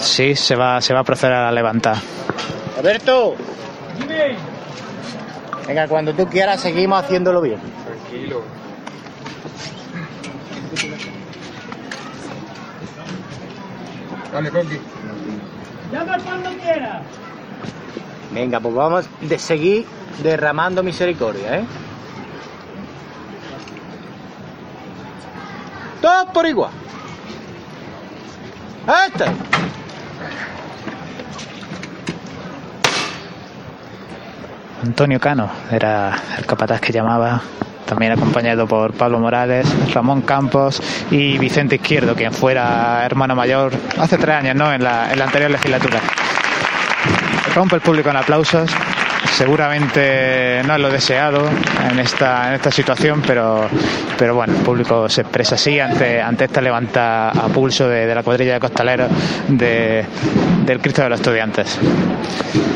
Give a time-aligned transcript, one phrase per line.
[0.00, 1.96] Sí, se va, se va a proceder a levantar.
[2.78, 3.36] Alberto.
[5.66, 7.60] Venga, cuando tú quieras seguimos haciéndolo bien.
[7.86, 8.42] Tranquilo.
[14.32, 14.80] Dale, Coqui.
[15.92, 17.02] Llama cuando quiera.
[18.32, 19.86] Venga, pues vamos de seguir
[20.22, 21.64] derramando misericordia, ¿eh?
[26.00, 26.70] Todos por igual.
[29.06, 29.24] Este.
[34.82, 37.42] Antonio Cano era el capataz que llamaba,
[37.84, 44.16] también acompañado por Pablo Morales, Ramón Campos y Vicente Izquierdo, quien fuera hermano mayor hace
[44.16, 44.72] tres años, ¿no?
[44.72, 46.00] En la, en la anterior legislatura.
[47.54, 48.70] Rompe el público en aplausos.
[49.32, 51.48] Seguramente no es lo deseado
[51.90, 53.68] en esta, en esta situación, pero,
[54.18, 58.22] pero bueno, el público se expresa así ante, ante esta levanta a pulso de, la
[58.22, 59.08] cuadrilla de costaleros
[59.48, 60.04] de,
[60.64, 61.78] del Cristo de los Estudiantes.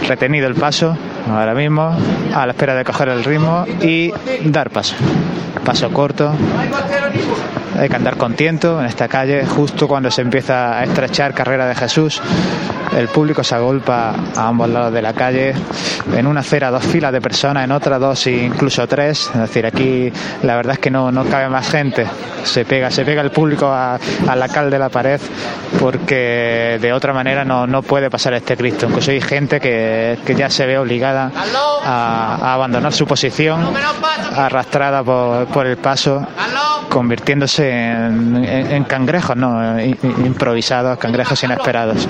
[0.08, 0.96] Retenido el paso,
[1.28, 1.96] ahora mismo,
[2.34, 4.12] a la espera de coger el ritmo y
[4.44, 4.94] dar paso.
[5.64, 6.34] Paso corto.
[7.78, 11.66] Hay que andar con tiento en esta calle, justo cuando se empieza a estrechar carrera
[11.66, 12.20] de Jesús.
[12.96, 15.52] El público se agolpa a ambos lados de la calle.
[16.14, 19.30] En una acera dos filas de personas, en otra dos e incluso tres.
[19.34, 22.06] Es decir, aquí la verdad es que no, no cabe más gente.
[22.44, 25.20] Se pega, se pega el público a, a la cal de la pared
[25.80, 28.86] porque de otra manera no, no puede pasar este Cristo.
[28.86, 31.32] Incluso hay gente que, que ya se ve obligada
[31.84, 33.72] a, a abandonar su posición,
[34.36, 36.24] arrastrada por, por el paso,
[36.88, 39.80] convirtiéndose en, cangrejos, ¿no?
[39.80, 42.08] I- improvisados, cangrejos inesperados.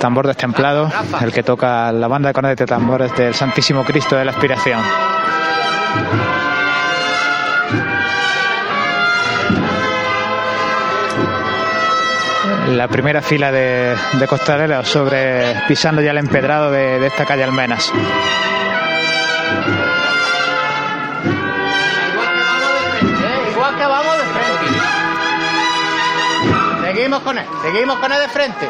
[0.00, 0.90] Tambor destemplado,
[1.22, 4.80] el que toca la banda de cornetas de tambores del Santísimo Cristo de la Aspiración.
[12.68, 17.92] La primera fila de, de costaleros sobre pisando ya el empedrado de esta calle Almenas.
[27.06, 28.68] Seguimos con él, seguimos con él de frente.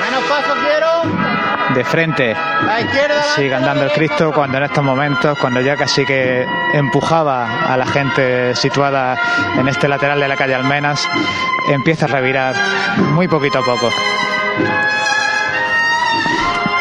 [0.00, 1.74] Menos paso quiero.
[1.74, 2.34] De frente
[2.64, 3.22] La izquierda.
[3.34, 7.84] sigue andando el Cristo cuando en estos momentos, cuando ya casi que empujaba a la
[7.84, 9.18] gente situada
[9.58, 11.06] en este lateral de la calle Almenas,
[11.68, 12.54] empieza a revirar
[13.12, 13.90] muy poquito a poco.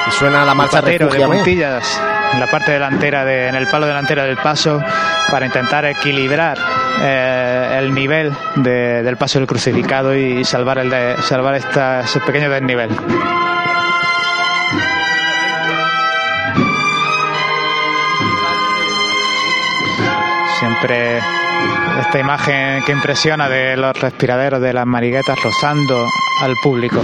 [0.08, 1.36] Y suena la marcha de Refúgiame.
[1.36, 2.02] puntillas
[2.36, 4.82] en la parte delantera, de, en el palo delantero del paso,
[5.32, 6.58] para intentar equilibrar
[7.02, 12.20] eh, el nivel de- del paso del crucificado y salvar, el de, salvar esta- ese
[12.20, 12.90] pequeño desnivel.
[20.60, 21.20] Siempre
[22.00, 26.08] esta imagen que impresiona de los respiraderos de las mariguetas rozando
[26.42, 27.02] al público.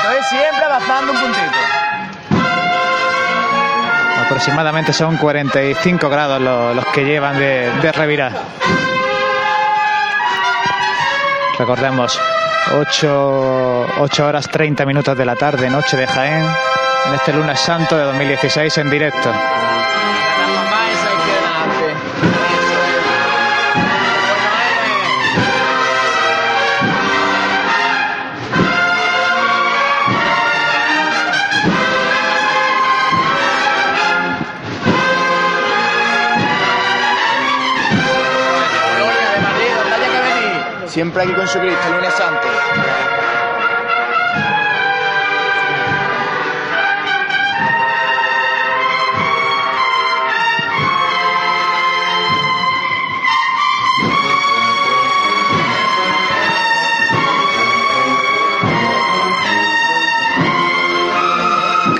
[0.00, 0.22] Puntito, ¿eh?
[0.28, 1.58] Siempre avanzando un puntito.
[4.24, 8.32] Aproximadamente son 45 grados los, que llevan de, de revirar.
[11.58, 12.20] Recordemos,
[12.78, 16.46] 8, 8 horas 30 minutos de la tarde, noche de Jaén,
[17.06, 19.30] en este lunes santo de 2016 en directo.
[40.90, 42.50] Siempre aquí con su Cristo, el lunes antes.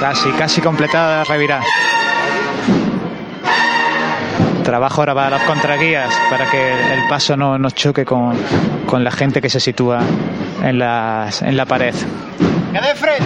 [0.00, 1.62] Casi, casi completada Revirá.
[4.70, 8.36] Trabajo ahora para los contraguías para que el paso no, no choque con,
[8.86, 9.98] con la gente que se sitúa
[10.62, 11.92] en, las, en la pared.
[12.72, 13.24] ¡Que de frente!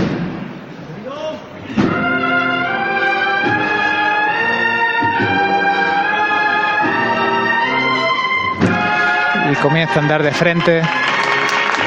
[9.50, 10.82] y comienza a andar de frente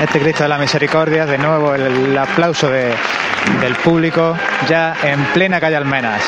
[0.02, 1.26] este Cristo de la Misericordia.
[1.26, 2.94] De nuevo el, el aplauso de-
[3.62, 4.36] del público
[4.68, 6.22] ya en plena calle Almenas.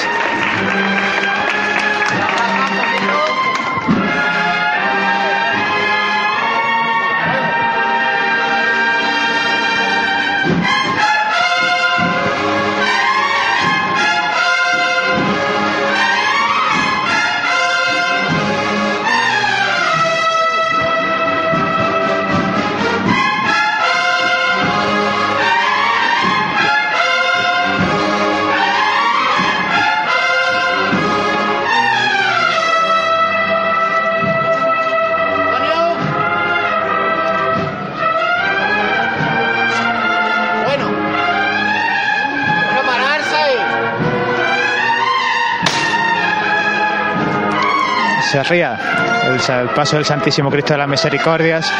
[48.29, 48.77] Se ría
[49.25, 51.71] el, el paso del Santísimo Cristo de las Misericordias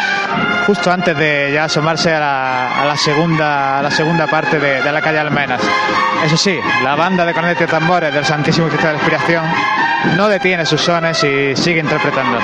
[0.65, 4.81] justo antes de ya asomarse a la, a la segunda a la segunda parte de,
[4.81, 5.61] de la calle Almenas.
[6.25, 9.45] Eso sí, la banda de cornetas y tambores del Santísimo Cristo de la Inspiración
[10.17, 12.39] no detiene sus sones y sigue interpretando.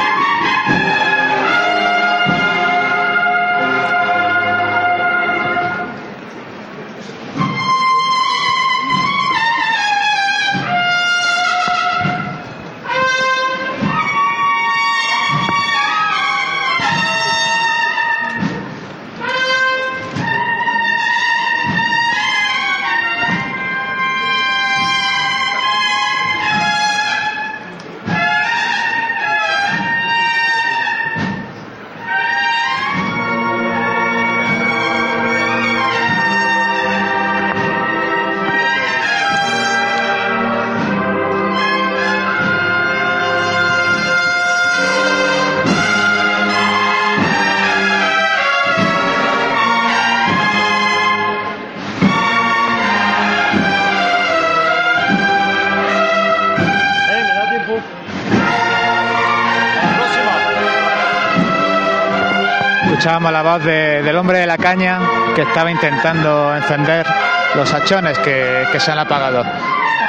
[63.05, 64.99] Escuchábamos la voz de- del hombre de la caña
[65.35, 67.05] que estaba intentando encender
[67.53, 69.45] los hachones que, se han apagado.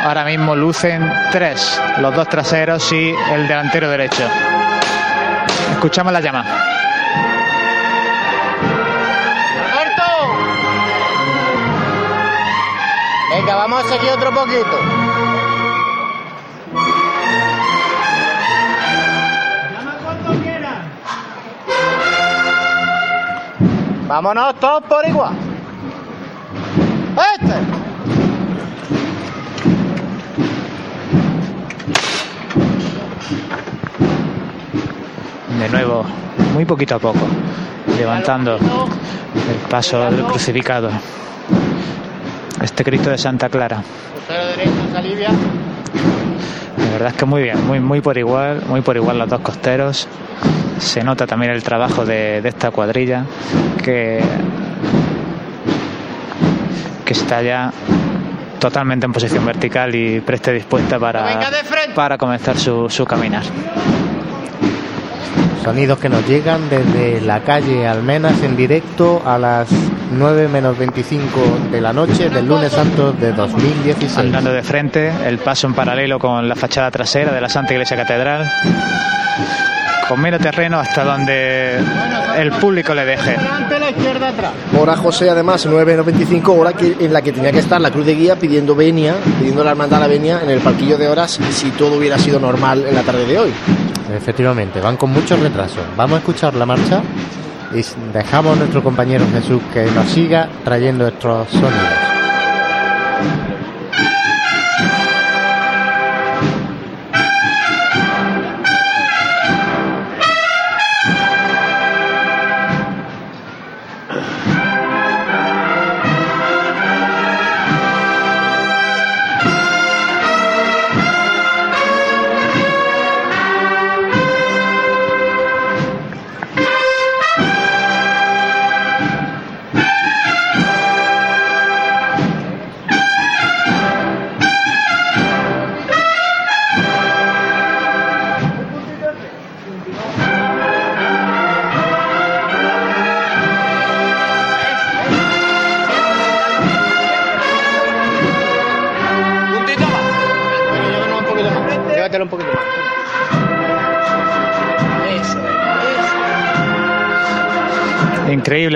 [0.02, 4.26] Ahora mismo lucen tres, los dos traseros y el delantero derecho.
[5.72, 6.43] Escuchamos la llama.
[9.60, 10.02] Alberto.
[13.31, 15.16] Venga, vamos a seguir otro poquito.
[24.17, 25.35] Vámonos todos por igual.
[27.35, 27.53] Este.
[35.58, 36.06] De nuevo,
[36.55, 37.19] muy poquito a poco,
[37.99, 40.89] levantando el paso del crucificado.
[42.63, 43.82] Este Cristo de Santa Clara.
[44.15, 45.29] Crucero derecho, Salivia.
[46.79, 49.41] La verdad es que muy bien, muy, muy por igual, muy por igual los dos
[49.41, 50.08] costeros.
[50.79, 53.25] Se nota también el trabajo de, de esta cuadrilla
[53.83, 54.21] que,
[57.05, 57.73] que está ya
[58.59, 61.41] totalmente en posición vertical y preste dispuesta para,
[61.95, 63.45] para comenzar su, su caminar.
[65.63, 69.69] Sonidos que nos llegan desde la calle Almenas en directo a las
[70.13, 71.29] 9 menos 25
[71.73, 74.17] de la noche del lunes santo de 2016.
[74.17, 77.97] Andando de frente, el paso en paralelo con la fachada trasera de la Santa Iglesia
[77.97, 78.49] Catedral.
[80.08, 81.79] Con menos terreno hasta donde
[82.36, 83.32] el público le deje.
[83.32, 84.53] Delante, la izquierda atrás.
[84.79, 88.15] Hora José, además, 9.95, hora que, en la que tenía que estar la Cruz de
[88.15, 91.96] Guía pidiendo venia, pidiendo la hermandad la venia en el palquillo de horas si todo
[91.96, 93.53] hubiera sido normal en la tarde de hoy.
[94.15, 95.81] Efectivamente, van con mucho retraso.
[95.96, 97.03] Vamos a escuchar la marcha
[97.75, 97.82] y
[98.13, 102.06] dejamos a nuestro compañero Jesús que nos siga trayendo estos sonidos.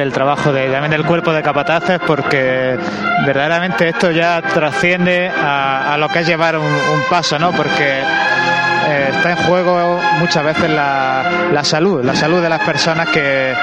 [0.01, 2.79] El trabajo de, también del cuerpo de capataces porque
[3.27, 6.71] verdaderamente esto ya trasciende a, lo que es llevar un,
[7.09, 7.53] paso, ¿no?
[7.53, 13.09] Porque eh, está en juego muchas veces la, la, salud, la salud de las personas
[13.09, 13.55] que,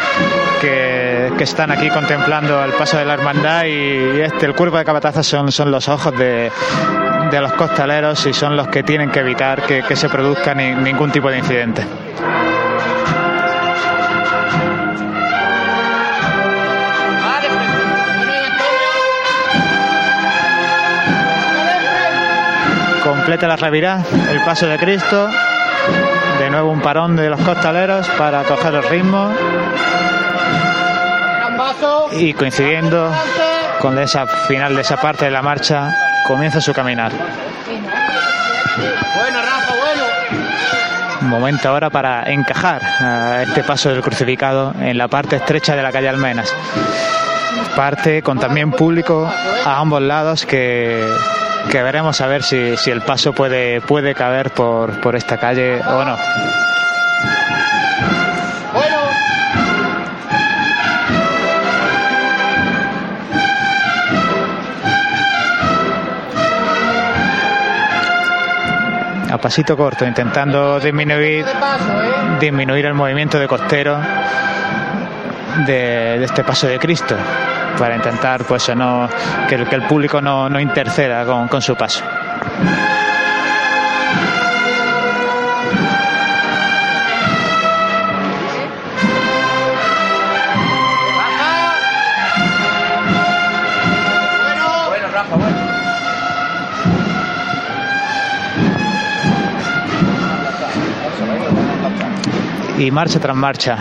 [0.62, 5.26] que, están aquí contemplando el paso de la hermandad y, este, el cuerpo de capataces
[5.26, 6.52] son, son los ojos de,
[7.30, 11.12] de los costaleros y son los que tienen que evitar que, se produzca ni, ningún
[11.12, 11.84] tipo de incidente.
[23.38, 25.30] Completa la revirá, el paso de Cristo,
[26.40, 29.32] de nuevo un parón de los costaleros para coger el ritmo
[32.14, 33.12] y coincidiendo
[33.80, 37.12] con esa final de esa parte de la marcha comienza su caminar.
[41.22, 45.92] Momento ahora para encajar a este paso del crucificado en la parte estrecha de la
[45.92, 46.52] calle Almenas.
[47.76, 49.32] Parte con también público
[49.64, 51.06] a ambos lados que
[51.68, 55.82] que veremos a ver si, si el paso puede, puede caber por, por esta calle
[55.82, 56.18] o no.
[69.30, 71.46] A pasito corto, intentando disminuir,
[72.40, 74.00] disminuir el movimiento de costero
[75.66, 77.16] de, este paso de Cristo
[77.78, 79.10] para intentar pues no
[79.48, 82.04] que el, que el público no, no interceda con, con, su paso.
[102.78, 103.78] Y marcha tras marcha,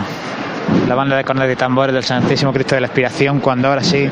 [0.87, 4.09] la banda de cornetas y tambores del Santísimo Cristo de la Expiración, cuando ahora sí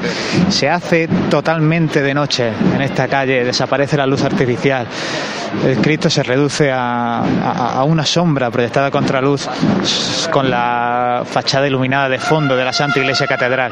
[0.49, 4.87] se hace totalmente de noche en esta calle, desaparece la luz artificial.
[5.65, 9.47] El Cristo se reduce a, a, a una sombra proyectada contra luz
[10.31, 13.71] con la fachada iluminada de fondo de la Santa Iglesia Catedral.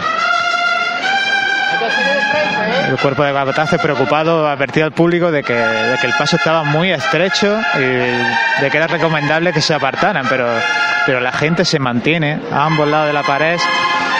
[2.89, 7.59] El cuerpo de capataces preocupado advertido al público de que, el paso estaba muy estrecho
[7.75, 12.87] y de que era recomendable que se apartaran, pero la gente se mantiene a ambos
[12.87, 13.57] lados de la pared,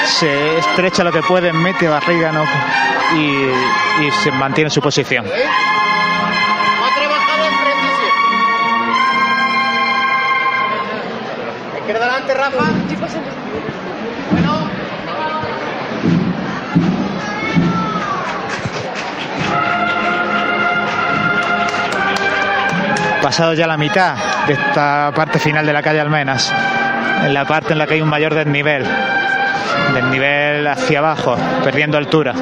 [0.06, 2.32] se estrecha lo que puede, mete barriga
[3.16, 5.26] y, y, se mantiene su posición.
[23.34, 26.54] Pasado ya la mitad de esta parte final de la calle Almenas,
[27.26, 28.86] en la parte en la que hay un mayor desnivel,
[29.92, 32.36] desnivel hacia abajo, perdiendo altura.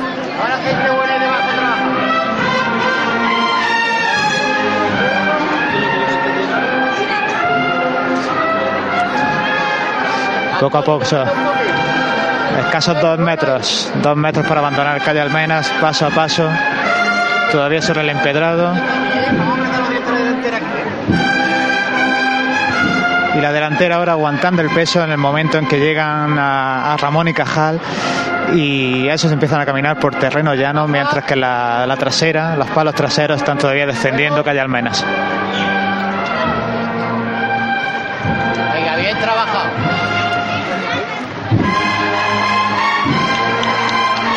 [10.60, 11.05] Poco a poco,
[12.60, 16.50] escasos dos metros, dos metros para abandonar calle Almenas, paso a paso,
[17.50, 18.74] todavía sobre el empedrado.
[23.41, 26.98] Y la delantera ahora aguantando el peso en el momento en que llegan a, a
[26.98, 27.79] Ramón y Cajal
[28.53, 32.93] y esos empiezan a caminar por terreno llano mientras que la, la, trasera, los palos
[32.93, 35.03] traseros están todavía descendiendo calle Almenas.
[38.74, 39.69] Venga, bien trabajado.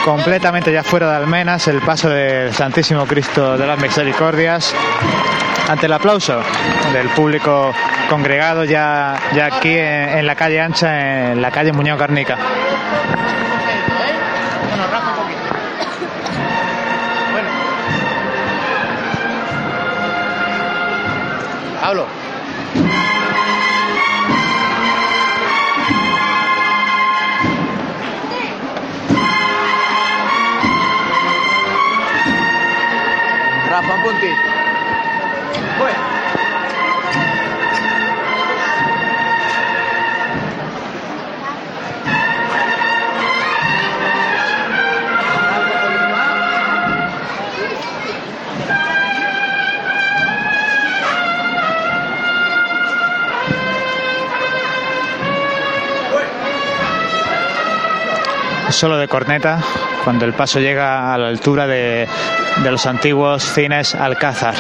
[0.07, 4.75] Completamente ya fuera de Almenas el paso del Santísimo Cristo de las Misericordias
[5.69, 6.41] ante el aplauso
[6.93, 7.73] del público
[8.09, 11.99] congregado ya, ya aquí en, la calle ancha, en la calle Muñoz.
[11.99, 12.29] Bueno.
[21.81, 22.07] Pablo.
[33.71, 34.54] Rafa, un puntito.
[58.75, 59.61] Solo de corneta
[60.03, 62.09] cuando el paso llega a la altura de,
[62.63, 64.55] de los antiguos cines Alcázar.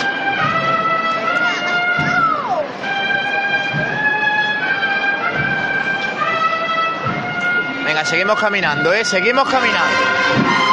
[7.84, 9.04] Venga, seguimos caminando, ¿eh?
[9.04, 10.63] Seguimos caminando.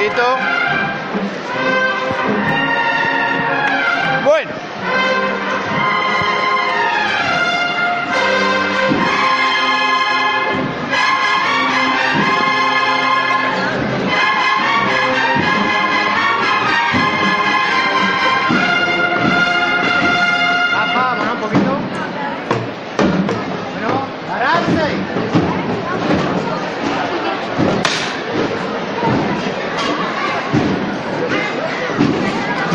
[0.00, 0.47] Rafa,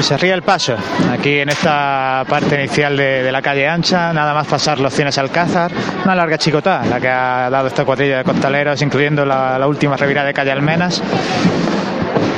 [0.04, 0.76] Y se ríe el paso.
[1.14, 5.72] Aquí en esta parte inicial de, la calle ancha, nada más pasar los cienes Alcázar,
[6.04, 9.96] una larga chicotá, la que ha dado esta cuadrilla de costaleros, incluyendo la, la última
[9.96, 11.02] revirada de calle Almenas.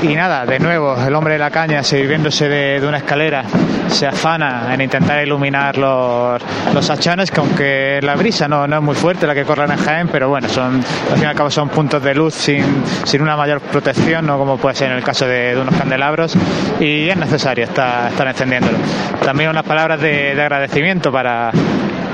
[0.08, 3.44] Y nada, de nuevo, el hombre de la caña, sirviéndose de, una escalera,
[3.88, 6.40] se afana en intentar iluminar los,
[6.76, 9.76] los hachones, que aunque la brisa no, no es muy fuerte la que corre en
[9.78, 13.24] Jaén, pero bueno, son, al fin y al cabo son puntos de luz sin, sin
[13.24, 16.38] una mayor protección, no como puede ser en el caso de, unos candelabros,
[16.80, 18.78] y es necesario estar, estar encendiéndolo.
[19.24, 21.52] También unas palabras de agradecimiento para,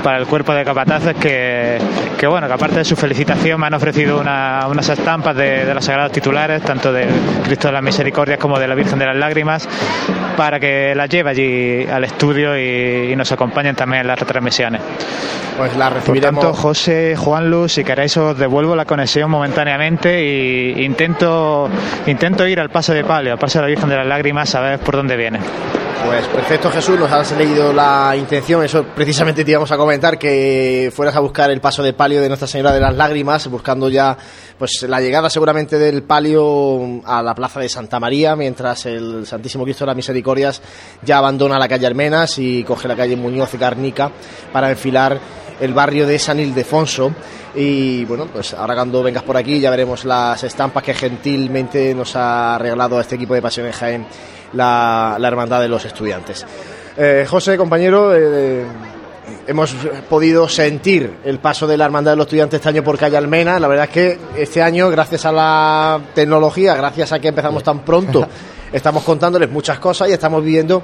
[0.02, 1.78] para el cuerpo de capataces que,
[2.18, 5.74] que bueno que aparte de su felicitación me han ofrecido una- unas estampas de, de
[5.74, 7.06] los sagrados titulares tanto de
[7.44, 9.68] Cristo de las Misericordias como de la Virgen de las Lágrimas
[10.36, 14.80] para que las lleve allí al estudio y, y nos acompañen también en las retransmisiones
[15.56, 16.42] Pues la por recibiremos.
[16.42, 21.68] tanto José Juan Luz si queréis os devuelvo la conexión momentáneamente y intento
[22.06, 24.60] intento ir al paso de palio al paso de la Virgen de las Lágrimas a
[24.60, 25.38] ver por dónde viene
[26.04, 28.64] Pues perfecto, Jesús, nos has leído la intención.
[28.64, 32.28] Eso precisamente te íbamos a comentar, que fueras a buscar el paso de palio de
[32.28, 34.16] Nuestra Señora de las Lágrimas, buscando ya
[34.58, 39.64] pues la llegada seguramente del palio a la plaza de Santa María, mientras el Santísimo
[39.64, 40.60] Cristo de las Misericordias
[41.02, 44.10] ya abandona la calle Almenas y coge la calle Muñoz y Garnica
[44.52, 45.18] para enfilar
[45.60, 47.12] el barrio de San Ildefonso.
[47.54, 52.16] Y bueno, pues ahora cuando vengas por aquí ya veremos las estampas que gentilmente nos
[52.16, 54.06] ha regalado este equipo de Pasiones Jaén
[54.52, 56.46] la, la Hermandad de los Estudiantes.
[56.96, 58.64] Eh, José, compañero, eh,
[59.46, 59.74] hemos
[60.08, 63.58] podido sentir el paso de la Hermandad de los Estudiantes este año por calle Almena.
[63.58, 67.80] La verdad es que este año, gracias a la tecnología, gracias a que empezamos tan
[67.80, 68.26] pronto,
[68.72, 70.82] estamos contándoles muchas cosas y estamos viviendo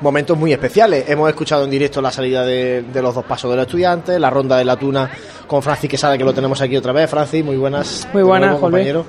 [0.00, 1.04] momentos muy especiales.
[1.08, 4.30] Hemos escuchado en directo la salida de, de los dos pasos de los estudiantes, la
[4.30, 5.10] ronda de la tuna
[5.46, 7.08] con Francis Quesada, que lo tenemos aquí otra vez.
[7.10, 8.06] Francis, muy buenas.
[8.12, 9.06] Muy de buenas, nuevo, compañero.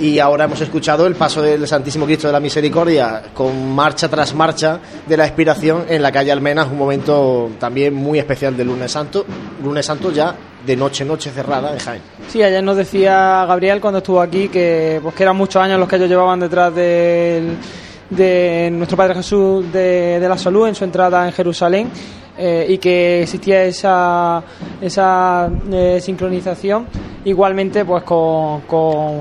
[0.00, 4.34] Y ahora hemos escuchado el paso del Santísimo Cristo de la Misericordia con marcha tras
[4.34, 8.92] marcha de la expiración en la calle Almenas, un momento también muy especial del lunes
[8.92, 9.26] santo.
[9.62, 12.02] Lunes santo ya de noche, noche cerrada en Jaén.
[12.28, 15.88] Sí, ayer nos decía Gabriel cuando estuvo aquí que, pues, que eran muchos años los
[15.88, 17.56] que ellos llevaban detrás del-
[18.16, 21.90] de nuestro Padre Jesús de, de la Salud en su entrada en Jerusalén
[22.36, 24.42] eh, y que existía esa,
[24.80, 26.86] esa eh, sincronización
[27.24, 29.20] igualmente pues con, con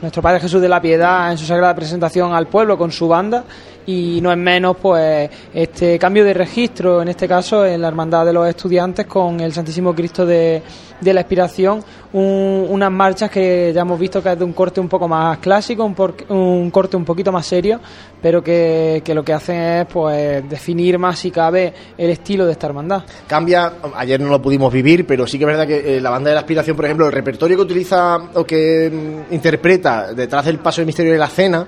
[0.00, 3.44] nuestro Padre Jesús de la Piedad en su sagrada presentación al pueblo con su banda
[3.88, 8.26] y no es menos pues este cambio de registro en este caso en la hermandad
[8.26, 10.62] de los estudiantes con el Santísimo Cristo de,
[11.00, 11.82] de la Expiración.
[12.12, 15.38] Un- unas marchas que ya hemos visto que es de un corte un poco más
[15.38, 17.80] clásico un, por- un corte un poquito más serio
[18.20, 22.66] pero que, lo que hacen es pues definir más si cabe el estilo de esta
[22.66, 23.04] hermandad.
[23.26, 26.28] Cambia, ayer no lo pudimos vivir, pero sí que es verdad que eh, la banda
[26.30, 28.90] de la aspiración, por ejemplo, el repertorio que utiliza o que
[29.30, 31.66] mm, interpreta detrás del paso del misterio de la cena,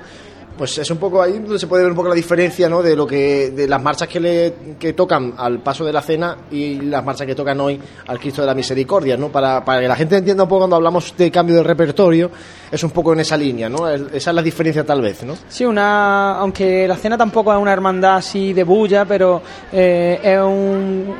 [0.61, 2.83] pues es un poco ahí donde se puede ver un poco la diferencia, ¿no?
[2.83, 6.37] De lo que de las marchas que le que tocan al paso de la cena
[6.51, 9.29] y las marchas que tocan hoy al Cristo de la Misericordia, ¿no?
[9.31, 12.31] Para, para que la gente entienda un poco cuando hablamos de cambio de repertorio,
[12.71, 13.89] es un poco en esa línea, ¿no?
[13.89, 15.35] Esa es la diferencia tal vez, ¿no?
[15.49, 19.41] Sí, una, aunque la cena tampoco es una hermandad así de bulla, pero
[19.73, 21.15] eh, es un-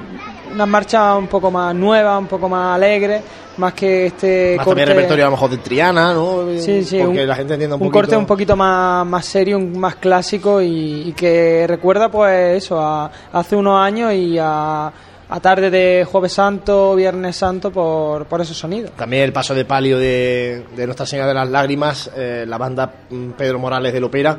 [0.53, 3.23] una marcha un poco más nueva, un poco más alegre,
[3.57, 4.81] más que este Más corte.
[4.83, 6.47] también repertorio a lo mejor de Triana, ¿no?
[6.59, 7.99] Sí, sí, Porque un, la gente entienda un, un poquito...
[8.01, 12.81] corte un poquito más, más serio, un- más clásico y, y que recuerda pues eso,
[12.81, 14.87] a, hace unos años y a,
[15.33, 18.91] a tarde de Jueves Santo, Viernes Santo por, por esos sonidos.
[18.97, 22.93] También el paso de palio de, de Nuestra Señora de las Lágrimas, eh, la banda
[23.11, 24.39] mm, Pedro Morales del Opera,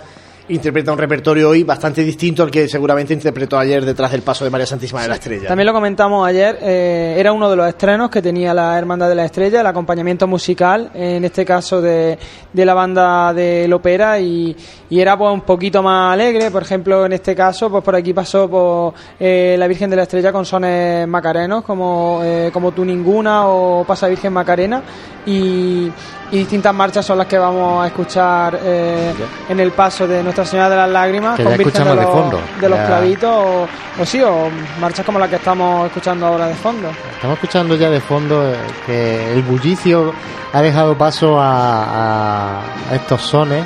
[0.49, 4.49] interpreta un repertorio hoy bastante distinto al que seguramente interpretó ayer detrás del paso de
[4.49, 5.47] María Santísima de la Estrella.
[5.47, 9.15] También lo comentamos ayer, eh, era uno de los estrenos que tenía la Hermandad de
[9.15, 12.17] la Estrella, el acompañamiento musical, en este caso de,
[12.51, 14.55] de la banda del ópera, y,
[14.89, 18.13] y era pues un poquito más alegre, por ejemplo, en este caso, pues por aquí
[18.13, 22.83] pasó por, eh, la Virgen de la Estrella con sones macarenos, como, eh, como Tú
[22.83, 24.81] Ninguna o Pasa Virgen Macarena,
[25.25, 25.91] y,
[26.31, 29.13] y distintas marchas son las que vamos a escuchar eh,
[29.49, 32.03] en el paso de Nuestra Señora de las Lágrimas, Que con Virgen de escuchamos de
[32.03, 33.67] los, fondo, de los clavitos, o,
[34.01, 36.89] o sí, o marchas como la que estamos escuchando ahora de fondo.
[37.15, 40.13] Estamos escuchando ya de fondo eh, que el bullicio
[40.53, 42.61] ha dejado paso a,
[42.93, 43.65] estos sones.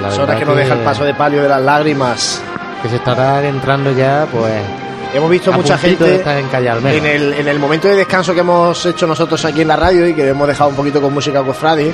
[0.00, 2.42] La Son las verdad que nos deja el paso de palio de las lágrimas.
[2.82, 4.89] que se estará adentrando ya, pues.
[5.12, 6.96] Hemos visto a mucha gente estar en Calle Almena.
[6.96, 10.06] en el, en el momento de descanso que hemos hecho nosotros aquí en la radio
[10.06, 11.92] y que hemos dejado un poquito con música cofrade.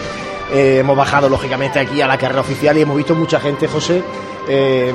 [0.52, 4.02] eh, hemos bajado lógicamente aquí a la carrera oficial y hemos visto mucha gente, José.
[4.48, 4.92] eh,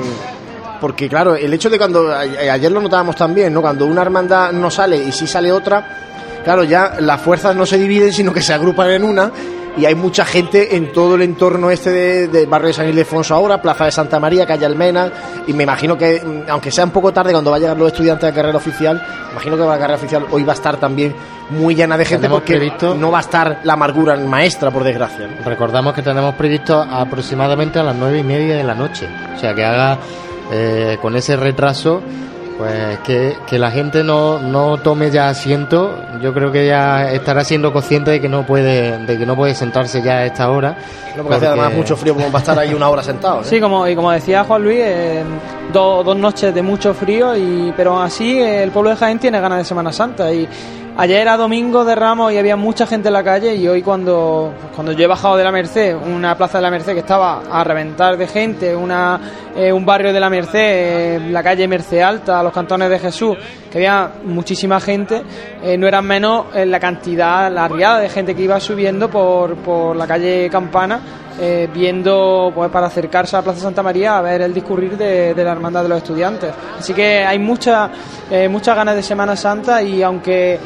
[0.80, 3.60] porque claro, el hecho de cuando a- ayer lo notábamos también, ¿no?
[3.60, 7.78] Cuando una hermandad no sale y sí sale otra, claro, ya las fuerzas no se
[7.78, 9.30] dividen, sino que se agrupan en una
[9.76, 13.34] y hay mucha gente en todo el entorno este de- del barrio de San Ildefonso
[13.34, 15.10] ahora, Plaza de Santa María, calle Almena,
[15.46, 17.88] y me imagino que, mm, aunque sea un poco tarde cuando va a llegar los
[17.88, 21.14] estudiantes de carrera oficial, imagino que la carrera oficial hoy va a estar también
[21.50, 25.26] muy llena de gente porque previsto- no va a estar la amargura maestra, por desgracia.
[25.26, 25.44] ¿no?
[25.44, 29.08] Recordamos que tenemos previsto aproximadamente a las nueve y media de la noche.
[29.36, 29.98] O sea, que haga
[30.54, 32.02] eh, con ese retraso,
[32.58, 35.98] pues que, que la gente no, no tome ya asiento.
[36.20, 39.54] Yo creo que ya estará siendo consciente de que no puede, de que no puede
[39.54, 40.76] sentarse ya a esta hora.
[41.16, 43.40] No, porque hace además mucho frío como para estar ahí una hora sentado.
[43.40, 43.44] ¿eh?
[43.44, 45.22] Sí, como, y como decía Juan Luis, eh,
[45.72, 49.58] do- dos noches de mucho frío, y, pero así el pueblo de Jaén tiene ganas
[49.58, 50.32] de Semana Santa.
[50.32, 50.48] Y
[50.96, 54.52] ayer era domingo de Ramos y había mucha gente en la calle, y hoy cuando,
[54.74, 57.64] cuando yo he bajado de la Merced, una plaza de la Merced que estaba a
[57.64, 59.20] reventar de gente, una,
[59.56, 63.36] eh, un barrio de la Merced, eh, la calle Merced Alta, los cantones de Jesús,
[63.72, 65.22] que había muchísima gente,
[65.62, 69.56] eh, no eran menos eh, la cantidad, la riada de gente que iba subiendo por,
[69.56, 71.00] por la calle Campana,
[71.40, 75.32] eh, viendo pues para acercarse a la Plaza Santa María a ver el discurrir de,
[75.32, 76.52] de la Hermandad de los Estudiantes.
[76.78, 77.88] Así que hay mucha,
[78.30, 80.60] eh, muchas ganas de Semana Santa y aunque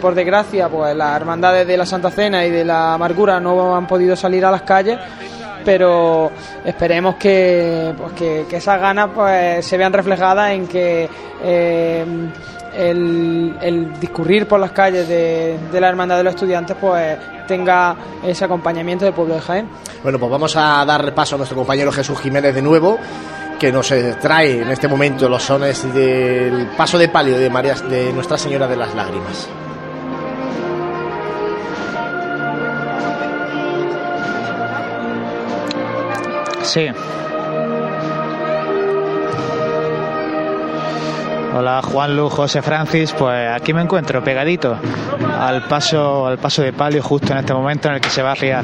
[0.00, 3.88] por desgracia pues las hermandades de la Santa Cena y de la Amargura no han
[3.88, 4.98] podido salir a las calles,
[5.66, 6.30] pero
[6.64, 11.08] esperemos que, pues, que, que esas ganas pues, se vean reflejadas en que
[11.42, 12.06] eh,
[12.76, 17.96] el, el discurrir por las calles de, de la Hermandad de los Estudiantes pues tenga
[18.24, 19.68] ese acompañamiento del pueblo de Jaén.
[20.04, 22.96] Bueno, pues vamos a dar paso a nuestro compañero Jesús Jiménez de nuevo,
[23.58, 27.74] que nos eh, trae en este momento los sones del paso de palio de, María,
[27.74, 29.48] de Nuestra Señora de las Lágrimas.
[36.66, 37.15] Sí.
[41.58, 44.76] Hola Juan Lu, José Francis, pues aquí me encuentro pegadito
[45.40, 48.28] al paso, al paso de palio justo en este momento en el que se va
[48.28, 48.62] a arriar.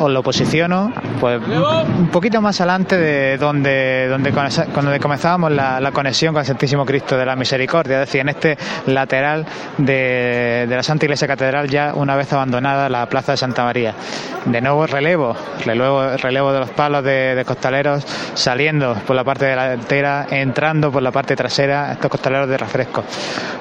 [0.00, 6.32] Os lo posiciono, pues un poquito más adelante de donde, donde, donde comenzábamos la, conexión
[6.32, 9.46] con el Santísimo Cristo de la Misericordia, es decir, en este lateral
[9.76, 13.94] de, de la Santa Iglesia Catedral ya una vez abandonada la Plaza de Santa María.
[14.46, 20.26] De nuevo relevo, relevo, relevo de los palos de costaleros saliendo por la parte delantera,
[20.30, 23.04] entrando por la parte trasera, costaleros de refresco.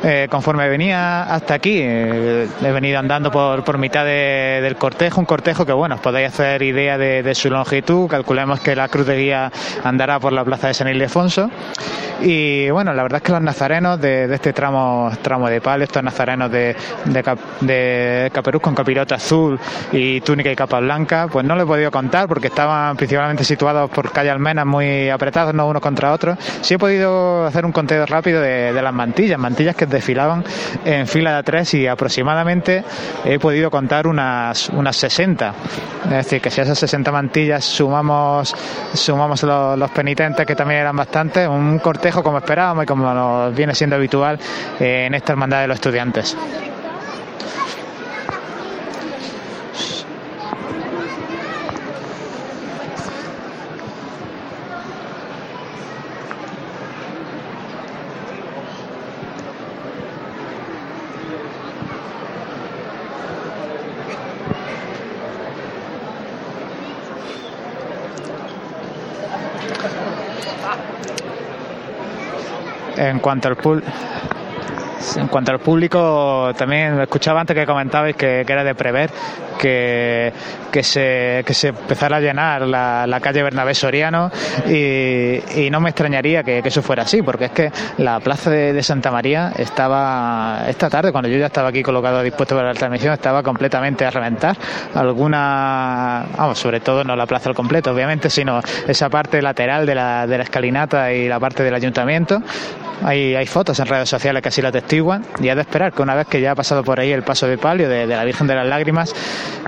[0.04, 5.20] Eh, conforme venía hasta aquí, eh, he venido andando por, por mitad de- del cortejo,
[5.20, 9.06] un cortejo que, bueno, os podéis hacer idea de, su longitud, calculemos que la cruz
[9.08, 9.52] de guía
[9.84, 11.50] andará por la plaza de San Ildefonso.
[12.22, 16.04] Y bueno, la verdad es que los nazarenos de, este tramo tramo de palio, estos
[16.04, 16.76] nazarenos de,
[17.06, 19.58] de, cap- de caperuz con capirota azul
[19.94, 23.90] y túnica y capa blanca, pues no lo he podido contar porque estaban principalmente situados
[23.90, 26.38] por calle Almenas muy apretados, no unos contra otros.
[26.62, 30.44] Sí he podido hacer un conteo rápido de, las mantillas, mantillas que desfilaban
[30.86, 32.84] en fila de tres y aproximadamente
[33.26, 35.54] he podido contar unas, unas 60.
[36.06, 38.56] Es decir, que si a esas 60 mantillas sumamos,
[38.94, 43.56] sumamos los, los penitentes, que también eran bastantes, un cortejo como esperábamos y como nos
[43.56, 44.40] viene siendo habitual
[44.80, 46.36] eh, en esta hermandad de los estudiantes.
[73.00, 73.58] En cuanto al
[75.16, 79.10] En cuanto al público, también escuchaba antes que comentabais que, que era de prever
[79.60, 80.32] que,
[80.72, 84.32] que, se, que se empezara a llenar la, la calle Bernabé Soriano
[84.68, 88.50] y, y no me extrañaría que, que eso fuera así, porque es que la plaza
[88.50, 92.74] de, Santa María estaba esta tarde, cuando yo ya estaba aquí colocado dispuesto para la
[92.74, 94.56] transmisión, estaba completamente a reventar.
[94.96, 99.96] Alguna, vamos, sobre todo no la plaza al completo, obviamente, sino esa parte lateral de
[99.96, 102.42] la, de la escalinata y la parte del ayuntamiento.
[103.04, 106.02] Hay, hay fotos en redes sociales que así lo atestiguan y es de esperar que
[106.02, 108.48] una vez que ya ha pasado por ahí el paso de palio de la Virgen
[108.48, 109.14] de las Lágrimas,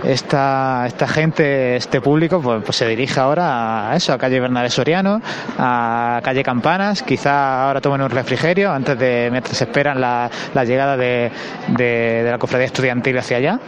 [0.04, 4.70] esta, esta gente, este público, pues, pues se dirige ahora a eso, a calle Bernabé
[4.70, 5.22] Soriano,
[5.58, 10.98] a calle Campanas, quizá ahora tomen un refrigerio antes de, mientras esperan la, la llegada
[10.98, 11.32] de,
[11.70, 13.60] de, la cofradía estudiantil hacia allá.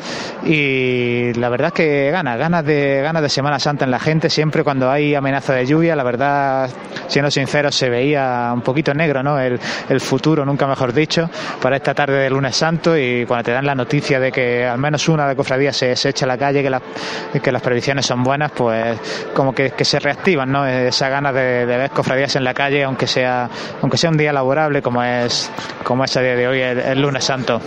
[0.43, 4.30] Y la verdad es que ganas, ganas de, ganas de Semana Santa en la gente,
[4.30, 6.69] siempre cuando hay amenaza de lluvia, la verdad,
[7.08, 9.39] siendo sincero, se veía un poquito negro, ¿no?
[9.39, 11.30] El, el futuro, nunca mejor dicho,
[11.62, 14.78] para esta tarde de lunes santo y cuando te dan la noticia de que al
[14.78, 16.81] menos una de cofradías se, se echa a la calle, que, la-
[17.41, 18.99] que las previsiones son buenas, pues
[19.33, 20.65] como que, se reactivan, ¿no?
[20.65, 23.49] Esa ganas de, ver cofradías en la calle, aunque sea,
[23.81, 25.49] aunque sea un día laborable como es,
[25.83, 27.61] como es a día de hoy, el, lunes santo.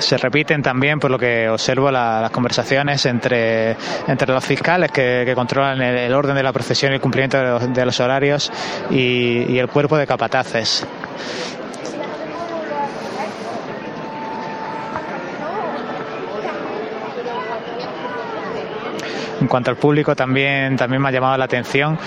[0.00, 3.74] se repiten también, por lo que observo, la- las conversaciones entre,
[4.06, 7.72] entre los fiscales que, controlan el, orden de la procesión y el cumplimiento de los,
[7.72, 8.52] de los horarios
[8.90, 10.86] y el cuerpo de capataces.
[19.44, 21.98] En cuanto al público, también, también me ha llamado la atención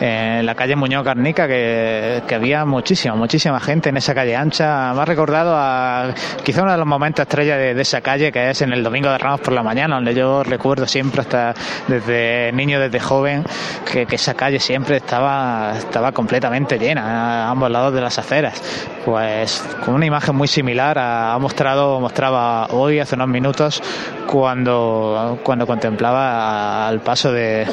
[0.00, 4.34] eh, en la calle Muñoz Garnica que, que había muchísima, muchísima gente en esa calle
[4.34, 4.94] ancha.
[4.94, 6.06] Me ha recordado a
[6.42, 9.10] quizá uno de los momentos estrella de, de esa calle que es en el Domingo
[9.10, 11.52] de Ramos por la mañana, donde yo recuerdo siempre hasta
[11.86, 13.44] desde niño, desde joven,
[13.92, 18.62] que, que esa calle siempre estaba, estaba completamente llena a ambos lados de las aceras.
[19.04, 23.82] Pues con una imagen muy similar a- ha mostrado, mostraba hoy, hace unos minutos,
[24.26, 27.66] cuando, cuando contemplaba al paso de,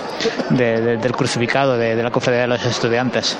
[0.49, 3.37] de- de- del crucificado de, la cofradía de los estudiantes.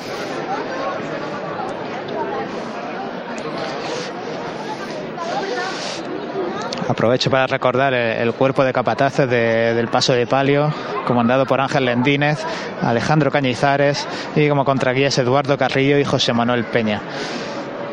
[6.88, 10.72] Aprovecho para recordar el, cuerpo de capataces de- del paso de palio,
[11.08, 12.40] comandado por Ángel Lendínez,
[12.82, 14.06] Alejandro Cañizares
[14.36, 17.02] y como contraguías Eduardo Carrillo y José Manuel Peña.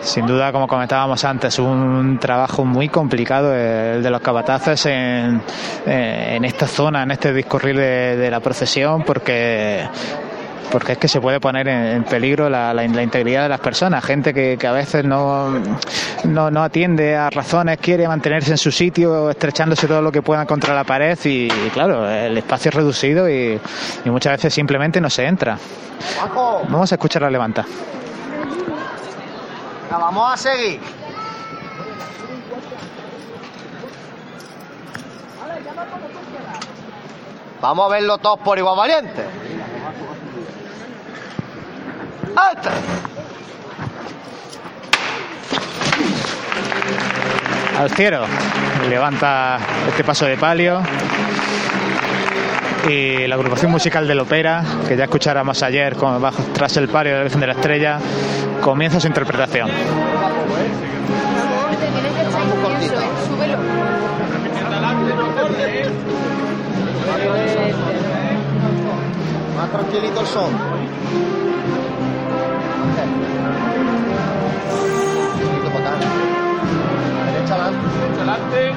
[0.02, 5.42] Sin duda, como comentábamos antes, un trabajo muy complicado eh, el de los capataces en,
[5.86, 9.86] eh, en esta zona, en este discurrir de, de la procesión, porque
[10.72, 14.04] porque es que se puede poner en, peligro la, la- la integridad de las personas.
[14.04, 15.50] Gente que, que a veces no,
[16.24, 20.46] no, no atiende a razones, quiere mantenerse en su sitio, estrechándose todo lo que pueda
[20.46, 23.60] contra la pared y, y claro, el espacio es reducido y,
[24.04, 25.58] y muchas veces simplemente no se entra.
[26.70, 27.64] Vamos a escuchar la levanta.
[29.98, 30.80] Vamos a seguir.
[37.60, 39.24] Vamos a verlo todos por igual valiente.
[42.54, 42.70] ¡Este!
[47.80, 48.26] al cielo.
[48.88, 50.82] Levanta este paso de palio.
[52.88, 57.12] Y la agrupación musical del ópera, que ya escucháramos ayer con, bajo, tras el palio
[57.12, 57.98] de la Virgen de la Estrella,
[58.60, 59.68] comienza su interpretación.
[69.56, 70.54] Más tranquilito el son.
[75.34, 75.98] Un poquito para acá.
[77.26, 78.74] Derecha adelante.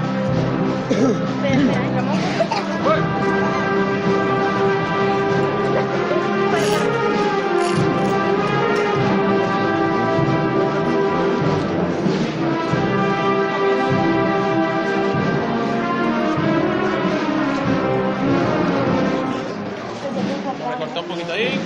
[21.04, 21.60] Un poquito ahí.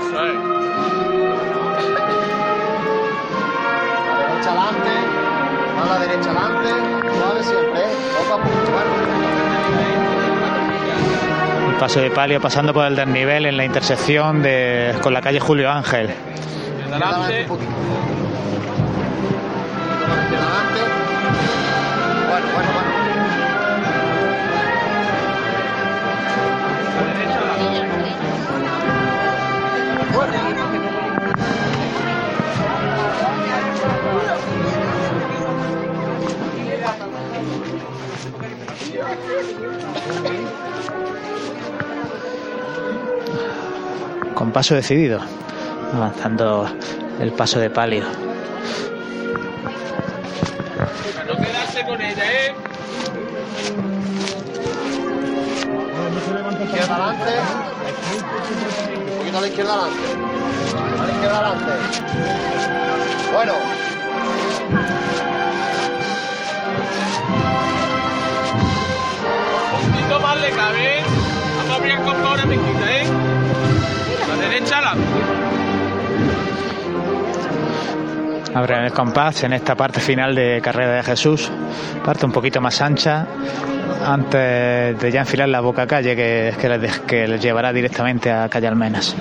[0.00, 0.32] Eso es.
[4.18, 4.94] Derecha adelante.
[5.78, 6.70] A la derecha adelante.
[7.18, 7.82] Suave siempre.
[8.18, 8.52] Poco a poco.
[11.68, 15.40] El paso de palio pasando por el desnivel en la intersección de, con la calle
[15.40, 16.10] Julio Ángel.
[16.90, 17.44] Adelante.
[17.48, 17.66] Bueno,
[22.54, 22.81] bueno, bueno.
[44.42, 45.20] Con paso decidido,
[45.94, 46.68] avanzando
[47.20, 48.02] el paso de palio.
[51.16, 52.52] A no quedarse con ella, ¿eh?
[56.60, 57.32] Izquierda adelante.
[59.12, 60.02] Un poquito a la izquierda adelante.
[60.98, 61.72] A la izquierda adelante.
[63.32, 63.71] Bueno.
[78.54, 81.50] Abren el compás en esta parte final de carrera de Jesús,
[82.04, 83.26] parte un poquito más ancha,
[84.04, 88.48] antes de ya enfilar la boca calle que, que, les, que les llevará directamente a
[88.48, 89.16] calle Almenas.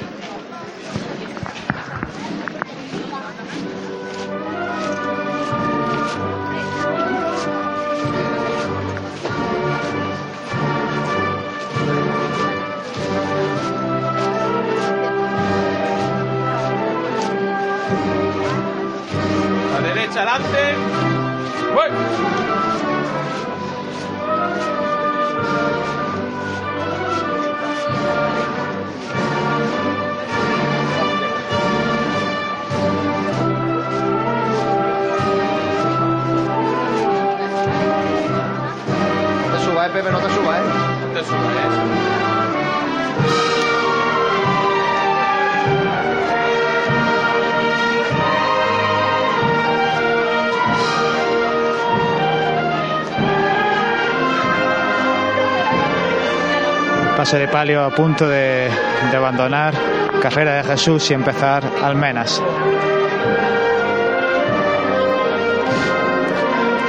[57.31, 58.69] Pase de palio a punto de,
[59.09, 59.73] de abandonar
[60.21, 62.43] carrera de Jesús y empezar Almenas.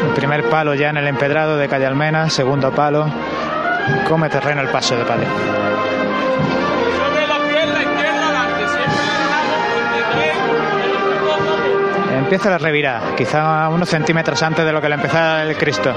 [0.04, 3.06] El primer palo ya en el empedrado de calle Almenas, segundo palo,
[4.08, 5.28] come terreno el paso de palio.
[12.18, 15.94] Empieza la revirada, quizá unos centímetros antes de lo que le empezara el Cristo.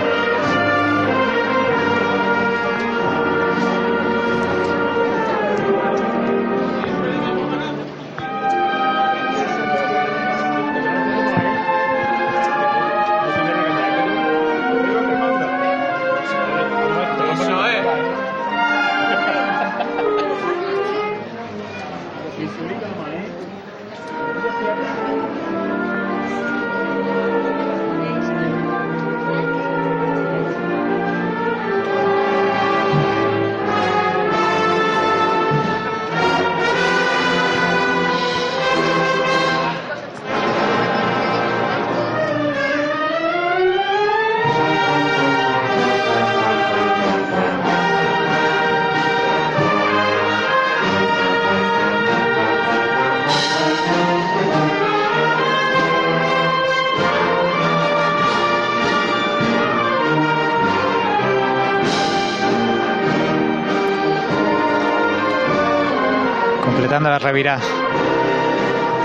[67.25, 67.63] Revirada.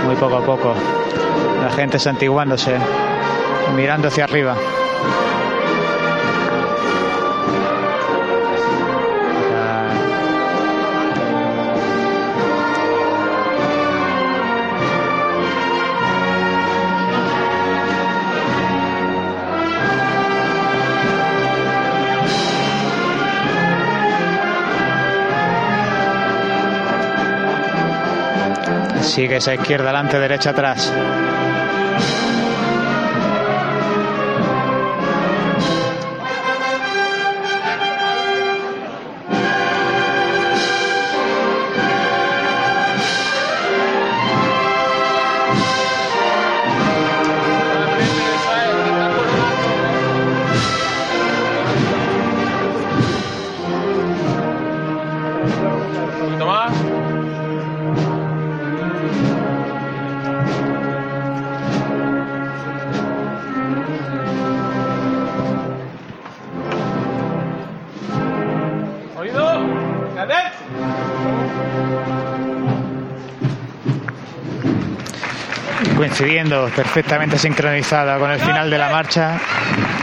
[0.04, 0.74] Muy poco a poco.
[1.62, 2.76] La gente santiguándose,
[3.74, 4.56] mirando hacia arriba.
[29.10, 30.92] Sigue esa izquierda adelante, derecha atrás.
[76.70, 79.38] Perfectamente sincronizada con el final de la marcha,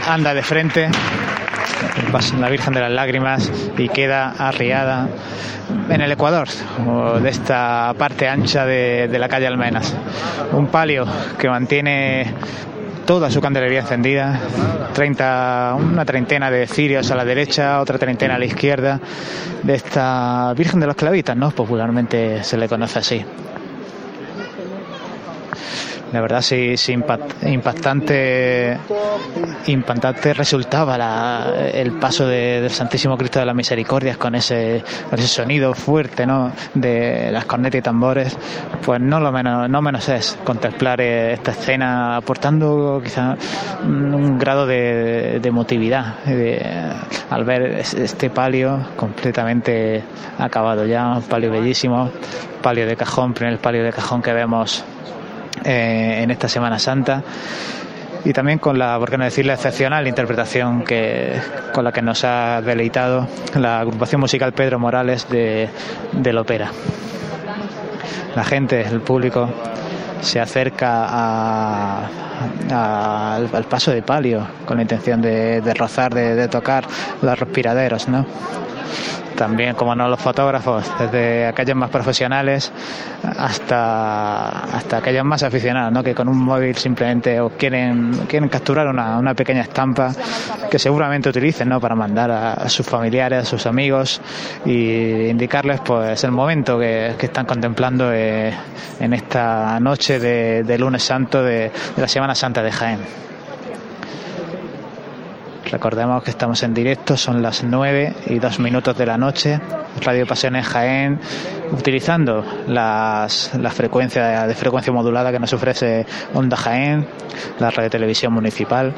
[0.08, 0.88] anda de frente,
[2.12, 5.08] pasa la Virgen de las Lágrimas y queda arriada
[5.90, 6.48] en el Ecuador,
[7.20, 9.94] de esta parte ancha de, de la calle Almenas.
[10.52, 11.06] Un palio
[11.38, 12.32] que mantiene
[13.06, 14.38] toda su candelería encendida,
[14.92, 19.00] 30, una treintena de cirios a la derecha, otra treintena a la izquierda,
[19.62, 21.50] de esta Virgen de los Clavitas, ¿no?
[21.50, 23.24] Popularmente se le conoce así.
[26.12, 28.78] La verdad sí, sí impact- impactante,
[29.66, 35.18] impactante resultaba la- el paso de- del Santísimo Cristo de las Misericordias con ese, con
[35.18, 36.50] ese sonido fuerte ¿no?
[36.74, 38.36] de las cornetas y tambores.
[38.84, 43.36] Pues no lo menos, no menos es contemplar eh, esta escena aportando quizá
[43.84, 46.64] un, grado de, de emotividad de-
[47.30, 50.02] al ver es- este palio completamente
[50.38, 52.10] acabado ya, un palio bellísimo,
[52.62, 54.82] palio de cajón, primer palio de cajón que vemos
[55.64, 57.22] eh, en esta Semana Santa
[58.24, 61.34] y también con la, por qué no decir, la excepcional interpretación que,
[61.72, 65.68] con la que nos ha deleitado la agrupación musical Pedro Morales de,
[66.12, 66.70] del ópera.
[68.34, 69.48] La gente, el público,
[70.20, 72.08] se acerca a-
[72.70, 76.84] al, paso de palio con la intención de, de rozar, de, de tocar
[77.22, 78.26] los respiraderos, ¿no?
[79.38, 82.72] También, como no, los fotógrafos, desde aquellos más profesionales
[83.22, 86.02] hasta, hasta aquellos más aficionados, ¿no?
[86.02, 90.12] que con un móvil simplemente quieren, quieren capturar una, una pequeña estampa
[90.68, 91.80] que seguramente utilicen ¿no?
[91.80, 94.20] para mandar a, a sus familiares, a sus amigos
[94.64, 98.52] y indicarles pues el momento que, que están contemplando eh,
[98.98, 103.28] en esta noche de, de lunes santo de, de la Semana Santa de Jaén.
[105.70, 109.60] Recordemos que estamos en directo, son las 9 y 2 minutos de la noche.
[110.00, 111.20] Radio Pasiones Jaén,
[111.72, 117.06] utilizando las, las frecuencias de frecuencia modulada que nos ofrece Onda Jaén,
[117.58, 118.94] la radio televisión municipal.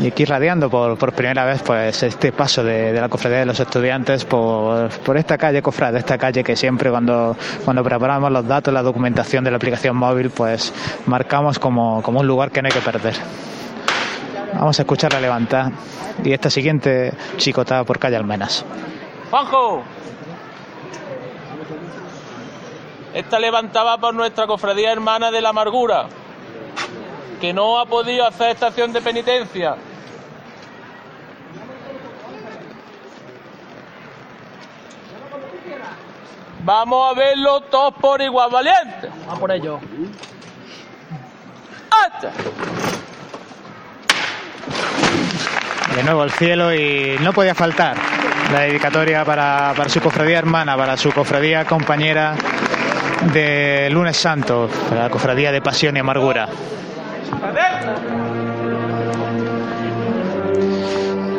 [0.00, 3.46] Y aquí radiando por, por primera vez pues este paso de, de la cofradía de
[3.46, 8.46] los estudiantes por, por esta calle cofrade, esta calle que siempre cuando, cuando preparamos los
[8.46, 10.72] datos, la documentación de la aplicación móvil, pues
[11.06, 13.14] marcamos como, como un lugar que no hay que perder.
[14.54, 15.72] Vamos a escuchar la levantada
[16.22, 18.64] y esta siguiente chicotada por calle Almenas.
[19.30, 19.82] Juanjo.
[23.14, 26.06] Esta levantaba por nuestra cofradía hermana de la amargura,
[27.40, 29.76] que no ha podido hacer estación de penitencia.
[36.62, 39.10] Vamos a verlo todos por igual valiente.
[39.28, 39.80] A por ello.
[41.90, 42.32] ¡Hasta!
[45.94, 47.96] De nuevo el cielo y no podía faltar
[48.52, 52.34] la dedicatoria para, para su cofradía hermana, para su cofradía compañera
[53.32, 56.48] de lunes santo, para la cofradía de pasión y amargura.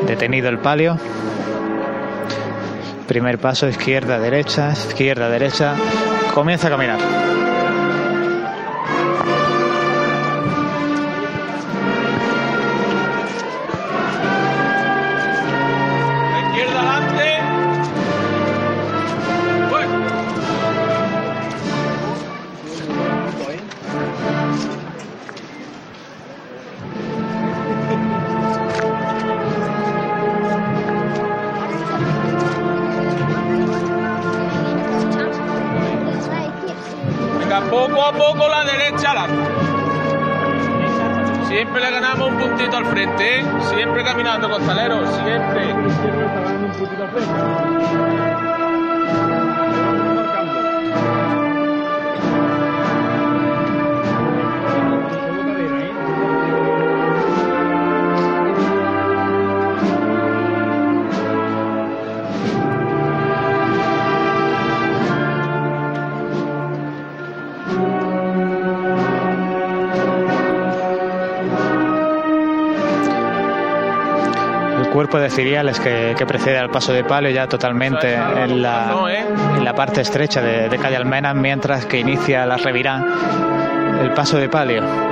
[0.05, 0.97] Detenido el palio.
[3.07, 5.75] Primer paso, izquierda, derecha, izquierda, derecha.
[6.33, 6.99] Comienza a caminar.
[38.41, 39.35] Poco la derecha adelante.
[41.47, 43.45] Siempre le ganamos un puntito al frente, ¿eh?
[43.73, 45.71] Siempre caminando, costaleros, siempre.
[48.37, 48.50] El
[75.01, 80.43] cuerpo de ciriales que, precede al paso de palio ya totalmente en la, parte estrecha
[80.43, 83.03] de, calle Almenas, mientras que inicia la revirá
[83.99, 85.11] el paso de palio.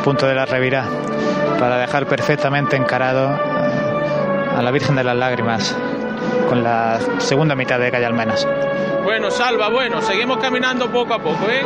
[0.00, 0.84] Punto de la revirá
[1.58, 5.76] para dejar perfectamente encarado eh, a la Virgen de las Lágrimas
[6.48, 8.46] con la segunda mitad de calle Almenas.
[9.04, 11.62] Bueno, Salva, bueno, seguimos caminando poco a poco, ¿eh?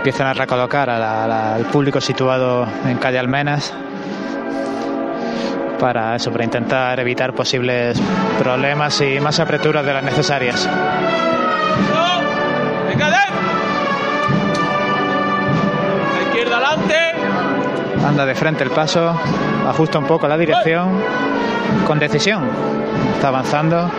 [0.00, 3.70] Empiezan a recolocar a la- a la- al público situado en calle Almenas
[5.78, 8.00] para eso, para intentar evitar posibles
[8.38, 10.66] problemas y más aperturas de las necesarias.
[16.28, 16.96] Izquierda adelante.
[18.06, 19.14] Anda de frente el paso,
[19.68, 20.98] ajusta un poco la dirección,
[21.86, 22.48] con decisión.
[23.14, 23.90] Está avanzando,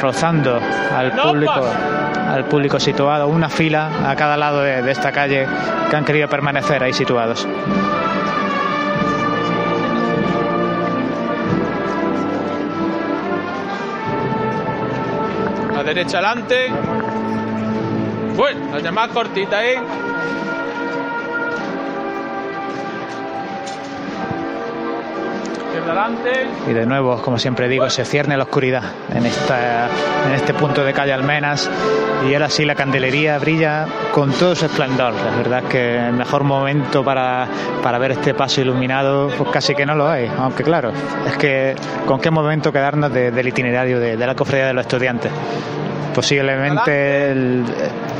[0.00, 0.58] rozando
[0.96, 1.52] al público.
[2.32, 5.46] Al público situado, una fila a cada lado de, esta calle
[5.90, 7.46] que han querido permanecer ahí situados.
[15.74, 16.70] La derecha adelante.
[18.34, 19.78] Bueno, la llamada cortita, ¿eh?
[26.68, 28.82] Y de nuevo, como siempre digo, se cierne la oscuridad
[29.14, 29.86] en, esta,
[30.26, 31.70] en este punto de calle Almenas.
[32.28, 35.12] Y ahora sí la candelería brilla con todo su esplendor.
[35.12, 37.48] La verdad es que el mejor momento para,
[37.82, 40.30] para ver este paso iluminado, pues casi que no lo hay.
[40.38, 40.92] Aunque claro,
[41.26, 41.74] es que
[42.06, 45.32] con qué momento quedarnos de- del itinerario de, de la cofradía de los estudiantes.
[46.14, 47.64] Posiblemente el,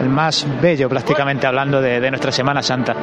[0.01, 2.95] el más bello, prácticamente hablando, de, de nuestra Semana Santa.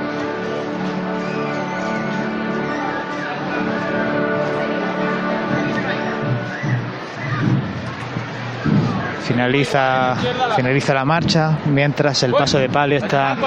[9.29, 10.15] Finaliza,
[10.55, 13.37] finaliza la marcha, mientras el paso de palio está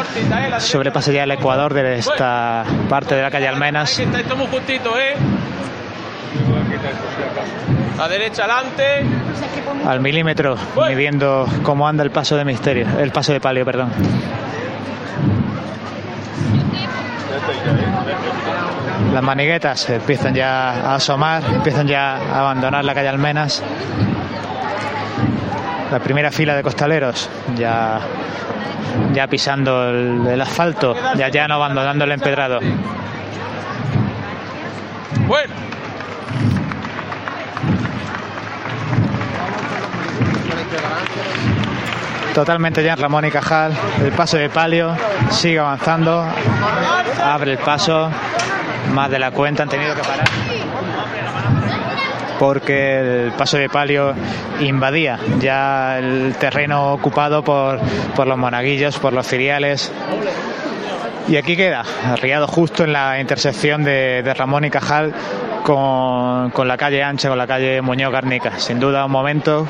[0.59, 3.99] sobrepasa ya el ecuador de esta parte de la calle Almenas.
[3.99, 5.17] Está muy justito, ¿eh?
[7.99, 9.05] La derecha adelante.
[9.85, 10.57] al milímetro,
[10.89, 13.91] midiendo cómo anda el paso de misterio, el paso de palio, perdón.
[19.13, 23.65] Las maniguetas empiezan ya a asomar, empiezan ya a abandonar la calle Almenas.
[25.93, 28.01] La primera fila de costaleros ya,
[29.13, 32.61] ya pisando el, el asfalto, ya, ya no abandonando el empedrado.
[35.27, 35.53] Bueno.
[42.35, 44.97] Totalmente ya en Ramón y Cajal, el paso de palio
[45.29, 46.25] sigue avanzando,
[47.23, 48.11] abre el paso,
[48.95, 50.27] más de la cuenta han tenido que parar
[52.43, 54.13] porque el paso de palio
[54.59, 57.79] invadía ya el terreno ocupado por,
[58.17, 59.93] por los monaguillos, por los ciriales.
[61.29, 65.15] Y aquí queda, arriado justo en la intersección de, Ramón y Cajal
[65.63, 68.59] con, con la calle ancha, con la calle Muñoz Garnica.
[68.59, 69.69] Sin duda un momento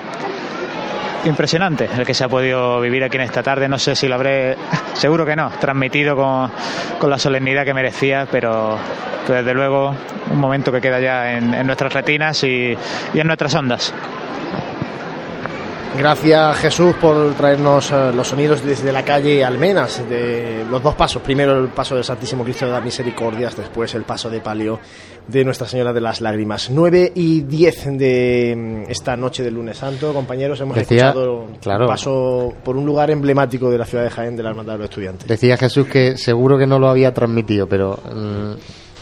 [1.24, 3.68] impresionante el que se ha podido vivir aquí en esta tarde.
[3.68, 4.56] No sé si lo habré,
[4.94, 6.50] seguro que no, transmitido con,
[6.98, 8.78] con la solemnidad que merecía, pero,
[9.26, 9.94] desde luego
[10.30, 12.76] un momento que queda ya en, en nuestras retinas y
[13.14, 13.94] en nuestras ondas.
[15.96, 21.20] Gracias Jesús por traernos eh, los sonidos desde la calle Almenas, de los dos pasos.
[21.22, 24.80] Primero el paso del Santísimo Cristo de las Misericordias, después el paso de palio
[25.28, 26.70] de Nuestra Señora de las Lágrimas.
[26.70, 28.54] 9 y 10 de
[28.86, 31.86] mm, esta noche del lunes santo, compañeros, hemos Decía- escuchado claro.
[31.86, 34.88] paso por un lugar emblemático de la ciudad de Jaén de la Hermandad de los
[34.88, 35.28] Estudiantes.
[35.28, 38.52] Decía Jesús que seguro que no lo había transmitido, pero mm,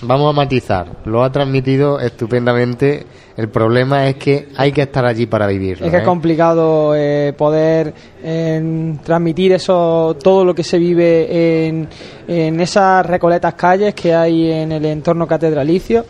[0.03, 0.87] vamos a matizar.
[1.05, 3.05] Lo ha transmitido estupendamente.
[3.37, 5.87] El problema es que hay que estar allí para vivirlo.
[5.87, 6.07] Es que es ¿eh?
[6.07, 11.89] complicado eh, poder eh, transmitir eso, todo lo que se vive en,
[12.29, 16.05] en esas recoletas calles que hay en el entorno catedralicio.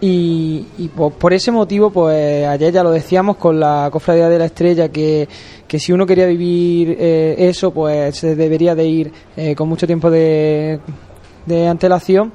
[0.00, 4.38] Y, y po- por, ese motivo, pues ayer ya lo decíamos con la Cofradía de
[4.38, 5.28] la Estrella, que,
[5.66, 9.88] que si uno quería vivir eh, eso, pues se debería de ir eh, con mucho
[9.88, 10.78] tiempo de,
[11.46, 12.32] de antelación.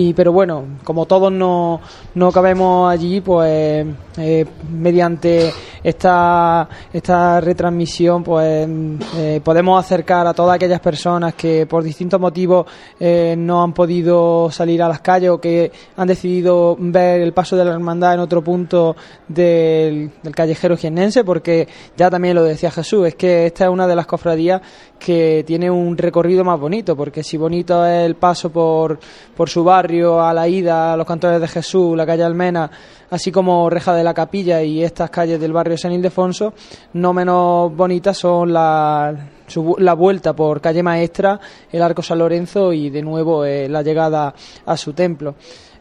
[0.00, 1.80] Y, pero bueno, como todos no,
[2.14, 3.84] no cabemos allí, pues
[4.16, 8.68] eh, mediante esta, esta retransmisión, pues
[9.16, 12.66] eh, podemos acercar a todas aquellas personas que por distintos motivos
[13.00, 17.56] eh, no han podido salir a las calles o que han decidido ver el paso
[17.56, 18.94] de la hermandad en otro punto
[19.26, 23.96] del, callejero jiennense, porque ya también lo decía Jesús, es que esta es una de
[23.96, 24.62] las cofradías
[24.96, 28.98] que tiene un recorrido más bonito, porque si bonito es el paso por,
[29.36, 29.87] por su barrio,
[30.20, 32.70] a la ida, a los cantores de Jesús, la calle Almena,
[33.10, 36.52] así como Reja de la Capilla y estas calles del barrio San Ildefonso,
[36.92, 41.40] no menos bonitas son vu- la vuelta por calle Maestra,
[41.72, 44.34] el Arco San Lorenzo y de nuevo eh, la llegada
[44.66, 45.34] a su templo.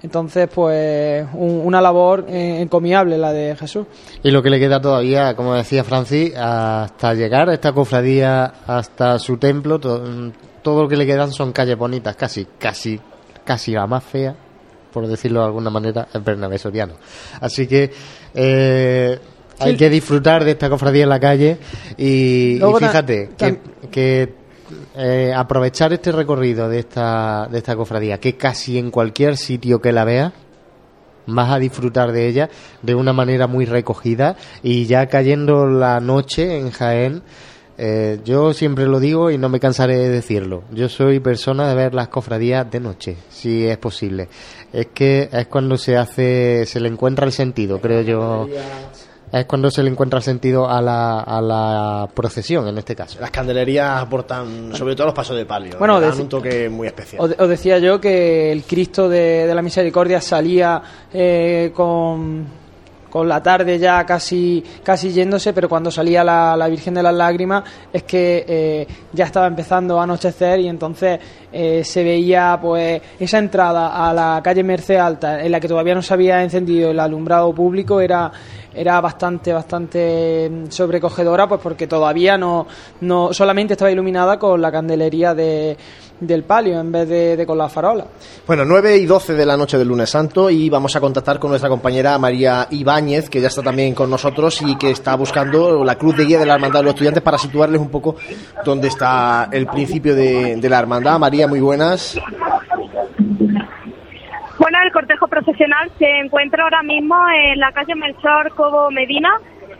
[0.03, 3.87] Entonces, pues un- una labor eh, encomiable la de Jesús.
[4.23, 9.17] Y lo que le queda todavía, como decía Francis, hasta llegar a esta cofradía, hasta
[9.19, 10.03] su templo, to-
[10.61, 12.99] todo lo que le quedan son calles bonitas, casi, casi,
[13.47, 14.35] casi la más fea,
[14.91, 16.95] por decirlo de alguna manera, es Bernabé Soriano.
[17.39, 17.89] Así que
[18.35, 19.17] eh,
[19.59, 19.77] hay Sí.
[19.77, 21.57] que disfrutar de esta cofradía en la calle
[21.97, 23.29] y, Luego fíjate
[23.89, 24.33] que,
[24.97, 29.93] eh, aprovechar este recorrido de esta, de esta cofradía, que casi en cualquier sitio que
[29.93, 30.33] la vea
[31.25, 32.49] vas a disfrutar de ella
[32.81, 37.21] de una manera muy recogida y ya cayendo la noche en Jaén
[37.77, 40.63] eh, yo siempre lo digo y no me cansaré de decirlo.
[40.71, 44.27] Yo soy persona de ver las cofradías de noche si es posible.
[44.73, 48.47] Es que es cuando se hace se le encuentra el sentido creo yo.
[49.31, 53.19] Es cuando se le encuentra el sentido a la, a la procesión en este caso.
[53.19, 57.21] Las candelerías aportan, sobre todo los pasos de palio, Bueno, dan un toque muy especial.
[57.21, 60.81] Os, os decía yo que el Cristo de, de la Misericordia salía
[61.13, 62.47] eh, con,
[63.09, 67.13] con la tarde ya casi, casi yéndose, pero cuando salía la, la Virgen de las
[67.13, 71.19] Lágrimas es que eh, ya estaba empezando a anochecer y entonces
[71.51, 75.95] eh, se veía pues esa entrada a la calle Merced Alta en la que todavía
[75.95, 78.31] no se había encendido el alumbrado público era
[78.73, 82.67] era bastante bastante mm, sobrecogedora pues porque todavía no,
[83.01, 85.75] no solamente estaba iluminada con la candelería de,
[86.19, 88.05] del palio en vez de, de con la farola.
[88.45, 91.49] Bueno, 9 y 12 de la noche del lunes santo y vamos a contactar con
[91.49, 95.95] nuestra compañera María Ibáñez, que ya está también con nosotros y que está buscando la
[95.95, 98.15] cruz de guía de la Hermandad de los Estudiantes para situarles un poco
[98.63, 101.19] dónde está el principio de, de la Hermandad.
[101.19, 102.19] María, muy buenas.
[104.59, 109.29] Bueno, el cortejo procesional se encuentra ahora mismo en la calle Melchor Cobo Medina.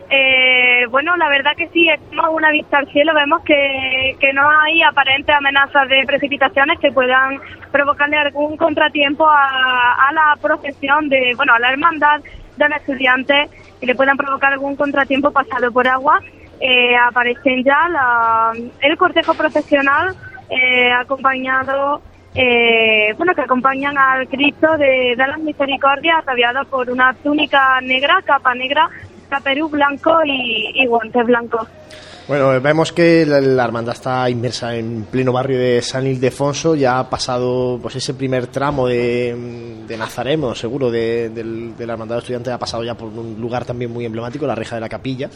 [0.09, 4.49] Eh, bueno, la verdad que sí, echamos una vista al cielo, vemos que, que no
[4.49, 7.39] hay aparentes amenazas de precipitaciones que puedan
[7.71, 12.21] provocarle algún contratiempo a, a la procesión de, bueno, a la hermandad
[12.55, 13.49] de los estudiantes
[13.81, 16.21] y le puedan provocar algún contratiempo pasado por agua.
[16.61, 20.15] Eh, aparecen ya la- el cortejo procesional
[20.49, 22.01] eh, acompañado
[22.33, 28.21] eh, bueno, que acompañan al Cristo de, de las Misericordias, ataviado por una túnica negra,
[28.23, 28.89] capa negra,
[29.30, 31.67] caperú blanco y, y guantes blancos.
[32.28, 36.99] Bueno, vemos que la, la hermandad está inmersa en pleno barrio de San Ildefonso, ya
[36.99, 41.32] ha pasado pues ese primer tramo de, de Nazareno, seguro, de,
[41.80, 44.75] la hermandad de estudiantes, ha pasado ya por un lugar también muy emblemático, la reja
[44.75, 45.30] de la capilla.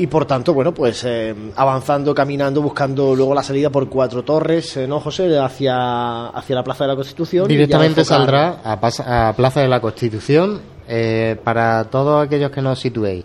[0.00, 4.76] Y por tanto, bueno, pues eh, avanzando, caminando, buscando luego la salida por Cuatro Torres,
[4.76, 5.38] eh, ¿no, José?
[5.38, 7.46] Hacia, hacia la Plaza de la Constitución.
[7.48, 12.80] Directamente enfocar- saldrá a Plaza de la Constitución eh, para todos aquellos que no os
[12.80, 13.24] situéis.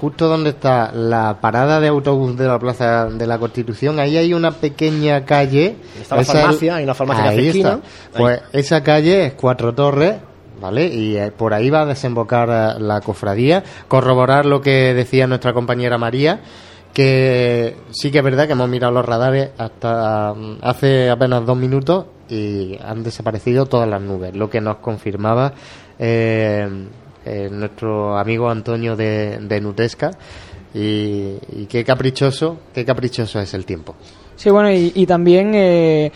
[0.00, 4.34] Justo donde está la parada de autobús de la Plaza de la Constitución, ahí hay
[4.34, 5.76] una pequeña calle.
[6.00, 7.80] Está la farmacia, hay una farmacia ahí está.
[8.16, 10.16] Pues esa calle es Cuatro Torres,
[10.60, 10.86] ¿vale?
[10.86, 13.62] Y eh, por ahí va a desembocar eh, la cofradía.
[13.86, 16.40] Corroborar lo que decía nuestra compañera María,
[16.92, 21.56] que sí que es verdad que hemos mirado los radares hasta mm, hace apenas dos
[21.56, 25.52] minutos y han desaparecido todas las nubes, lo que nos confirmaba
[25.98, 26.68] eh,
[27.24, 30.10] eh, nuestro amigo Antonio de, de Nutesca.
[30.74, 33.94] Y, qué caprichoso, qué caprichoso es el tiempo.
[34.36, 36.10] Sí, bueno, y, y también eh,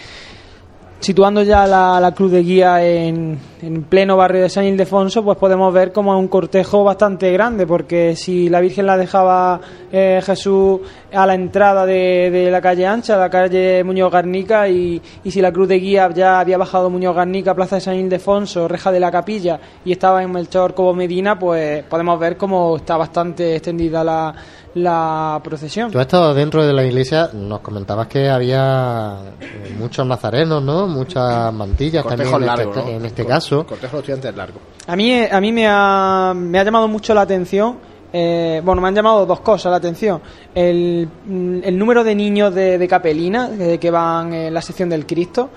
[1.01, 5.73] situando ya la, cruz de guía en, en pleno barrio de San Ildefonso, pues podemos
[5.73, 9.61] ver como es un cortejo bastante grande, porque si la Virgen la dejaba
[9.93, 10.81] eh, Jesús
[11.13, 15.41] a la entrada de, de la calle ancha, la calle Muñoz Garnica, y, y si
[15.41, 19.01] la cruz de guía ya había bajado Muñoz Garnica, Plaza de San Ildefonso, Reja de
[19.01, 24.03] la Capilla, y estaba en Melchor Cobo Medina, pues podemos ver cómo está bastante extendida
[24.03, 24.35] la,
[24.77, 25.91] la procesión.
[25.91, 30.87] Tú has estado dentro de la iglesia, nos comentabas que había eh, muchos nazarenos, ¿no?
[30.87, 32.89] Muchas mantillas Cortejo también en, este, ¿no?
[32.89, 33.67] en este Cor- caso.
[33.67, 34.61] Cortejo de estudiantes largo.
[34.87, 37.79] A mí, eh, a mí me, ha, me ha llamado mucho la atención.
[38.13, 40.21] eh, bueno, me han llamado dos cosas la atención.
[40.55, 44.89] El, mm, el número de niños de, de capelina eh, que van en la sección
[44.91, 45.49] del Cristo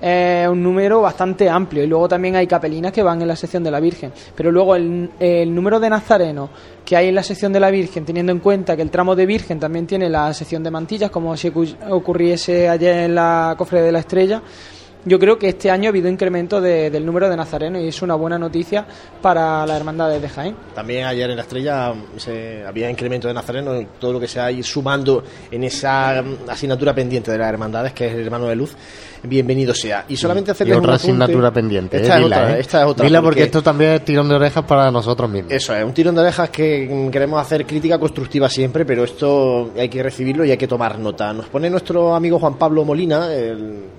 [0.00, 1.82] es un número bastante amplio.
[1.82, 4.12] Y luego también hay capelinas que van en la sección de la Virgen.
[4.34, 5.10] Pero luego el,
[5.54, 6.50] número de nazarenos
[6.84, 9.26] que hay en la sección de la Virgen, teniendo en cuenta que el tramo de
[9.26, 13.82] Virgen también tiene la sección de mantillas, como si ocu- ocurriese ayer en la cofre
[13.82, 14.42] de la Estrella
[15.08, 18.02] yo creo que este año ha habido incremento de- del número de nazarenos y es
[18.02, 18.86] una buena noticia
[19.22, 20.54] para las hermandades de Jaén.
[20.74, 24.38] También ayer en la estrella se, había incremento de Nazareno y todo lo que se
[24.40, 28.46] ha ido sumando en esa mm, asignatura pendiente de las hermandades, que es el hermano
[28.46, 28.76] de luz,
[29.22, 30.04] bienvenido sea.
[30.08, 31.96] Y solamente Y hacerles un otra asignatura pendiente.
[31.96, 32.60] Esta, eh, es dila, otra, eh.
[32.60, 33.04] esta es otra.
[33.06, 35.52] Dila porque esto también es tirón de orejas para nosotros mismos.
[35.52, 39.70] Eso es, un tirón de orejas que mm, queremos hacer crítica constructiva siempre, pero esto
[39.76, 41.32] hay que recibirlo y hay que tomar nota.
[41.32, 43.97] Nos pone nuestro amigo Juan Pablo Molina, el-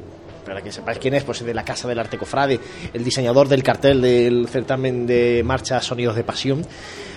[0.49, 2.59] para que sepáis quién es, pues es de la Casa del Arte Cofrade,
[2.91, 6.65] el diseñador del cartel del certamen de marcha Sonidos de Pasión.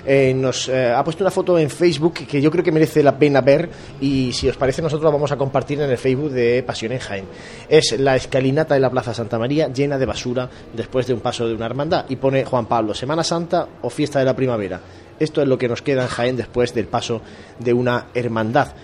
[0.04, 3.16] Eh, nos eh, ha puesto una foto en Facebook que yo creo que merece la
[3.16, 3.70] pena ver
[4.02, 6.98] y si os parece nosotros la vamos a compartir en el Facebook de Pasión en
[6.98, 7.24] Jaén.
[7.70, 11.48] Es la escalinata de la Plaza Santa María llena de basura después de un paso
[11.48, 14.78] de una hermandad y pone Juan Pablo, Semana Santa o fiesta de la primavera.
[15.18, 17.22] Esto es lo que nos queda en Jaén después del paso
[17.58, 18.74] de una hermandad.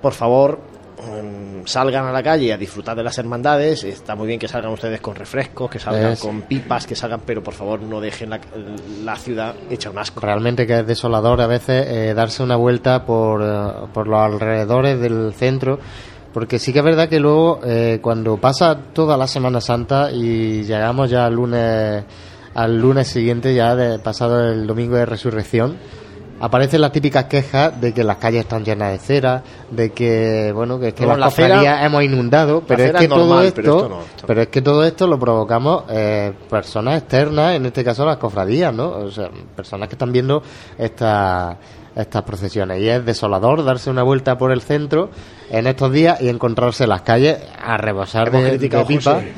[0.00, 0.73] Por favor,
[1.64, 3.84] salgan a la calle a disfrutar de las hermandades.
[3.84, 7.20] Está muy bien que salgan ustedes con refrescos, que salgan Es- con pipas, que salgan,
[7.24, 8.40] pero por favor no dejen la,
[9.04, 10.20] la ciudad hecha un asco.
[10.20, 15.00] Realmente que es desolador a veces eh, darse una vuelta por, eh, por los alrededores
[15.00, 15.78] del centro.
[16.32, 20.64] Porque sí que es verdad que luego, eh, cuando pasa toda la Semana Santa y
[20.64, 22.04] llegamos ya al lunes,
[22.54, 25.76] al lunes siguiente, ya de, pasado el domingo de resurrección,
[26.40, 30.78] aparecen las típicas quejas de que las calles están llenas de cera, de que, bueno,
[30.78, 33.76] que es que No, las la cofradías hemos inundado, pero es que todo esto, pero
[33.76, 34.26] esto no, esto no.
[34.26, 38.74] pero es que todo esto lo provocamos eh, personas externas, en este caso las cofradías,
[38.74, 38.88] ¿no?
[38.90, 40.42] O sea, personas que están viendo
[40.78, 41.56] esta-
[41.96, 42.80] estas procesiones.
[42.80, 45.10] Y es desolador darse una vuelta por el centro
[45.48, 49.14] en estos días y encontrarse las calles a rebosar Hemos de, de pipa.
[49.14, 49.32] José,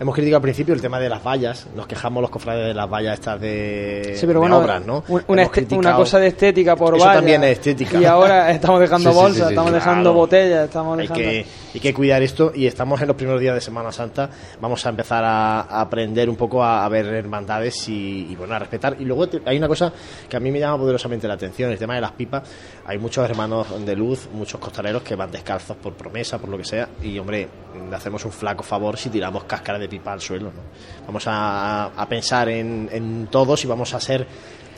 [0.00, 1.66] hemos criticado al principio el tema de las vallas.
[1.76, 5.04] Nos quejamos los cofrades de las vallas estas de, Sí, pero de bueno, obras, ¿no?
[5.08, 7.18] un- una, una cosa de estética por Eso valla.
[7.18, 7.98] también es estética.
[8.00, 11.22] Y ahora estamos dejando Sí, bolsas, sí, estamos dejando botellas, estamos hay dejando...
[11.22, 14.30] que, hay que cuidar esto y estamos en los primeros días de Semana Santa.
[14.60, 18.54] Vamos a empezar a, a aprender un poco a, a ver hermandades y, y, bueno,
[18.54, 18.96] a respetar.
[18.98, 19.92] Y luego te- hay una cosa
[20.28, 22.42] que a mí me llama poderosamente la atención, el tema de las pipas.
[22.86, 26.64] Hay muchos hermanos de luz, muchos costaleros que van descalzos por promesa, por lo que
[26.64, 26.88] sea.
[27.02, 27.48] Y hombre,
[27.92, 30.46] hacemos un flaco favor si tiramos cáscara de pipa al suelo.
[30.46, 30.60] ¿no?
[31.06, 34.26] Vamos a, a pensar en, en todos y vamos a ser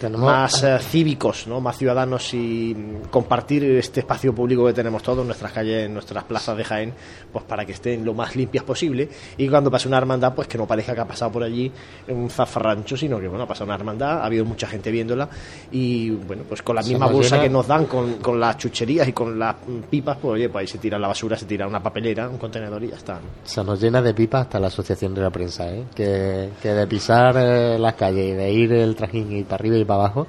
[0.02, 1.60] Tenemos- más eh, cívicos, ¿no?
[1.60, 6.56] más ciudadanos y mm, compartir este espacio público que tenemos todos, nuestras calles, nuestras plazas
[6.56, 6.92] de Jaén,
[7.32, 10.58] pues para que estén lo más limpias posible y cuando pase una hermandad, pues que
[10.58, 11.72] no parezca que ha pasado por allí
[12.08, 15.28] un zafarrancho, sino que bueno, ha pasado una hermandad, ha habido mucha gente viéndola
[15.70, 19.08] y bueno, pues con la misma bolsa llena- que nos dan con, con las chucherías
[19.08, 19.54] y con las
[19.90, 22.82] pipas, pues oye, pues ahí se tira la basura, se tira una papelera, un contenedor
[22.84, 23.14] y ya está.
[23.14, 23.20] ¿no?
[23.44, 25.84] Se nos llena de pipa hasta la Asociación de la Prensa, ¿eh?
[25.94, 29.76] que, que de pisar eh, las calles y de ir el trajín y para arriba
[29.76, 30.26] y para abajo,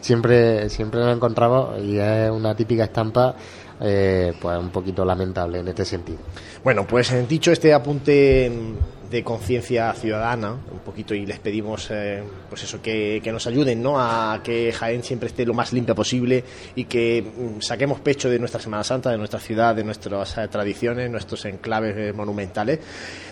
[0.00, 3.34] siempre, siempre lo encontramos y es una típica estampa
[3.78, 6.18] eh, pues un poquito lamentable en este sentido.
[6.64, 8.50] Bueno, pues eh, dicho este apunte
[9.10, 13.82] de conciencia ciudadana, un poquito, y les pedimos, eh, pues eso, que, que nos ayuden,
[13.82, 14.00] ¿no?
[14.00, 16.42] A que Jaén siempre esté lo más limpia posible
[16.74, 21.10] y que mm, saquemos pecho de nuestra Semana Santa, de nuestra ciudad, de nuestras tradiciones,
[21.10, 22.80] nuestros enclaves monumentales.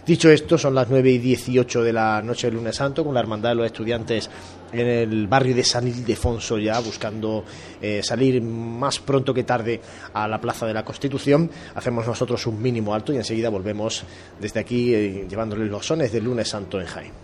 [0.06, 3.20] Dicho esto, son las 9 y 18 de la noche del lunes santo, con la
[3.20, 4.28] Hermandad de los Estudiantes
[4.80, 7.44] en el barrio de San Ildefonso ya, buscando
[7.80, 9.80] eh, salir más pronto que tarde
[10.12, 11.50] a la Plaza de la Constitución.
[11.74, 14.04] Hacemos nosotros un mínimo alto y enseguida volvemos
[14.40, 17.23] desde aquí eh, llevándoles los sones del lunes santo en Jaén.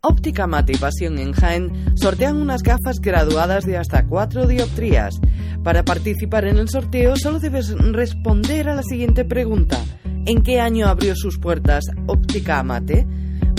[0.00, 5.20] Óptica Mate y Pasión en Jaén sortean unas gafas graduadas de hasta 4 dioptrías.
[5.62, 9.76] Para participar en el sorteo solo debes responder a la siguiente pregunta.
[10.24, 13.06] ¿En qué año abrió sus puertas Óptica Mate?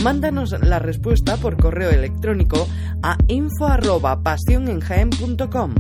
[0.04, 2.68] Mándanos la respuesta por correo electrónico
[3.04, 5.76] a info@pasionenjaen.com.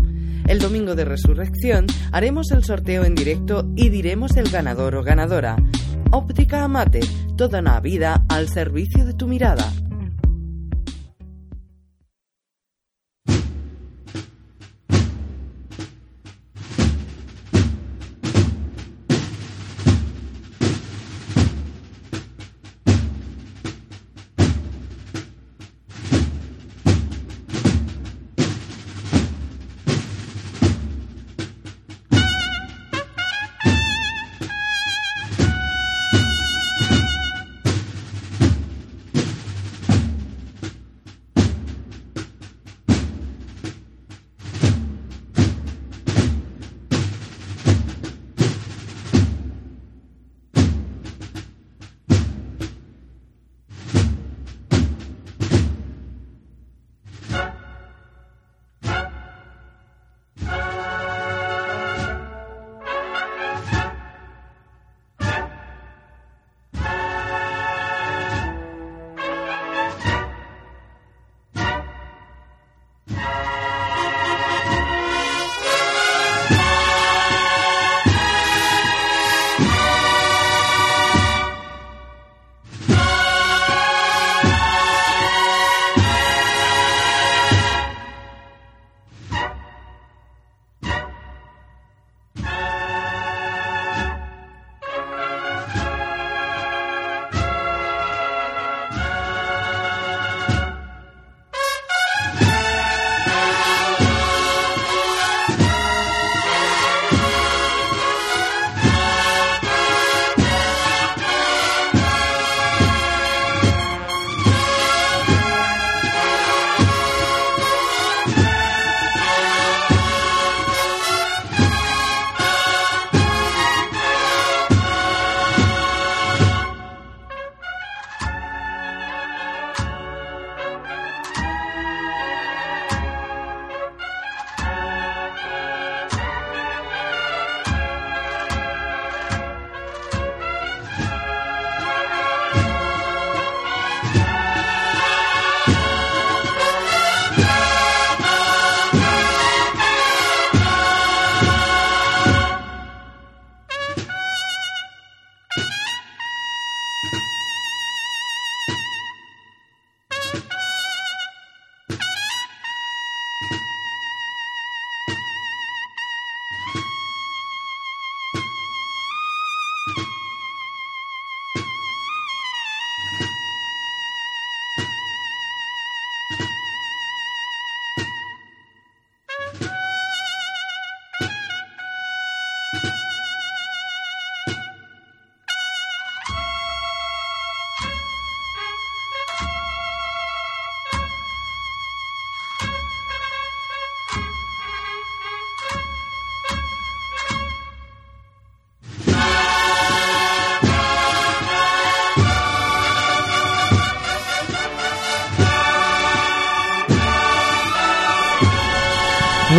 [0.47, 5.55] El domingo de resurrección haremos el sorteo en directo y diremos el ganador o ganadora.
[6.11, 6.99] Óptica Amate,
[7.35, 9.71] toda una vida al servicio de tu mirada.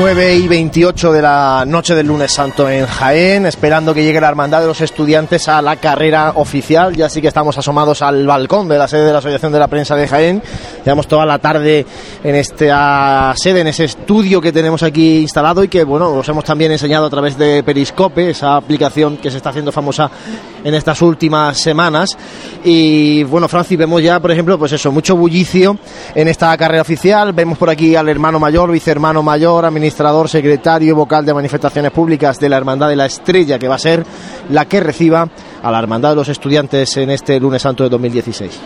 [0.02, 4.30] 9 y 28 de la noche del lunes santo en Jaén, esperando que llegue la
[4.30, 6.96] hermandad de los estudiantes a la carrera oficial.
[6.96, 9.68] Ya sí que estamos asomados al balcón de la sede de la Asociación de la
[9.68, 10.42] Prensa de Jaén.
[10.84, 11.86] Llevamos toda la tarde
[12.24, 16.42] en esta sede, en ese estudio que tenemos aquí instalado y que, bueno, os hemos
[16.42, 20.10] también enseñado a través de Periscope, esa aplicación que se está haciendo famosa
[20.64, 22.16] en estas últimas semanas.
[22.64, 25.76] Y, bueno, Francis, vemos ya, por ejemplo, pues eso, mucho bullicio
[26.14, 27.32] en esta carrera oficial.
[27.32, 32.48] Vemos por aquí al hermano mayor, vicehermano mayor, administrador, secretario, vocal de manifestaciones públicas de
[32.48, 34.04] la Hermandad de la Estrella, que va a ser
[34.50, 35.28] la que reciba
[35.62, 38.60] a la Hermandad de los Estudiantes en este lunes santo de 2016.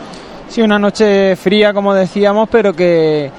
[0.49, 3.31] Sí, una noche fría, como decíamos, pero que,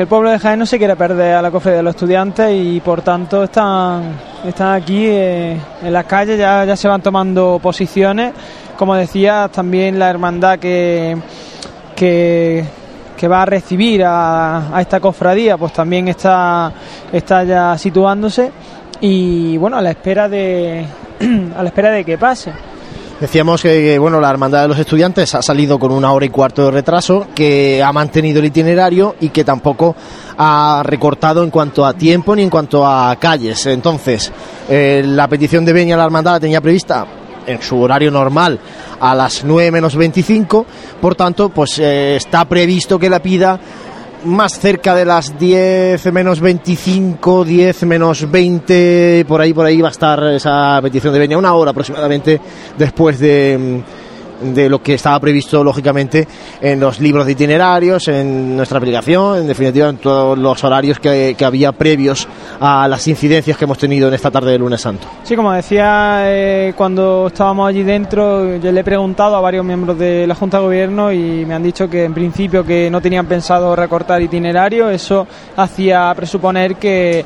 [0.00, 2.80] el pueblo de Jaén no se quiere perder a la cofre de los estudiantes y
[2.80, 8.32] por tanto están, están aquí eh, en las calles, ya, ya se van tomando posiciones.
[8.78, 11.18] Como decía, también la hermandad que,
[11.94, 12.64] que,
[13.14, 16.72] que va a recibir a, a esta cofradía, pues también está,
[17.12, 18.50] está ya situándose
[19.02, 20.86] y bueno, a la espera de
[21.56, 22.52] a la espera de que pase.
[23.20, 26.64] Decíamos que, bueno, la Hermandad de los Estudiantes ha salido con una hora y cuarto
[26.64, 29.94] de retraso, que ha mantenido el itinerario y que tampoco
[30.38, 33.66] ha recortado en cuanto a tiempo ni en cuanto a calles.
[33.66, 34.32] Entonces,
[34.70, 37.06] eh, la petición de Benia a la Hermandad la tenía prevista
[37.46, 38.58] en su horario normal
[39.00, 40.64] a las 9 menos 25,
[40.98, 43.60] por tanto, pues eh, está previsto que la pida
[44.24, 49.88] más cerca de las 10 menos 25, 10 menos 20, por ahí, por ahí va
[49.88, 52.40] a estar esa petición de Benia, una hora aproximadamente
[52.76, 53.82] después de,
[54.40, 56.26] de lo que estaba previsto, lógicamente,
[56.60, 61.34] en los libros de itinerarios, en nuestra aplicación, en definitiva, en todos los horarios que,
[61.36, 62.28] que había previos
[62.60, 65.06] a las incidencias que hemos tenido en esta tarde de lunes santo.
[65.24, 69.98] Sí, como decía, eh, cuando estábamos allí dentro, yo le he preguntado a varios miembros
[69.98, 73.26] de la Junta de Gobierno y me han dicho que en principio que no tenían
[73.26, 75.26] pensado recortar itinerario, eso
[75.56, 77.24] hacía presuponer que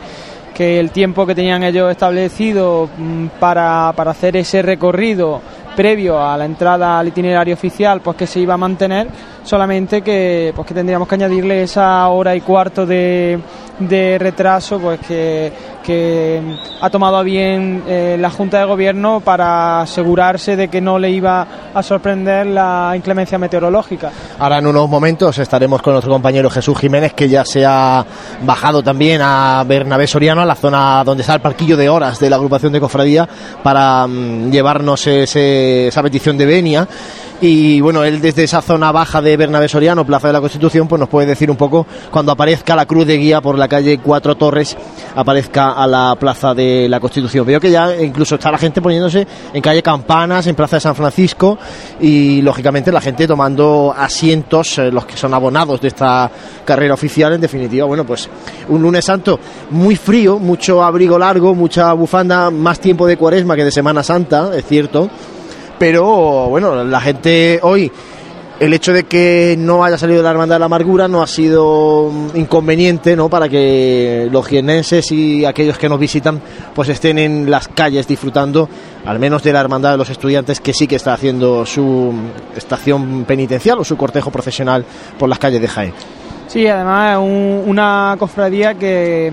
[0.54, 5.42] que el tiempo que tenían ellos establecido mm, para, para hacer ese recorrido
[5.74, 9.08] previo a la entrada al itinerario oficial, pues que se iba a mantener,
[9.42, 13.38] solamente que pues que tendríamos que añadirle esa hora y cuarto de,
[13.78, 15.52] de retraso, pues que,
[15.84, 16.40] que
[16.80, 21.10] ha tomado a bien eh, la Junta de Gobierno para asegurarse de que no le
[21.10, 24.10] iba a sorprender la inclemencia meteorológica.
[24.38, 28.04] Ahora en unos momentos estaremos con nuestro compañero Jesús Jiménez, que ya se ha
[28.42, 32.30] bajado también a Bernabé Soriano, a la zona donde está el parquillo de horas de
[32.30, 33.28] la agrupación de cofradía,
[33.62, 36.88] para mm, llevarnos ese, esa petición de venia.
[37.40, 40.98] Y bueno, él desde esa zona baja de Bernabé Soriano, Plaza de la Constitución, pues
[40.98, 44.36] nos puede decir un poco cuando aparezca la cruz de guía por la calle Cuatro
[44.36, 44.76] Torres,
[45.14, 47.46] aparezca a la Plaza de la Constitución.
[47.46, 50.94] Veo que ya incluso está la gente poniéndose en calle Campanas, en Plaza de San
[50.94, 51.58] Francisco
[52.00, 56.30] y lógicamente la gente tomando asientos, eh, los que son abonados de esta
[56.64, 57.32] carrera oficial.
[57.32, 58.28] En definitiva, bueno, pues
[58.68, 59.38] un lunes santo
[59.70, 64.50] muy frío, mucho abrigo largo, mucha bufanda, más tiempo de cuaresma que de Semana Santa,
[64.54, 65.10] es cierto
[65.78, 67.90] pero bueno, la gente hoy
[68.60, 72.10] el hecho de que no haya salido la hermandad de la amargura no ha sido
[72.34, 76.40] inconveniente no para que los jienenses y aquellos que nos visitan
[76.74, 78.68] pues estén en las calles disfrutando
[79.04, 82.12] al menos de la hermandad de los estudiantes que sí que está haciendo su
[82.56, 84.84] estación penitencial o su cortejo profesional
[85.18, 85.92] por las calles de Jaén.
[86.46, 89.32] Sí además un, una cofradía que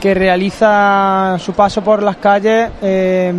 [0.00, 3.32] que realiza su paso por las calles eh,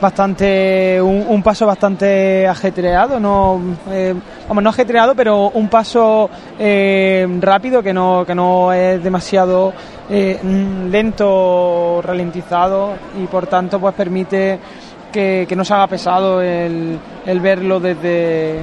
[0.00, 3.60] bastante un, paso bastante ajetreado no
[3.90, 4.14] eh,
[4.48, 9.72] vamos no ajetreado pero un paso eh, rápido que no que no es demasiado
[10.10, 10.38] eh,
[10.90, 14.58] lento ralentizado y por tanto pues permite
[15.10, 16.98] que, no se haga pesado el,
[17.40, 18.60] verlo desde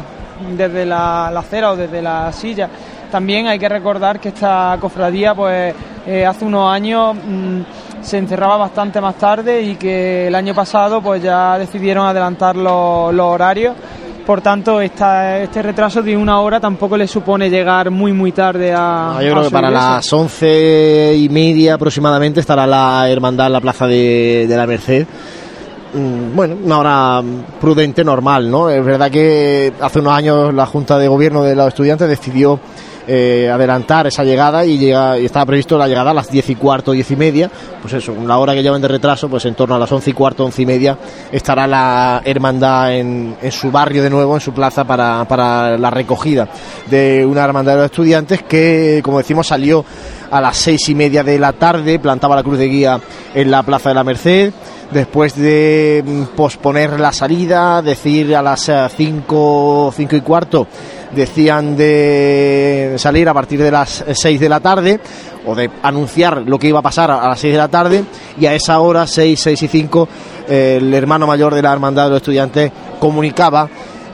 [0.56, 2.70] desde la acera o desde la silla
[3.12, 5.74] también hay que recordar que esta cofradía pues
[6.06, 7.62] eh, hace unos años mmm,
[8.02, 13.14] se encerraba bastante más tarde y que el año pasado pues ya decidieron adelantar los,
[13.14, 13.76] los horarios
[14.26, 18.72] por tanto esta, este retraso de una hora tampoco le supone llegar muy muy tarde
[18.72, 19.90] a, no, yo creo que para iglesia.
[19.90, 25.08] las once y media aproximadamente estará la hermandad en la plaza de, de la Merced
[25.96, 27.24] mm, bueno, una hora
[27.60, 28.70] prudente, normal, ¿no?
[28.70, 32.60] Es verdad que hace unos años la Junta de Gobierno de los Estudiantes decidió
[33.12, 36.56] eh, adelantar esa llegada y, llega, y estaba previsto la llegada a las 10 y
[36.56, 37.52] cuarto, 10 y media.
[37.82, 40.14] Pues eso, la hora que llevan de retraso, pues en torno a las 11 y
[40.14, 40.98] cuarto, 11 y media,
[41.32, 45.90] estará la hermandad en, en su barrio de nuevo, en su plaza, para, para la
[45.90, 46.48] recogida
[46.88, 49.84] de una hermandad de los estudiantes que, como decimos, salió
[50.30, 53.02] a las seis y media de la tarde, plantaba la cruz de guía
[53.34, 54.54] en la Plaza de la Merced
[54.92, 60.68] después de mm, posponer la salida, decir a las 5 cinco y cuarto,
[61.12, 65.00] decían de salir a partir de las 6 de la tarde
[65.46, 68.04] o de anunciar lo que iba a pasar a las 6 de la tarde
[68.40, 70.10] y a esa hora, 6, 6 y 5,
[70.48, 73.70] el hermano mayor de la Hermandad de los Estudiantes comunicaba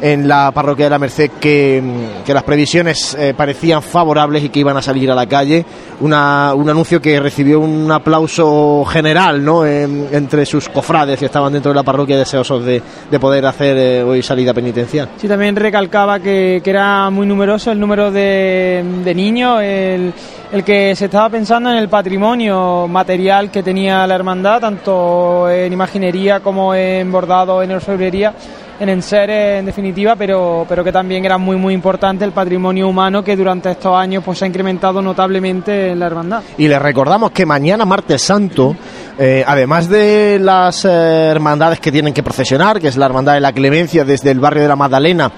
[0.06, 1.82] en la parroquia de la Merced que,
[2.24, 5.66] que las previsiones eh, parecían favorables y que iban a salir a la calle.
[6.02, 9.66] Una, un anuncio que recibió un aplauso general ¿no?
[9.66, 13.78] En- entre sus cofrades que estaban dentro de la parroquia deseosos de, de poder hacer
[13.78, 15.10] eh, hoy salida penitencial.
[15.18, 20.14] Sí, también recalcaba que, que era muy numeroso el número de, de niños, el,
[20.52, 25.74] el que se estaba pensando en el patrimonio material que tenía la hermandad, tanto en
[25.74, 28.34] imaginería como en bordado, en orfebrería,
[28.80, 33.24] en enseres, en definitiva, pero, pero que también era muy, muy importante el patrimonio humano
[33.24, 36.44] que durante estos años pues, se ha incrementado notablemente en la hermandad.
[36.58, 38.76] Y les recordamos que mañana, martes santo,
[39.18, 43.40] eh, además de las eh, hermandades que tienen que procesionar, que es la Hermandad de
[43.40, 45.32] la Clemencia desde el barrio de la Magdalena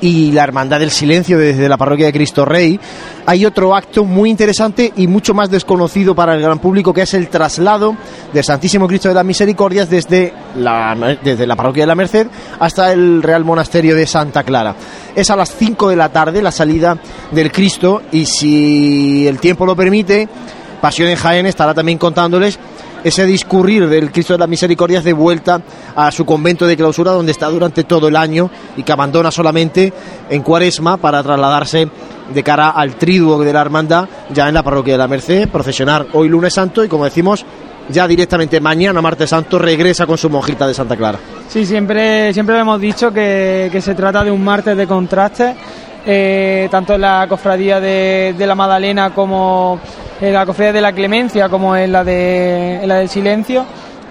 [0.00, 2.78] y la Hermandad del Silencio desde la parroquia de Cristo Rey,
[3.26, 7.14] hay otro acto muy interesante y mucho más desconocido para el gran público, que es
[7.14, 7.96] el traslado
[8.32, 12.26] del Santísimo Cristo de las Misericordias desde la, desde la parroquia de la Merced
[12.58, 14.74] hasta el Real Monasterio de Santa Clara.
[15.14, 16.96] Es a las 5 de la tarde la salida
[17.32, 20.28] del Cristo y si el tiempo lo permite,
[20.80, 22.58] Pasión en Jaén estará también contándoles
[23.04, 25.60] ese discurrir del Cristo de las Misericordias de vuelta
[25.94, 29.92] a su convento de clausura donde está durante todo el año y que abandona solamente
[30.28, 31.88] en cuaresma para trasladarse
[32.32, 36.06] de cara al triduo de la hermandad ya en la parroquia de la Merced, procesionar
[36.12, 37.44] hoy lunes santo y como decimos
[37.88, 41.18] ya directamente mañana martes santo regresa con su monjita de Santa Clara.
[41.48, 45.56] Sí, siempre, siempre hemos dicho que, que se trata de un martes de contrastes,
[46.04, 49.80] eh, tanto en la cofradía de, de la Magdalena como
[50.20, 53.64] en la cofradía de la Clemencia como en la, de, en la del Silencio.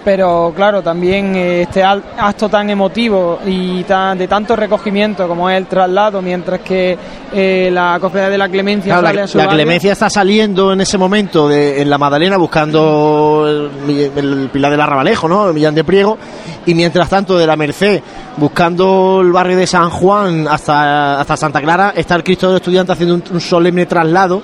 [0.05, 5.57] Pero claro, también eh, este acto tan emotivo y tan, de tanto recogimiento como es
[5.57, 6.97] el traslado, mientras que
[7.33, 9.57] eh, la cofradía de la Clemencia Claro, sale la, a su la barrio.
[9.63, 14.79] Clemencia está saliendo en ese momento de- en la Madalena buscando el, el Pilar del
[14.79, 15.45] Arrabalejo, ¿no?
[15.49, 16.17] El Millán de Priego.
[16.65, 18.01] Y mientras tanto, de la Merced,
[18.37, 22.93] buscando el barrio de San Juan hasta, hasta Santa Clara, está el Cristo del Estudiante
[22.93, 24.41] haciendo un, un solemne traslado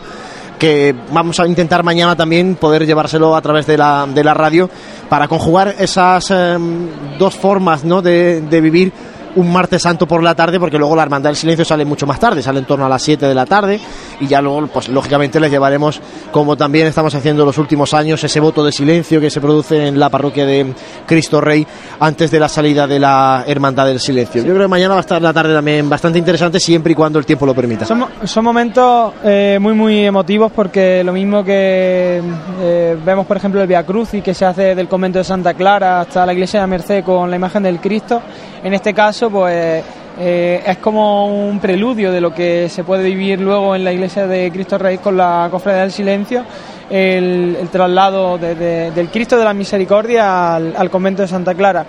[0.57, 4.69] que vamos a intentar mañana también poder llevárselo a través de la, de la radio
[5.09, 8.01] para conjugar esas em, dos formas ¿no?
[8.01, 8.93] de, de vivir
[9.35, 12.19] un martes santo por la tarde, porque luego la Hermandad del Silencio sale mucho más
[12.19, 13.79] tarde, sale en torno a las 7 de la tarde,
[14.19, 16.01] y ya luego, pues lógicamente les llevaremos,
[16.31, 19.99] como también estamos haciendo los últimos años, ese voto de silencio que se produce en
[19.99, 20.73] la parroquia de
[21.05, 21.65] Cristo Rey
[21.99, 24.41] antes de la salida de la Hermandad del Silencio.
[24.43, 27.19] Yo creo que mañana va a estar la tarde también bastante interesante, siempre y cuando
[27.19, 27.85] el tiempo lo permita.
[27.85, 32.21] Son, mo- son momentos eh, muy muy emotivos porque lo mismo que
[32.61, 35.53] eh, vemos por ejemplo el Via Cruz y que se hace del convento de Santa
[35.53, 38.21] Clara hasta la iglesia de Merced con la imagen del Cristo,
[38.63, 39.83] en este caso pues
[40.19, 44.27] eh, es como un preludio de lo que se puede vivir luego en la iglesia
[44.27, 46.43] de Cristo Rey con la cofradía del silencio,
[46.89, 51.85] el, traslado de- de- del Cristo de la Misericordia al, convento de Santa Clara.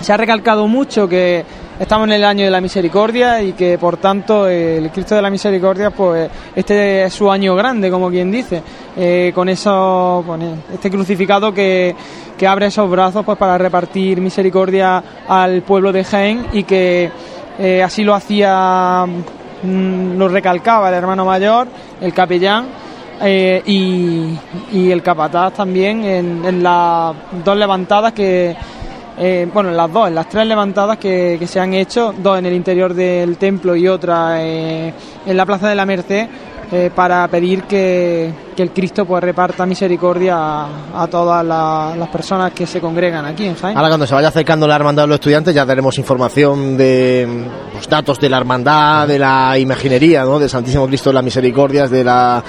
[0.00, 1.44] Se ha recalcado mucho que
[1.78, 5.30] estamos en el año de la misericordia y que por tanto el Cristo de la
[5.30, 8.62] Misericordia pues este es su año grande como quien dice
[8.96, 10.42] eh, con eso con
[10.72, 11.94] este crucificado que,
[12.42, 17.08] que abre esos brazos pues para repartir misericordia al pueblo de Jaén y que
[17.56, 19.06] eh, así lo hacía
[19.62, 21.68] mm, lo recalcaba el hermano mayor
[22.00, 22.66] el capellán
[23.22, 27.14] eh, y, el capataz también en, las
[27.44, 28.56] dos levantadas que
[29.18, 32.40] eh, bueno, en las dos, en las tres levantadas que, que se han hecho, dos
[32.40, 34.92] en el interior del templo y otra en
[35.26, 36.26] la Plaza de la Merced,
[36.92, 42.52] para pedir que, que el Cristo pues reparta misericordia a, a todas la- las personas
[42.52, 43.76] que se congregan aquí en Jaén.
[43.76, 47.88] Ahora cuando se vaya acercando la hermandad de los estudiantes ya daremos información de los
[47.88, 50.38] datos de la hermandad, de la imaginería, ¿no?
[50.38, 52.42] del Santísimo Cristo de las Misericordias, de la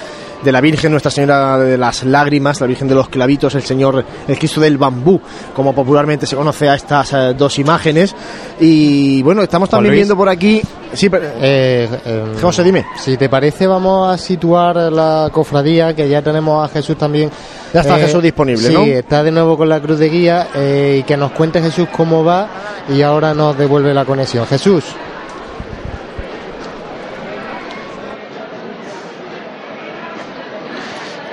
[0.43, 4.03] de la Virgen Nuestra Señora de las Lágrimas, la Virgen de los Clavitos, el Señor,
[4.27, 5.21] el Cristo del Bambú,
[5.55, 8.13] como popularmente se conoce a estas eh, dos imágenes.
[8.59, 9.99] Y bueno, estamos también Luis.
[10.01, 10.61] viendo por aquí.
[10.91, 12.85] Sí, pero- Eh, eh, José, dime.
[12.97, 17.29] Si te parece, vamos a situar la cofradía, que ya tenemos a Jesús también.
[17.73, 18.83] Ya está Jesús disponible, sí, ¿no?
[18.83, 22.23] está de nuevo con la cruz de guía eh, y que nos cuente Jesús cómo
[22.23, 22.47] va
[22.89, 24.45] y ahora nos devuelve la conexión.
[24.45, 24.83] Jesús.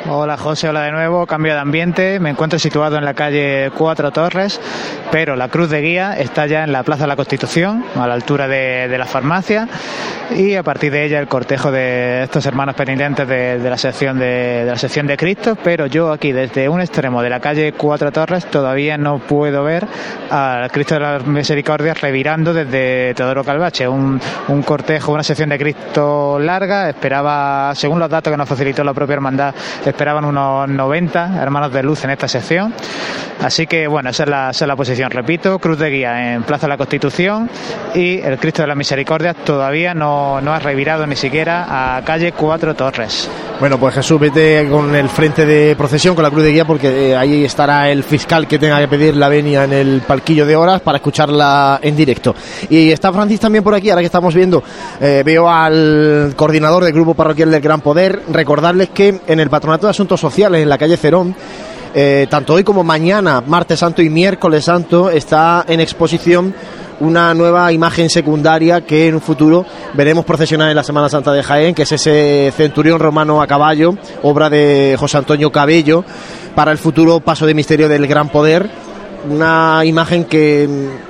[0.09, 4.11] Hola José, hola de nuevo, cambio de ambiente, me encuentro situado en la calle Cuatro
[4.11, 4.59] Torres
[5.11, 8.15] pero la cruz de guía está ya en la Plaza de la Constitución, a la
[8.15, 9.69] altura de, la farmacia,
[10.31, 14.65] y a partir de ella el cortejo de estos hermanos penitentes de, la sección de,
[14.67, 18.47] la sección de Cristo, pero yo aquí desde un extremo de la calle Cuatro Torres
[18.47, 19.87] todavía no puedo ver
[20.31, 24.21] al Cristo de las Misericordias revirando desde Teodoro Calvache, un
[24.65, 29.15] cortejo, una sección de Cristo larga, esperaba, según los datos que nos facilitó la propia
[29.15, 29.55] hermandad,
[29.91, 32.75] esperaban unos 90 hermanos de luz en esta sección.
[33.43, 35.11] Así que bueno, esa es la, esa es la posición.
[35.11, 37.49] Repito, Cruz de Guía en Plaza de la Constitución
[37.95, 42.33] y el Cristo de la Misericordia todavía no, no ha revirado ni siquiera a calle
[42.33, 43.31] Cuatro Torres.
[43.61, 47.11] Bueno, pues Jesús, vete con el frente de procesión, con la cruz de guía, porque
[47.11, 50.57] eh, ahí estará el fiscal que tenga que pedir la venia en el palquillo de
[50.57, 52.35] horas para escucharla en directo.
[52.71, 54.62] Y está Francis también por aquí, ahora que estamos viendo,
[54.99, 59.80] eh, veo al coordinador del Grupo Parroquial del Gran Poder, recordarles que en el Patronato
[59.86, 61.35] de Asuntos Sociales, en la calle Cerón,
[61.94, 66.55] eh, tanto hoy como mañana, martes santo y miércoles santo, está en exposición
[67.01, 71.43] una nueva imagen secundaria que en un futuro veremos procesionar en la Semana Santa de
[71.43, 76.05] Jaén, que es ese centurión romano a caballo, obra de José Antonio Cabello,
[76.55, 78.70] para el futuro paso de misterio del Gran Poder.
[79.28, 80.66] Una imagen que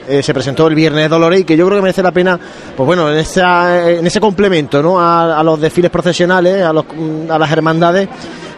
[0.08, 2.40] eh, se presentó el viernes de Dolores y que yo creo que merece la pena,
[2.76, 6.84] pues bueno, en, esa, en ese complemento a, los desfiles procesionales, los,
[7.28, 8.08] a las hermandades,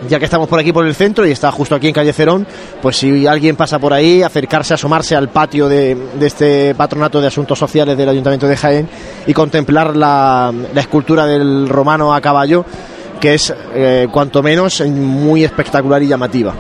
[0.09, 2.47] ya que estamos por aquí por el centro y está justo aquí en Calle Cerón,
[2.81, 7.59] pues si alguien pasa por ahí, acercarse, asomarse al patio de, este patronato de asuntos
[7.59, 8.89] sociales del Ayuntamiento de Jaén
[9.27, 12.65] y contemplar la, escultura del romano a caballo,
[13.21, 16.55] que es eh, cuanto menos muy espectacular y llamativa.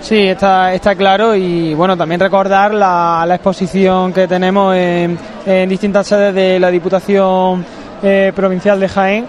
[0.00, 6.34] Sí, está, claro y bueno, también recordar la, exposición que tenemos en, en distintas sedes
[6.34, 7.64] de la Diputación
[8.02, 9.26] eh, Provincial de Jaén,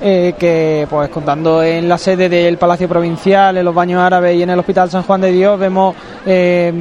[0.00, 4.42] eh, que pues contando en la sede del Palacio Provincial, en los baños árabes y
[4.42, 5.94] en el Hospital San Juan de Dios, vemos
[6.24, 6.72] eh,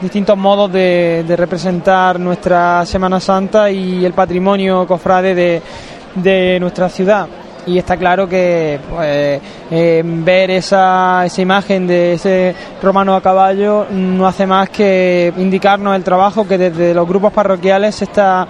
[0.00, 5.62] distintos modos de, representar nuestra Semana Santa y el patrimonio cofrade de,
[6.14, 7.26] de nuestra ciudad.
[7.64, 13.86] Y está claro que pues, eh, ver esa, esa imagen de ese romano a caballo
[13.90, 18.48] no hace más que indicarnos el trabajo que desde los grupos parroquiales se está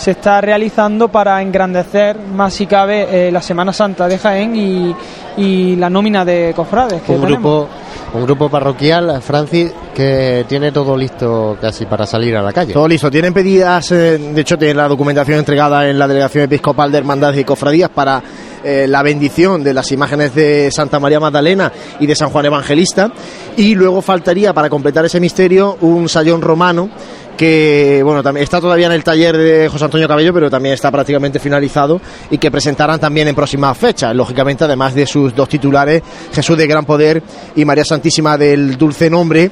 [0.00, 4.96] se está realizando para engrandecer más si cabe eh, la Semana Santa de Jaén y,
[5.36, 7.42] y la nómina de cofrades que un tenemos.
[7.42, 7.68] grupo
[8.12, 12.88] un grupo parroquial Francis que tiene todo listo casi para salir a la calle Todo
[12.88, 13.10] listo.
[13.10, 17.38] Tienen pedidas, eh, de hecho, tienen la documentación entregada en la Delegación Episcopal de Hermandades
[17.38, 18.20] y Cofradías para
[18.64, 21.70] eh, la bendición de las imágenes de Santa María Magdalena
[22.00, 23.12] y de San Juan Evangelista.
[23.56, 26.88] Y luego faltaría, para completar ese misterio, un sayón romano
[27.40, 30.90] que bueno también está todavía en el taller de José Antonio Cabello pero también está
[30.90, 31.98] prácticamente finalizado
[32.30, 36.02] y que presentarán también en próximas fechas lógicamente además de sus dos titulares
[36.34, 37.22] Jesús de Gran Poder
[37.56, 39.50] y María Santísima del Dulce Nombre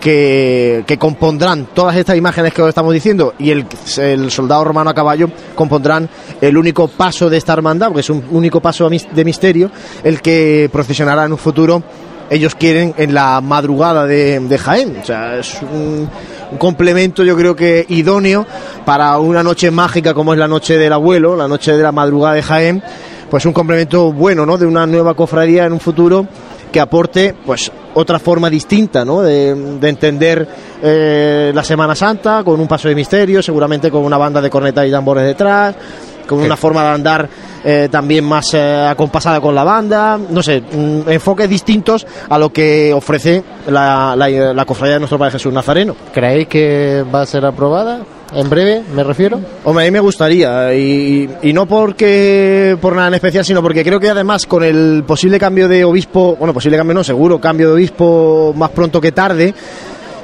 [0.00, 3.66] que, que compondrán todas estas imágenes que os estamos diciendo y el,
[3.98, 6.08] el soldado romano a caballo compondrán
[6.40, 9.70] el único paso de esta hermandad, porque es un único paso de misterio,
[10.04, 11.82] el que procesionará en un futuro
[12.30, 14.96] ellos quieren en la madrugada de, de Jaén.
[15.00, 16.08] O sea, es un,
[16.50, 18.46] un, complemento yo creo que idóneo
[18.84, 22.34] para una noche mágica como es la noche del abuelo, la noche de la madrugada
[22.34, 22.82] de Jaén,
[23.30, 24.56] pues un complemento bueno, ¿no?
[24.56, 26.26] De una nueva cofradía en un futuro
[26.70, 29.22] que aporte pues otra forma distinta ¿no?
[29.22, 30.46] de, de entender
[30.82, 34.86] eh, la Semana Santa con un paso de misterio, seguramente con una banda de cornetas
[34.86, 35.74] y tambores detrás,
[36.26, 37.28] con una forma de andar
[37.68, 42.52] eh, también más eh, acompasada con la banda, no sé, mm, enfoques distintos a lo
[42.52, 45.96] que ofrece la, la, la cofradía de nuestro Padre Jesús Nazareno.
[46.14, 48.02] ¿Creéis que va a ser aprobada?
[48.32, 49.40] En breve, me refiero.
[49.64, 53.82] Hombre, a mí me gustaría, y, y, no porque por nada en especial, sino porque
[53.82, 57.70] creo que además con el posible cambio de obispo, bueno, posible cambio no, seguro, cambio
[57.70, 59.52] de obispo más pronto que tarde,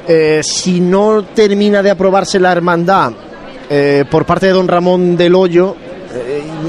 [0.07, 3.13] eh, si no termina de aprobarse la hermandad
[3.69, 5.75] eh, por parte de don Ramón del Hoyo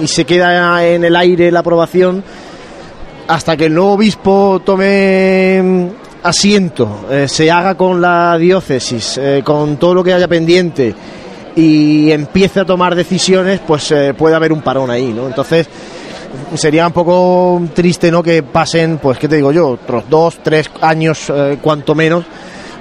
[0.04, 2.22] y se queda en el aire la aprobación,
[3.28, 9.78] hasta que el nuevo obispo tome asiento, eh, se haga con la diócesis, eh, con
[9.78, 10.94] todo lo que haya pendiente
[11.56, 15.28] y empiece a tomar decisiones, pues eh, puede haber un parón ahí, ¿no?
[15.28, 15.70] Entonces
[16.56, 18.22] sería un poco triste, ¿no?
[18.22, 19.70] Que pasen, pues, ¿qué te digo yo?
[19.70, 21.32] Otros dos, tres años,
[21.62, 22.26] cuanto menos,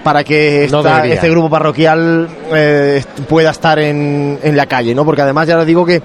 [0.03, 0.83] para que esta, No
[1.15, 5.05] este grupo parroquial eh, pueda estar en, en, la calle, ¿no?
[5.05, 6.03] Porque además ya les digo que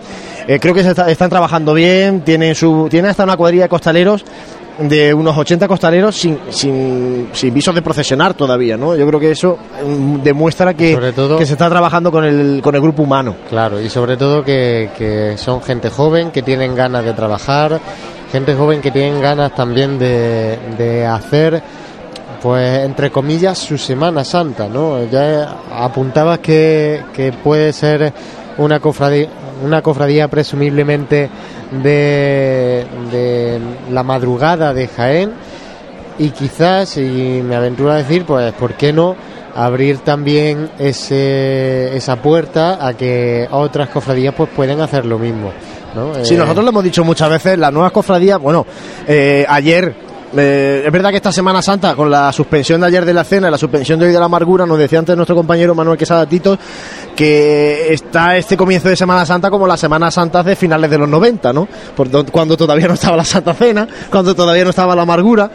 [0.47, 3.69] eh, creo que se está, están trabajando bien, tienen su, tienen hasta una cuadrilla de
[3.69, 4.23] costaleros
[4.79, 8.95] de unos 80 costaleros sin, sin, sin visos de procesionar todavía, ¿no?
[8.95, 12.75] Yo creo que eso mm, demuestra que, todo- que se está trabajando con el, con
[12.75, 13.35] el grupo humano.
[13.49, 17.79] Claro, y sobre todo que, que son gente joven, que tienen ganas de trabajar,
[18.31, 21.63] gente joven que tienen ganas también de, de hacer
[22.41, 25.03] pues entre comillas, su Semana Santa, ¿no?
[25.09, 28.13] Ya apuntabas que, que puede ser
[28.57, 29.27] una cofradía,
[29.63, 31.29] una cofradía presumiblemente
[31.83, 33.59] de, de
[33.91, 35.31] la madrugada de Jaén
[36.19, 39.15] y quizás, y me aventuro a decir, pues, ¿por qué no
[39.55, 45.51] abrir también ese, esa puerta a que otras cofradías pues pueden hacer lo mismo?
[45.95, 46.13] ¿no?
[46.25, 48.65] Sí, Eh, nosotros lo hemos dicho muchas veces, las nuevas cofradías, bueno,
[49.07, 49.93] eh, ayer,
[50.35, 53.47] eh, es verdad que esta Semana Santa, con la suspensión de ayer de la cena
[53.47, 56.25] y la suspensión de hoy de la amargura, nos decía antes nuestro compañero Manuel Quesada
[56.25, 56.57] Tito,
[57.15, 61.07] que está este comienzo de Semana Santa como las Semanas Santas de finales de los
[61.09, 61.67] 90, ¿no?
[61.95, 65.49] Por do- cuando todavía no estaba la Santa Cena, cuando todavía no estaba la amargura.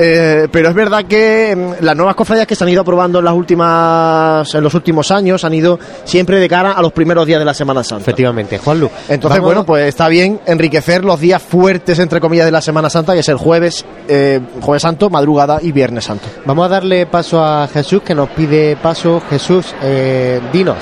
[0.00, 3.24] Eh, pero es verdad que mm, las nuevas cofradías que se han ido aprobando en
[3.24, 7.40] las últimas en los últimos años han ido siempre de cara a los primeros días
[7.40, 8.02] de la Semana Santa.
[8.02, 8.88] Efectivamente, Juanlu.
[9.08, 12.88] Entonces, Vamos- bueno, pues está bien enriquecer los días fuertes, entre comillas, de la Semana
[12.90, 16.28] Santa, que es el jueves, eh, jueves santo, madrugada y viernes santo.
[16.44, 19.20] Vamos a darle paso a Jesús, que nos pide paso.
[19.28, 20.76] Jesús, eh, dinos.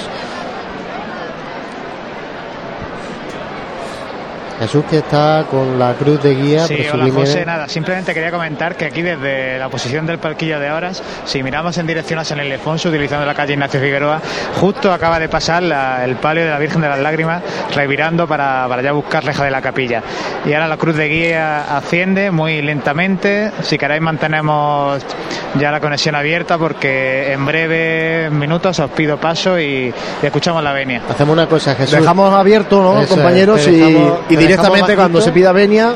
[4.59, 6.67] Jesús que está con la cruz de guía.
[6.67, 10.71] Sí, hola José, nada, simplemente quería comentar que aquí desde la posición del palquillo de
[10.71, 14.21] horas, si miramos en dirección a San Ildefonso, utilizando la calle Ignacio Figueroa,
[14.59, 17.43] justo acaba de pasar la- el palio de la Virgen de las Lágrimas,
[17.75, 20.03] revirando para, para ya buscar reja de la capilla.
[20.47, 25.03] Y ahora la cruz de guía asciende muy lentamente, si queréis mantenemos
[25.59, 29.93] ya la conexión abierta porque en breves minutos os pido paso y,
[30.23, 31.03] y escuchamos la venia.
[31.09, 31.99] Hacemos una cosa, Jesús.
[32.01, 33.67] Dejamos abierto, ¿no, Eso compañeros?
[33.69, 35.95] y dejamos- y te directamente cuando se pida venia,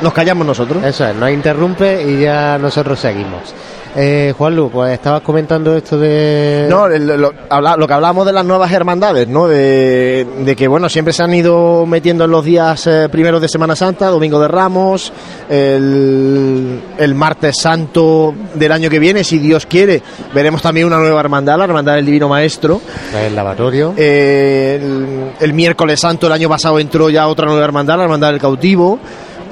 [0.00, 0.82] nos callamos nosotros.
[0.84, 3.54] Eso es, nos interrumpe y ya nosotros seguimos.
[3.94, 6.66] Eh, Juanlu, pues estabas comentando esto de...
[6.70, 9.46] No, lo, habla- lo que hablábamos de las nuevas hermandades, ¿no?
[9.48, 13.48] De, de que, bueno, siempre se han ido metiendo en los días eh, primeros de
[13.48, 15.12] Semana Santa, Domingo de Ramos,
[15.50, 20.02] el, el martes santo del año que viene, si Dios quiere,
[20.34, 22.80] veremos también una nueva hermandad, la hermandad del Divino Maestro.
[23.14, 23.92] El lavatorio.
[23.96, 28.30] Eh, el, el miércoles santo el año pasado entró ya otra nueva hermandad, la hermandad
[28.30, 28.98] del cautivo.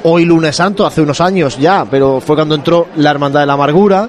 [0.02, 3.52] Hoy lunes santo, hace unos años ya, pero fue cuando entró la hermandad de la
[3.52, 4.08] amargura.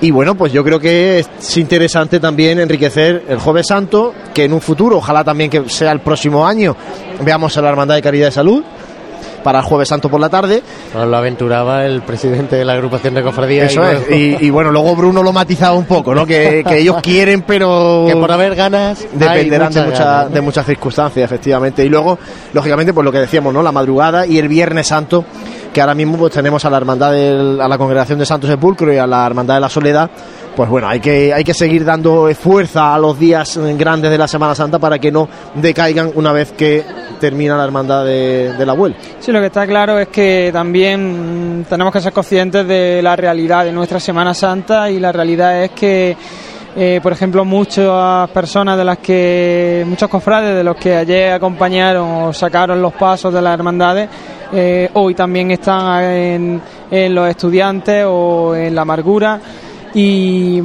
[0.00, 4.52] Y bueno, pues yo creo que es interesante también enriquecer el Jueves Santo, que en
[4.52, 6.76] un futuro, ojalá también que sea el próximo año,
[7.24, 8.64] veamos a la Hermandad de Caridad de Salud
[9.42, 10.62] para el Jueves Santo por la tarde.
[10.94, 13.70] Lo aventuraba el presidente de la agrupación de cofradías.
[13.72, 14.10] Eso es.
[14.10, 16.26] Y, y bueno, luego Bruno lo matizaba un poco, ¿no?
[16.26, 18.04] Que, que ellos quieren, pero.
[18.06, 19.04] Que por haber ganas.
[19.12, 19.72] Dependerán
[20.32, 21.84] de muchas circunstancias, efectivamente.
[21.84, 22.18] Y luego,
[22.52, 23.62] lógicamente, pues lo que decíamos, ¿no?
[23.62, 25.24] La madrugada y el Viernes Santo,
[25.72, 28.92] que ahora mismo pues tenemos a la hermandad del- a la congregación de Santo Sepulcro
[28.92, 30.10] y a la hermandad de la Soledad.
[30.54, 34.28] Pues bueno, hay que, hay que seguir dando fuerza a los días grandes de la
[34.28, 36.84] Semana Santa para que no decaigan una vez que
[37.18, 38.98] termina la hermandad de, de la vuelta.
[39.18, 43.64] Sí, lo que está claro es que también tenemos que ser conscientes de la realidad
[43.64, 46.14] de nuestra Semana Santa y la realidad es que,
[46.76, 52.24] eh, por ejemplo, muchas personas de las que, muchos cofrades de los que ayer acompañaron
[52.24, 54.06] o sacaron los pasos de las hermandades,
[54.52, 56.02] eh, hoy también están
[56.90, 59.40] en los estudiantes o en la amargura
[59.94, 60.60] y,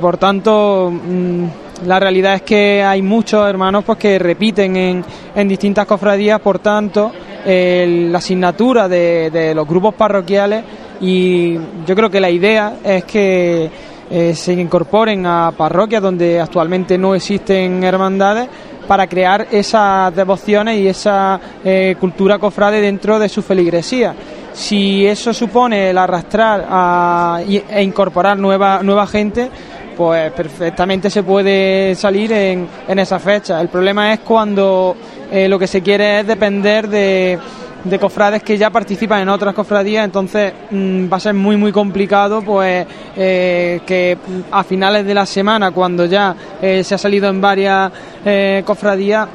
[0.00, 1.44] por tanto mm,
[1.86, 5.04] la realidad es que hay muchos hermanos pues que repiten en,
[5.34, 7.12] en distintas cofradías por tanto
[7.44, 10.64] la asignatura de, de los grupos parroquiales
[11.00, 11.54] y
[11.86, 13.70] yo creo que la idea es que
[14.08, 18.48] eh, se incorporen a parroquias donde actualmente no existen hermandades
[18.86, 24.14] para crear esas devociones y esa eh, cultura cofrade dentro de su feligresía.
[24.56, 29.50] Si eso supone el arrastrar a- e incorporar nueva, nueva gente,
[29.94, 33.60] pues perfectamente se puede salir en, en esa fecha.
[33.60, 34.96] El problema es cuando
[35.30, 37.38] eh, lo que se quiere es depender de,
[37.84, 41.70] de cofrades que ya participan en otras cofradías, entonces mm, va a ser muy muy
[41.70, 44.16] complicado pues eh, que
[44.52, 47.92] a finales de la semana, cuando ya eh, se ha salido en varias
[48.64, 49.28] cofradías,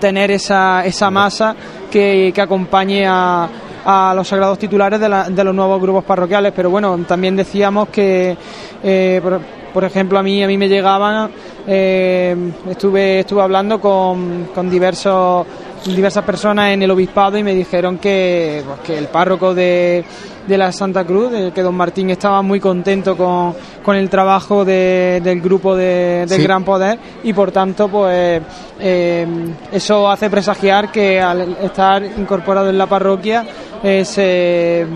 [0.00, 1.54] tener esa, esa masa
[1.90, 3.48] que, que acompañe a,
[3.84, 6.52] a los sagrados titulares de, la- de los nuevos grupos parroquiales.
[6.54, 8.36] Pero bueno, también decíamos que,
[8.82, 9.40] eh, por,
[9.72, 11.30] por ejemplo, a mí, a mí me llegaban,
[11.66, 12.36] eh,
[12.68, 15.46] estuve, estuve hablando con, con diversos
[15.86, 20.04] diversas personas en el obispado y me dijeron que, pues, que el párroco de,
[20.46, 24.62] de la Santa Cruz, de- que don Martín estaba muy contento con, con el trabajo
[24.62, 26.42] de- del grupo de- del Sí.
[26.42, 28.42] Gran Poder y por tanto pues
[28.78, 29.26] eh,
[29.72, 33.46] eso hace presagiar que al estar incorporado en la parroquia
[33.82, 34.86] eh, se,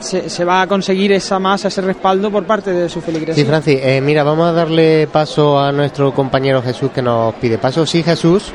[0.00, 3.42] se, se va a conseguir esa masa, ese respaldo por parte de su feligresía.
[3.42, 7.58] Sí, Francis, eh, mira, vamos a darle paso a nuestro compañero Jesús que nos pide
[7.58, 7.86] paso.
[7.86, 8.52] Sí, Jesús.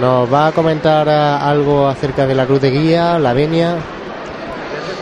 [0.00, 3.76] Nos va a comentar ah, algo acerca de la cruz de guía, la venia.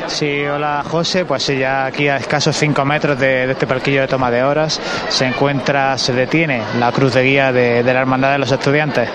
[0.09, 4.01] Sí, hola José, pues sí, ya aquí a escasos 5 metros de, de este palquillo
[4.01, 8.01] de toma de horas se encuentra, se detiene la cruz de guía de, de la
[8.01, 9.09] Hermandad de los Estudiantes.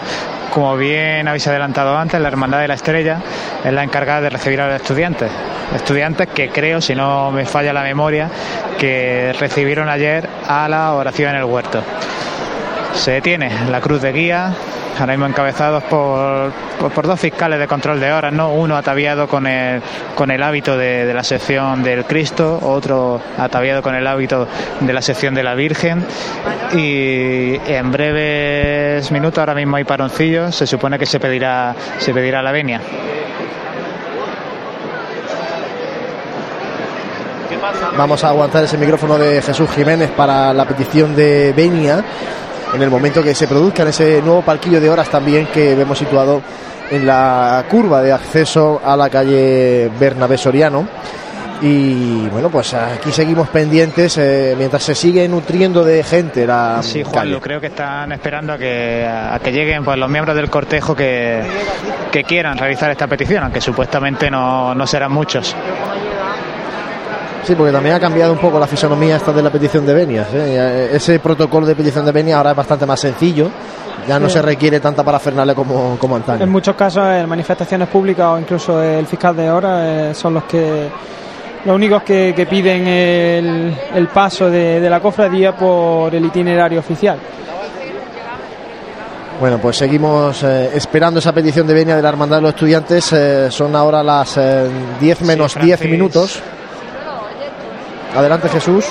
[0.56, 3.19] Como bien habéis adelantado antes, la Hermandad de la Estrella
[3.61, 5.30] es la encargada de recibir a los estudiantes.
[5.76, 8.30] Estudiantes que creo, si no me falla la memoria,
[8.80, 11.84] que recibieron ayer a la oración en el huerto.
[12.95, 14.53] Se detiene la cruz de guía,
[14.99, 16.51] ahora mismo encabezados por,
[16.91, 18.51] por, dos fiscales de control de horas, ¿no?
[18.51, 19.81] Uno ataviado con el,
[20.15, 24.47] con el hábito de, la sección del Cristo, otro ataviado con el hábito
[24.80, 26.05] de la sección de la Virgen.
[26.73, 32.41] Y en breves minutos, ahora mismo hay paroncillos, se supone que se pedirá, se pedirá
[32.41, 32.81] la venia.
[37.97, 42.03] Vamos a aguantar ese micrófono de Jesús Jiménez para la petición de Benia
[42.74, 45.98] en el momento que se produzca en ese nuevo palquillo de horas también que vemos
[45.98, 46.42] situado
[46.92, 50.88] en la curva de acceso a la calle Bernabé Soriano.
[51.62, 57.02] Y bueno, pues aquí seguimos pendientes eh, mientras se sigue nutriendo de gente la Sí,
[57.02, 57.32] Juan, calle.
[57.32, 60.94] yo creo que están esperando a que, a que lleguen pues, los miembros del cortejo
[60.94, 61.42] que,
[62.12, 65.56] que quieran realizar esta petición, aunque supuestamente no, no serán muchos.
[67.45, 70.27] Sí, porque también ha cambiado un poco la fisonomía esta de la petición de venias.
[70.34, 70.89] ¿eh?
[70.93, 73.49] Ese protocolo de petición de venia ahora es bastante más sencillo.
[74.07, 74.34] Ya no Sí.
[74.34, 76.43] se requiere tanta parafernalia como, como antaño.
[76.43, 80.43] En muchos casos, en manifestaciones públicas o incluso el fiscal de hora eh, son los
[80.45, 80.89] que
[81.65, 86.80] los únicos que, que piden el, el paso de, de la cofradía por el itinerario
[86.80, 87.17] oficial.
[89.39, 93.11] Bueno, pues seguimos eh, esperando esa petición de venia de la Hermandad de los Estudiantes.
[93.11, 94.67] Eh, son ahora las eh,
[94.99, 95.91] 10 menos Sí, 10 Francis.
[95.91, 96.39] minutos.
[98.16, 98.86] Adelante, Jesús.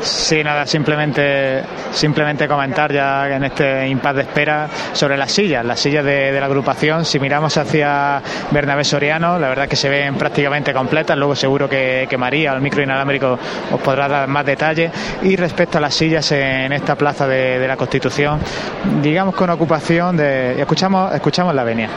[0.00, 5.80] Sí, nada, simplemente, simplemente comentar ya en este impasse de espera sobre las sillas, las
[5.80, 7.04] sillas de, de la agrupación.
[7.04, 11.16] Si miramos hacia Bernabé Soriano, la verdad que se ven prácticamente completas.
[11.16, 13.38] Luego seguro que, que María, al micro inalámbrico,
[13.72, 14.92] os podrá dar más detalles.
[15.22, 18.38] Y respecto a las sillas en esta plaza de, de la Constitución,
[19.02, 20.60] digamos con ocupación de.
[20.60, 21.88] Escuchamos, escuchamos la venia.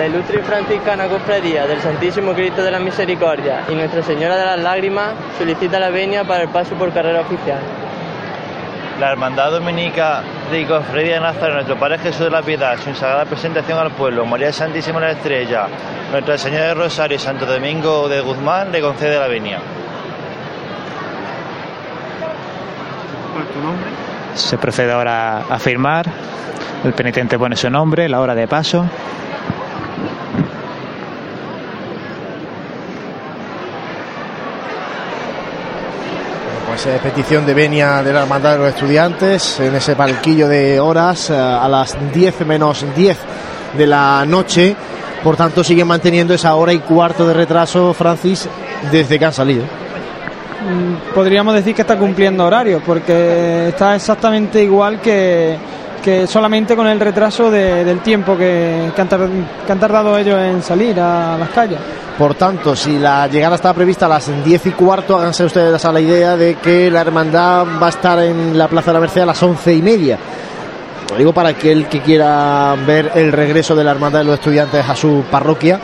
[0.00, 4.46] La ilustre y franciscana cofradía del Santísimo Cristo de la Misericordia y Nuestra Señora de
[4.46, 7.58] las Lágrimas solicita la venia para el paso por carrera oficial.
[8.98, 13.26] La Hermandad Dominica de Cofradía de Nazareno, nuestro Padre Jesús de la Piedad, su sagrada
[13.26, 15.66] presentación al pueblo, María Santísima de la Estrella,
[16.10, 19.58] Nuestra Señora de Rosario y Santo Domingo de Guzmán le concede la venia.
[24.32, 26.06] Se procede ahora a firmar.
[26.84, 28.86] El penitente pone su nombre, la hora de paso.
[36.82, 40.80] Pues eh, petición de venia de la Hermandad de los Estudiantes en ese palquillo de
[40.80, 43.18] horas eh, a las 10 menos 10
[43.76, 44.74] de la noche.
[45.22, 48.48] Por tanto, siguen manteniendo esa hora y cuarto de retraso, Francis,
[48.90, 49.64] desde que han salido.
[49.64, 55.58] Mm, Podríamos decir que está cumpliendo horario, porque está exactamente igual que,
[56.02, 59.08] que solamente con el retraso de- del tiempo que, han
[59.66, 61.78] que han tardado ellos en salir a las calles.
[62.20, 65.90] Por tanto, si la llegada está prevista a las 10 y cuarto, háganse ustedes a
[65.90, 69.22] la idea de que la hermandad va a estar en la Plaza de la Merced
[69.22, 70.18] a las once y media.
[71.10, 74.86] Lo digo para aquel que quiera ver el regreso de la hermandad de los estudiantes
[74.86, 75.80] a su parroquia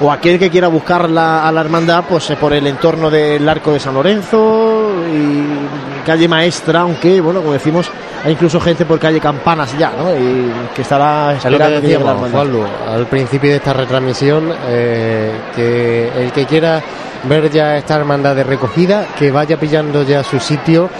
[0.00, 3.72] o aquel que quiera buscar a la hermandad pues eh, por el entorno del Arco
[3.72, 7.90] de San Lorenzo y calle Maestra, aunque bueno, como decimos,
[8.26, 10.10] hay incluso gente por calle Campanas ya, ¿no?
[10.12, 12.30] Y que estará Es que esperando que decíamos, hermandad.
[12.32, 16.82] Juanlu, al principio de esta retransmisión, eh, que el que quiera
[17.22, 20.90] ver ya esta hermandad de recogida, que vaya pillando ya su sitio,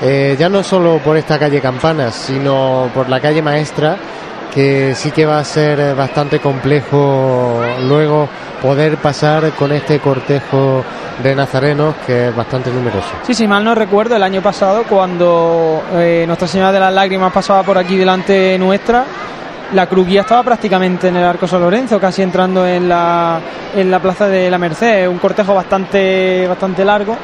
[0.00, 3.96] eh, ya no solo por esta calle Campanas, sino por la calle Maestra,
[4.56, 8.26] que sí que va a ser eh, bastante complejo luego
[8.62, 10.82] poder pasar con este cortejo
[11.22, 13.10] de nazarenos, que es bastante numeroso.
[13.24, 17.34] Sí, si mal no recuerdo, el año pasado, cuando eh, Nuestra Señora de las Lágrimas
[17.34, 19.04] pasaba por aquí delante nuestra,
[19.74, 23.38] la cruz guía estaba prácticamente en el Arco San Lorenzo, casi entrando en la,
[23.74, 25.06] en la Plaza de la Merced.
[25.06, 27.14] Un cortejo bastante, bastante largo,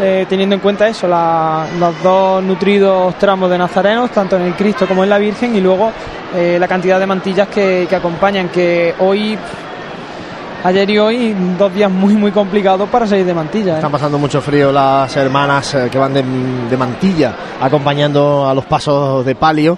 [0.00, 4.54] eh, teniendo en cuenta eso, la- los dos nutridos tramos de nazarenos, tanto en el
[4.54, 5.90] Cristo como en la Virgen, y luego
[6.34, 9.38] eh, la cantidad de mantillas que, acompañan, que hoy...
[10.66, 13.72] Ayer y hoy, dos días muy, muy complicados para salir de mantilla.
[13.72, 13.76] ¿eh?
[13.76, 16.24] Están pasando mucho frío las hermanas que van de,
[16.70, 19.76] de mantilla acompañando a los pasos de palio.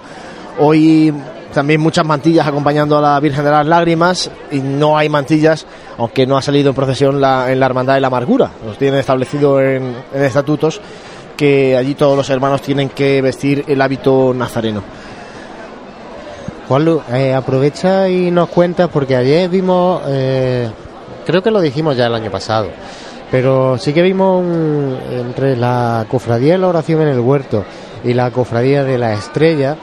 [0.59, 1.13] Hoy
[1.53, 5.65] también muchas mantillas acompañando a la Virgen de las Lágrimas y no hay mantillas,
[5.97, 8.51] aunque no ha salido en procesión la, en la Hermandad de la Amargura.
[8.65, 10.81] Los tienen establecido en, en estatutos
[11.37, 14.81] que allí todos los hermanos tienen que vestir el hábito nazareno.
[16.67, 20.69] Juanlu, eh, aprovecha y nos cuentas, porque ayer vimos, eh,
[21.25, 22.67] creo que lo dijimos ya el año pasado,
[23.31, 24.43] pero sí que vimos
[25.09, 27.63] entre la cofradía de la oración en el huerto
[28.03, 29.77] y la cofradía de la estrella,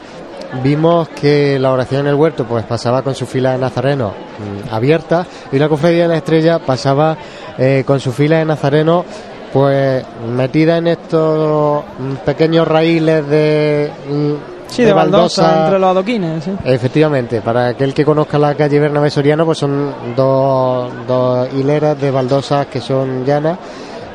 [0.62, 4.74] vimos que la oración en el huerto pues pasaba con su fila de nazarenos mm,
[4.74, 7.16] abierta y la cofradía de la estrella pasaba
[7.58, 9.04] eh, con su fila de nazarenos
[9.52, 11.84] pues metida en estos
[12.24, 16.42] pequeños raíles de mm, Sí, de, baldosa, entre los adoquines.
[16.42, 16.50] sí.
[16.64, 22.10] Efectivamente, para aquel que conozca la calle Bernabé Soriano, pues son dos, dos hileras de
[22.10, 23.56] baldosas que son llanas.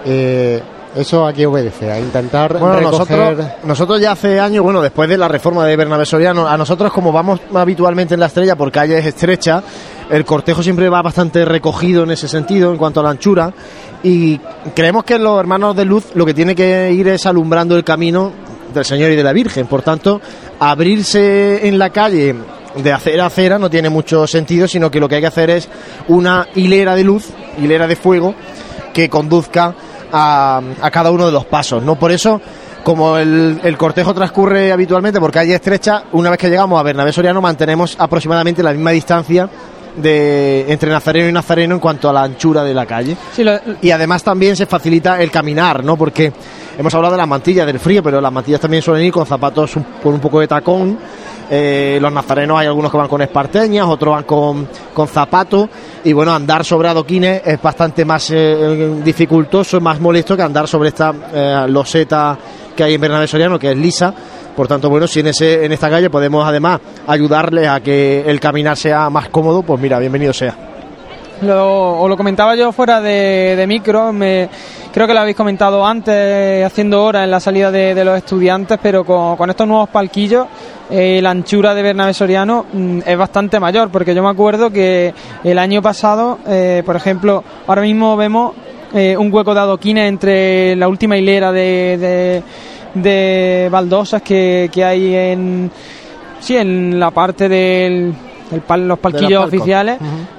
[0.06, 0.62] Eh,
[1.00, 3.18] eso aquí obedece, a intentar Bueno, recoger...
[3.18, 6.92] nosotros, nosotros ya hace años, bueno, después de la reforma de Bernabé Soriano, a nosotros
[6.92, 9.64] como vamos habitualmente en la estrella por calles estrechas,
[10.10, 13.54] el cortejo siempre va bastante recogido en ese sentido, en cuanto a la anchura,
[14.04, 14.40] y
[14.74, 18.32] creemos que los hermanos de luz lo que tiene que ir es alumbrando el camino
[18.74, 19.68] del Señor y de la Virgen.
[19.68, 20.22] Por tanto,
[20.60, 22.36] abrirse en la calle
[22.76, 25.50] de acera a acera no tiene mucho sentido, sino que lo que hay que hacer
[25.50, 25.68] es
[26.08, 28.36] una hilera de luz, hilera de fuego,
[28.94, 29.76] que conduzca
[30.12, 31.84] a, a cada uno de los pasos.
[31.84, 31.96] ¿no?
[31.98, 32.42] Por eso,
[32.84, 37.12] como el, el cortejo transcurre habitualmente por calle estrecha, una vez que llegamos a Bernabé
[37.12, 39.50] Soriano mantenemos aproximadamente la misma distancia
[39.96, 43.18] de entre Nazareno y Nazareno en cuanto a la anchura de la calle.
[43.82, 45.98] Y además también se facilita el caminar, ¿no?
[45.98, 46.32] Porque
[46.78, 49.76] hemos hablado de las mantillas del frío, pero las mantillas también suelen ir con zapatos
[49.76, 50.98] un- con un poco de tacón.
[51.52, 55.68] Eh, los nazarenos hay algunos que van con esparteñas, otros van con, con zapatos.
[56.04, 60.90] Y bueno, andar sobre adoquines es bastante más eh, dificultoso, más molesto que andar sobre
[60.90, 62.38] esta eh, loseta
[62.76, 64.14] que hay en Bernabé Soriano, que es lisa.
[64.56, 68.40] Por tanto, bueno, si en, ese, en esta calle podemos además ayudarles a que el
[68.40, 70.56] caminar sea más cómodo, pues mira, bienvenido sea.
[71.42, 76.66] Lo, os lo comentaba yo fuera de, de micro, creo que lo habéis comentado antes,
[76.66, 80.48] haciendo hora en la salida de, de los estudiantes, pero con, con estos nuevos palquillos,
[80.90, 85.14] eh, la anchura de Bernabé Soriano mm, es bastante mayor, porque yo me acuerdo que
[85.44, 88.54] el año pasado, eh, por ejemplo, ahora mismo vemos
[88.94, 92.44] eh, un hueco de adoquines entre la última hilera de,
[92.96, 95.72] de, de baldosas que, que hay en,
[96.40, 98.14] sí, en la parte del,
[98.50, 99.98] del pal- los palquillos oficiales.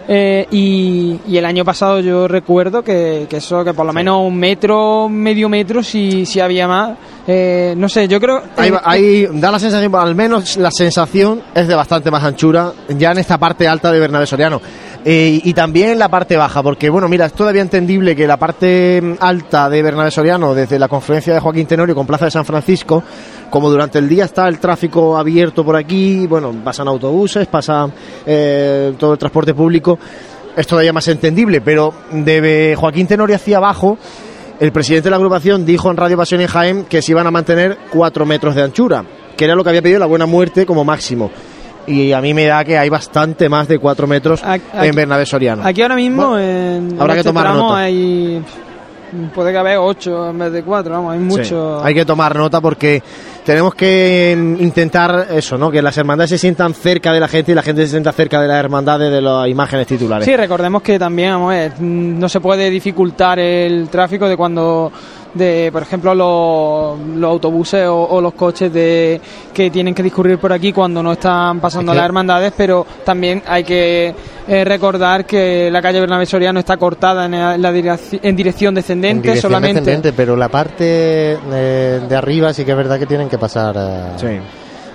[0.08, 4.22] Eh, y, y el año pasado yo recuerdo que, que eso, que por lo menos
[4.26, 6.90] un metro, medio metro, si, si había más.
[7.26, 8.42] Eh, no sé, yo creo.
[8.56, 12.72] Ahí, va- ahí da la sensación, al menos la sensación es de bastante más anchura
[12.88, 14.60] ya en esta parte alta de Bernabé Soriano.
[15.02, 19.00] Eh, y también la parte baja, porque bueno, mira, es todavía entendible que la parte
[19.00, 22.44] mm, alta de Bernabé Soriano, desde la confluencia de Joaquín Tenorio con Plaza de San
[22.44, 23.02] Francisco,
[23.48, 27.88] como durante el día está el tráfico abierto por aquí, bueno, pasan autobuses, pasa
[28.26, 29.98] eh, todo el transporte público,
[30.54, 33.96] es todavía más entendible, pero de Joaquín Tenorio hacia abajo,
[34.60, 37.30] el presidente de la agrupación dijo en Radio Pasión en Jaén que se iban a
[37.30, 39.02] mantener cuatro metros de anchura,
[39.34, 41.30] que era lo que había pedido la buena muerte como máximo.
[41.90, 44.42] Y a mí me da que hay bastante más de cuatro metros
[44.72, 45.62] en Bernabé Soriano.
[45.64, 47.78] Aquí ahora mismo en habrá que este tomar tramo nota.
[47.78, 48.42] hay.
[49.34, 51.80] Puede que haber ocho en vez de cuatro, vamos, hay mucho.
[51.80, 53.02] Sí, hay que tomar nota porque
[53.44, 55.68] tenemos que intentar eso, ¿no?
[55.68, 58.40] Que las hermandades se sientan cerca de la gente y la gente se sienta cerca
[58.40, 60.24] de las hermandades de las imágenes titulares.
[60.24, 64.92] Sí, recordemos que también, vamos no se puede dificultar el tráfico de cuando,
[65.34, 69.20] de, por ejemplo, los, los autobuses o, o los coches de
[69.54, 72.86] que tienen que discurrir por aquí cuando no están pasando Es que- las hermandades, pero
[73.04, 74.14] también hay que
[74.48, 78.34] eh, recordar que la calle Bernabé Soriano está cortada en, la- en la direc- en
[78.36, 79.80] dirección descendente en dirección solamente.
[79.80, 83.76] descendente, pero la parte eh, de arriba sí que es verdad que tienen que pasar
[83.76, 84.38] eh,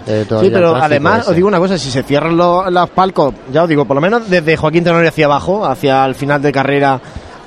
[0.07, 1.29] eh, Sí, el pero además ese.
[1.31, 4.01] os digo una cosa, si se cierran los, los palcos, ya os digo, por lo
[4.01, 6.99] menos desde Joaquín Tenorio hacia abajo, hacia el final de carrera,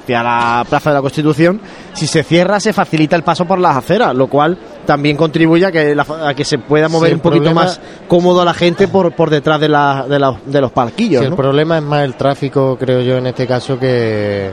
[0.08, 1.60] hacia la Plaza de la Constitución,
[1.92, 4.56] si se cierra se facilita el paso por las aceras, lo cual
[4.86, 7.80] también contribuye a que, la- a que se pueda mover Sí, un poquito problema- más
[8.08, 11.20] cómodo a la gente por, por detrás de, la- de, la- de los palquillos.
[11.20, 11.36] Sí, el ¿no?
[11.36, 14.52] problema es más el tráfico, creo yo, en este caso, que,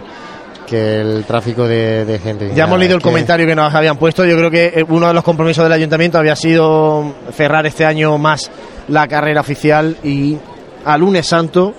[0.67, 2.51] que el tráfico de, de gente.
[2.53, 4.25] Ya hemos leído el que- comentario que nos habían puesto.
[4.25, 8.17] Yo creo que eh, uno de los compromisos del ayuntamiento había sido cerrar este año
[8.17, 8.51] más
[8.89, 10.37] la carrera oficial y
[10.83, 11.73] a lunes santo,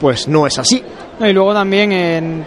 [0.00, 0.82] pues no es así.
[1.18, 2.46] No, Y luego también en-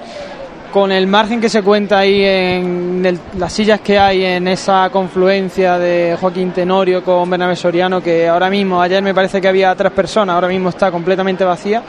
[0.75, 5.79] con el margen que se cuenta ahí en las sillas que hay en esa confluencia
[5.79, 9.93] de Joaquín Tenorio con Bernabé Soriano, que ahora mismo, ayer me parece que había tres
[9.93, 11.81] personas, ahora mismo está completamente vacía,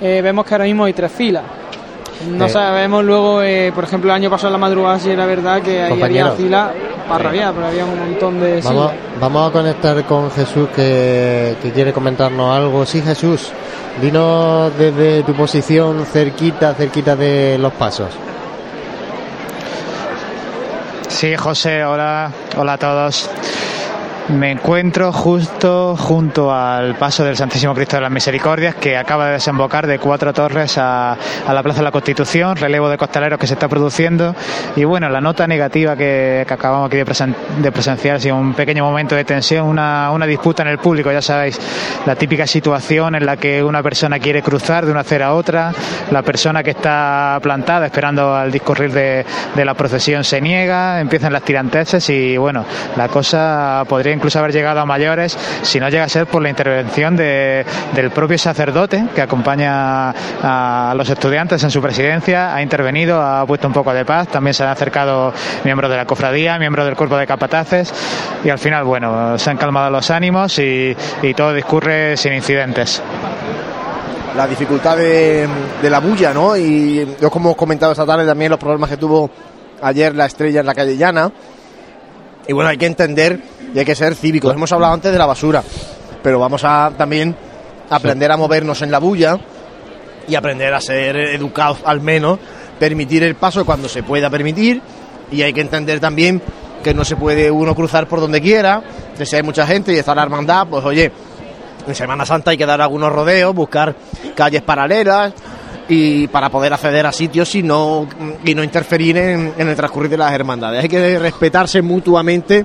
[0.00, 1.44] eh, vemos que ahora mismo hay tres filas.
[2.28, 2.48] No Eh.
[2.48, 5.82] sabemos luego, eh, por ejemplo, el año pasado en la madrugada si era verdad que
[5.82, 6.26] ahí Compañero.
[6.26, 6.72] había fila
[7.08, 11.70] para rabiar, pero había un montón de Vamos, vamos a conectar con Jesús que, que
[11.72, 12.86] quiere comentarnos algo.
[12.86, 13.50] Sí, Jesús,
[14.00, 18.08] dinos desde tu posición cerquita, cerquita de los pasos.
[21.08, 23.30] Sí, José, hola, hola a todos.
[24.26, 29.32] Me encuentro justo junto al paso del Santísimo Cristo de las Misericordias que acaba de
[29.32, 31.12] desembocar de Cuatro Torres a,
[31.46, 34.34] a la Plaza de la Constitución, relevo de costaleros que se está produciendo.
[34.76, 38.82] Y bueno, la nota negativa que, acabamos aquí de, presen- de presenciar ha un pequeño
[38.82, 41.60] momento de tensión, una, una disputa en el público, ya sabéis,
[42.06, 45.70] la típica situación en la que una persona quiere cruzar de una acera a otra,
[46.10, 51.30] la persona que está plantada esperando al discurrir de, de la procesión se niega, empiezan
[51.32, 52.64] las tiranteses y bueno,
[52.96, 56.48] la cosa podría incluso haber llegado a mayores si no llega a ser por la
[56.48, 57.64] intervención de-
[57.94, 60.10] del propio sacerdote que acompaña
[60.42, 64.54] a los estudiantes en su presidencia, ha intervenido, ha puesto un poco de paz, también
[64.54, 65.32] se han acercado
[65.64, 67.92] miembros de la cofradía, miembros del cuerpo de capataces
[68.44, 70.96] y al final, bueno, se han calmado los ánimos y,
[71.36, 73.02] todo discurre sin incidentes.
[74.36, 75.46] la dificultad de,
[75.82, 76.56] de la bulla, ¿no?
[76.56, 79.30] Y yo como hemos comentado esta tarde también los problemas que tuvo
[79.82, 81.30] ayer la estrella en la calle Llana.
[82.46, 83.40] Y bueno, hay que entender
[83.74, 84.54] y hay que ser cívicos.
[84.54, 85.62] Hemos hablado antes de la basura,
[86.22, 87.34] pero vamos a también
[87.90, 89.38] aprender a movernos en la bulla
[90.26, 92.38] y aprender a ser educados al menos,
[92.78, 94.80] permitir el paso cuando se pueda permitir
[95.30, 96.40] y hay que entender también
[96.82, 98.82] que no se puede uno cruzar por donde quiera,
[99.16, 101.10] que si hay mucha gente y está la hermandad, pues oye,
[101.86, 103.94] en Semana Santa hay que dar algunos rodeos, buscar
[104.34, 105.32] calles paralelas
[105.88, 108.06] y para poder acceder a sitios y no,
[108.44, 110.82] y no interferir en, en el transcurrir de las hermandades.
[110.82, 112.64] Hay que respetarse mutuamente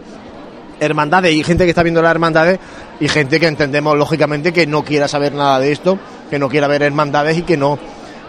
[0.79, 2.59] hermandades y gente que está viendo las hermandades
[2.99, 6.67] y gente que entendemos lógicamente que no quiera saber nada de esto, que no quiera
[6.67, 7.77] ver hermandades y que no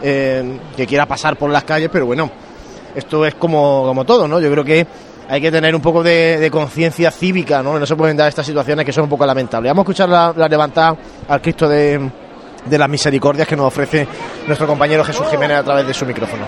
[0.02, 2.30] eh, que quiera pasar por las calles, pero bueno,
[2.94, 4.40] esto es como, como todo, ¿no?
[4.40, 4.86] Yo creo que
[5.28, 7.78] hay que tener un poco de, conciencia cívica, ¿no?
[7.78, 9.70] No se pueden dar estas situaciones que son un poco lamentables.
[9.70, 10.96] Vamos a escuchar la, la levantada
[11.28, 12.00] al Cristo de,
[12.64, 14.06] de las Misericordias que nos ofrece
[14.46, 16.44] nuestro compañero Jesús Jiménez a través de su micrófono.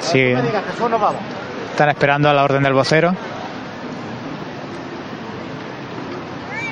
[0.00, 0.34] Sí,
[1.70, 3.14] están esperando a la orden del vocero.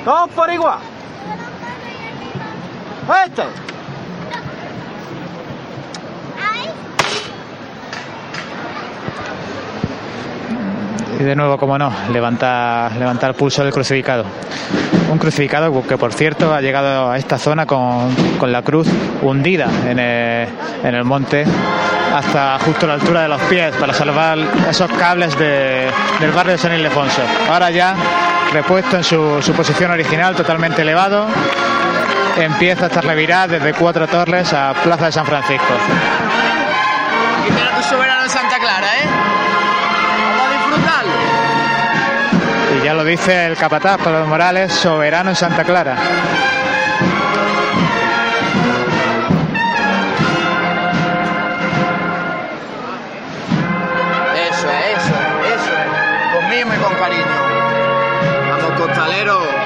[0.03, 0.79] Todos por igual.
[3.25, 3.43] Esto.
[11.17, 14.25] Y de nuevo, como no, levanta, levanta el pulso del crucificado.
[15.11, 18.87] Un crucificado que, por cierto, ha llegado a esta zona con, con la cruz
[19.21, 20.47] hundida en el,
[20.83, 21.45] en el monte
[22.15, 24.37] hasta justo la altura de los pies para salvar
[24.69, 25.87] esos cables de-
[26.19, 27.21] del barrio de San Ildefonso.
[27.51, 27.95] Ahora ya
[28.53, 31.25] repuesto en su, su posición original, totalmente elevado,
[32.37, 35.73] empieza esta revirada desde Cuatro Torres a Plaza de San Francisco.
[43.09, 45.95] Dice el capataz Pablo Morales, soberano en Santa Clara.
[54.35, 55.89] Eso es, eso es, eso es.
[56.33, 57.25] Con y con cariño.
[58.51, 59.58] Vamos, costalero.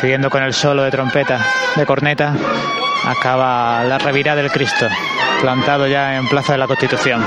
[0.00, 1.44] siguiendo con el solo de trompeta,
[1.74, 2.32] de corneta,
[3.04, 4.86] acaba la revirada del Cristo,
[5.40, 7.20] plantado ya en Plaza de la Constitución.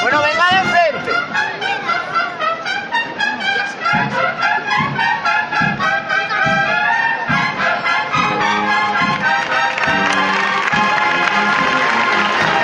[0.00, 1.12] Bueno, venga de frente.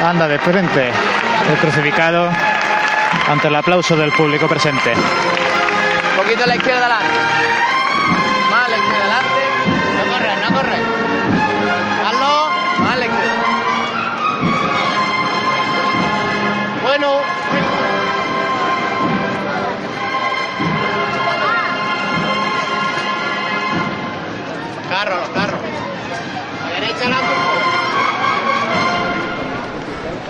[0.06, 0.92] Anda de frente
[1.48, 2.30] el crucificado
[3.28, 4.92] ante el aplauso del público presente.
[4.94, 6.98] Un poquito a la izquierda.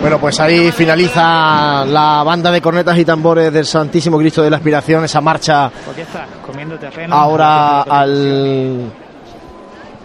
[0.05, 4.57] Bueno, pues ahí finaliza la banda de cornetas y tambores del Santísimo Cristo de la
[4.57, 5.71] Aspiración, esa marcha
[6.79, 7.15] terreno.
[7.15, 8.91] ahora al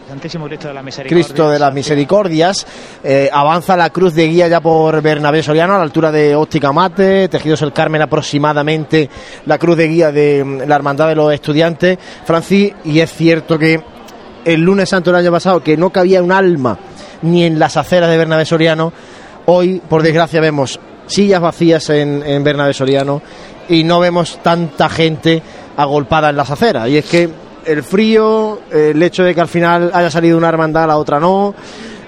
[0.08, 1.24] Santísimo Cristo de la Misericordia.
[1.24, 2.66] Cristo de las Misericordias.
[3.04, 6.72] Eh, avanza la cruz de guía ya por Bernabé Soriano a la altura de Óptica
[6.72, 9.10] Mate, Tejidos el Carmen aproximadamente
[9.44, 11.98] la cruz de guía de mm, la Hermandad de los Estudiantes.
[12.24, 13.82] Francis, y es cierto que
[14.46, 16.78] el lunes santo del año pasado, que no cabía un alma
[17.22, 18.92] ni en las aceras de Bernabé Soriano,
[19.50, 23.20] hoy, por desgracia, vemos sillas vacías en, en Bernabé Soriano
[23.68, 25.42] y no vemos tanta gente
[25.76, 26.88] agolpada en las aceras.
[26.88, 27.28] Y es que
[27.64, 31.54] el frío, el hecho de que al final haya salido una hermandad, la otra no,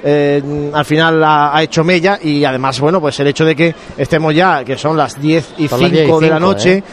[0.05, 3.75] eh, al final ha, ha hecho mella y además, bueno, pues el hecho de que
[3.97, 6.73] estemos ya, que son las 10 y 5 Son las 10 y de la noche.
[6.79, 6.85] ¿eh?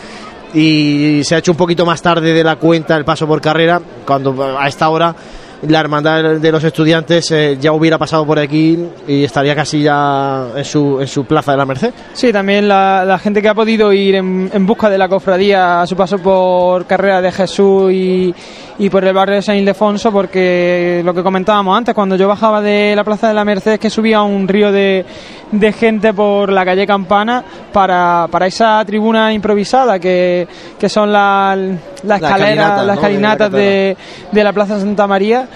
[0.54, 3.82] Y se ha hecho un poquito más tarde de la cuenta el paso por carrera,
[4.06, 5.16] cuando a esta hora
[5.64, 8.77] la hermandad de los estudiantes eh, ya hubiera pasado por aquí
[9.07, 11.94] y estaría casi ya en su, en su plaza de la Merced.
[12.14, 15.95] Sí, también la, gente que ha podido ir en, busca de la cofradía a su
[15.95, 18.34] paso por Carrera de Jesús y,
[18.77, 22.61] y por el barrio de San Ildefonso, porque lo que comentábamos antes, cuando yo bajaba
[22.61, 25.06] de la Plaza de la Merced, es que subía un río de,
[25.52, 30.48] de gente por la calle Campana para, para esa tribuna improvisada que,
[30.78, 31.56] que son la,
[32.04, 32.94] la escalera, escalinata, las ¿no?
[32.94, 33.98] escalinatas De la de,
[34.32, 35.48] de la Plaza Santa María.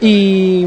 [0.00, 0.66] Y,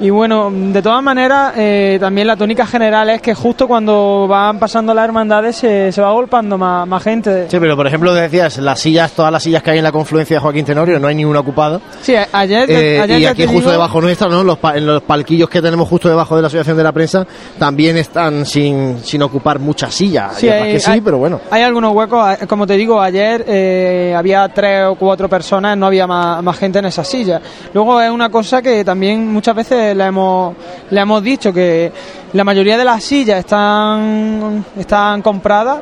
[0.00, 4.58] y bueno, de todas maneras, eh, también la tónica general es que justo cuando van
[4.58, 7.46] pasando las hermandades se, se va agolpando más, más gente.
[7.48, 10.36] Sí, pero por ejemplo, decías, las sillas, todas las sillas que hay en la confluencia
[10.36, 11.80] de Joaquín Tenorio, no hay ninguna ocupada.
[12.02, 14.42] Sí, ayer, Eh, ayer y aquí justo debajo nuestra, ¿no?
[14.44, 17.26] Los pa- en los palquillos que tenemos justo debajo de la Asociación de la Prensa,
[17.58, 20.36] también están sin, sin ocupar muchas sillas.
[20.36, 21.40] Sí, hay- que sí, hay- pero bueno.
[21.50, 26.06] Hay algunos huecos, como te digo, ayer eh, había tres o cuatro personas, no había
[26.06, 27.40] más, más gente en esas sillas.
[27.72, 30.54] Luego es una cosa que también muchas veces le hemos,
[30.90, 31.92] le hemos dicho, que
[32.32, 35.80] la mayoría de las sillas están, están compradas,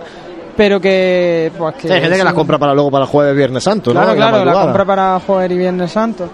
[0.57, 1.51] pero que...
[1.57, 3.93] Pues que Sí, hay gente que las compra para luego para el jueves, viernes santo,
[3.93, 4.01] ¿no?
[4.01, 6.29] Claro, la claro, la compra para Jueves y Viernes Santo.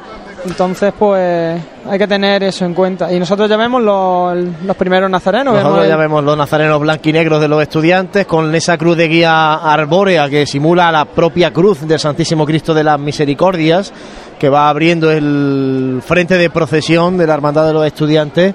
[0.45, 3.13] Entonces, pues hay que tener eso en cuenta.
[3.13, 5.55] Y nosotros ya vemos los, los primeros nazarenos.
[5.55, 9.55] Nosotros vemos ya vemos los nazarenos blanquinegros de los estudiantes con esa cruz de guía
[9.55, 13.93] arbórea que simula la propia cruz del Santísimo Cristo de las Misericordias
[14.39, 18.55] que va abriendo el frente de procesión de la Hermandad de los Estudiantes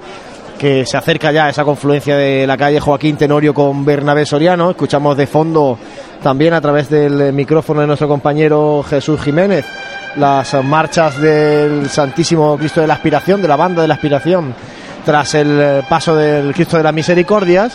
[0.58, 4.70] que se acerca ya a esa confluencia de la calle Joaquín Tenorio con Bernabé Soriano.
[4.70, 5.76] Escuchamos de fondo
[6.22, 9.66] también a través del micrófono de nuestro compañero Jesús Jiménez
[10.16, 14.54] las marchas del Santísimo Cristo de la Aspiración, de la banda de la Aspiración,
[15.04, 17.74] tras el paso del Cristo de las Misericordias.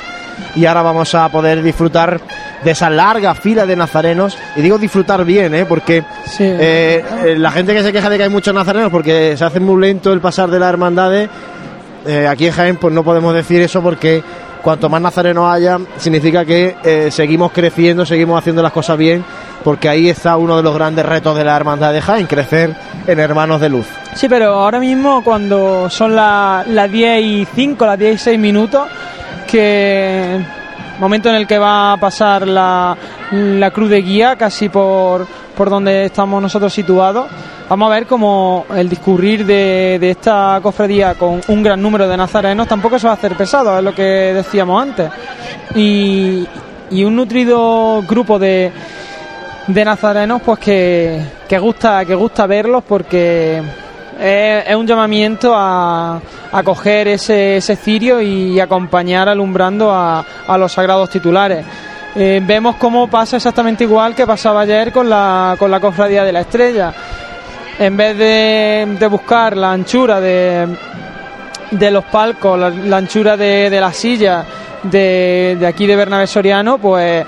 [0.55, 2.19] Y ahora vamos a poder disfrutar
[2.63, 4.37] de esa larga fila de nazarenos.
[4.55, 5.65] Y digo disfrutar bien, ¿eh?
[5.65, 6.03] porque
[6.39, 9.59] eh, eh, la gente que se queja de que hay muchos nazarenos porque se hace
[9.59, 11.29] muy lento el pasar de las hermandades,
[12.05, 14.23] eh, aquí en Jaén pues no podemos decir eso porque
[14.63, 19.23] cuanto más nazarenos haya, significa que eh, seguimos creciendo, seguimos haciendo las cosas bien,
[19.63, 22.75] porque ahí está uno de los grandes retos de la hermandad de Jaén, crecer
[23.07, 23.85] en hermanos de luz.
[24.15, 28.39] Sí, pero ahora mismo cuando son la- las 10 y 5, las 10 y 6
[28.39, 28.87] minutos,
[29.49, 30.39] que
[30.99, 32.95] momento en el que va a pasar la,
[33.31, 37.27] la cruz de guía casi por, por donde estamos nosotros situados,
[37.69, 42.17] vamos a ver como el discurrir de, de esta cofradía con un gran número de
[42.17, 45.09] nazarenos tampoco se va a hacer pesado, es lo que decíamos antes.
[45.75, 46.47] Y,
[46.91, 48.71] y un nutrido grupo de,
[49.67, 53.61] de nazarenos pues que, que gusta que gusta verlos porque
[54.19, 56.19] es, un llamamiento a,
[56.51, 61.65] a coger ese, ese cirio y acompañar alumbrando a, a los sagrados titulares.
[62.15, 66.31] Eh, vemos cómo pasa exactamente igual que pasaba ayer con la, con la cofradía de
[66.31, 66.93] la estrella.
[67.77, 70.67] En vez de, de buscar la anchura de,
[71.71, 74.43] de los palcos, la, la anchura de, de la silla
[74.83, 77.25] de, de aquí de Bernabé Soriano, pues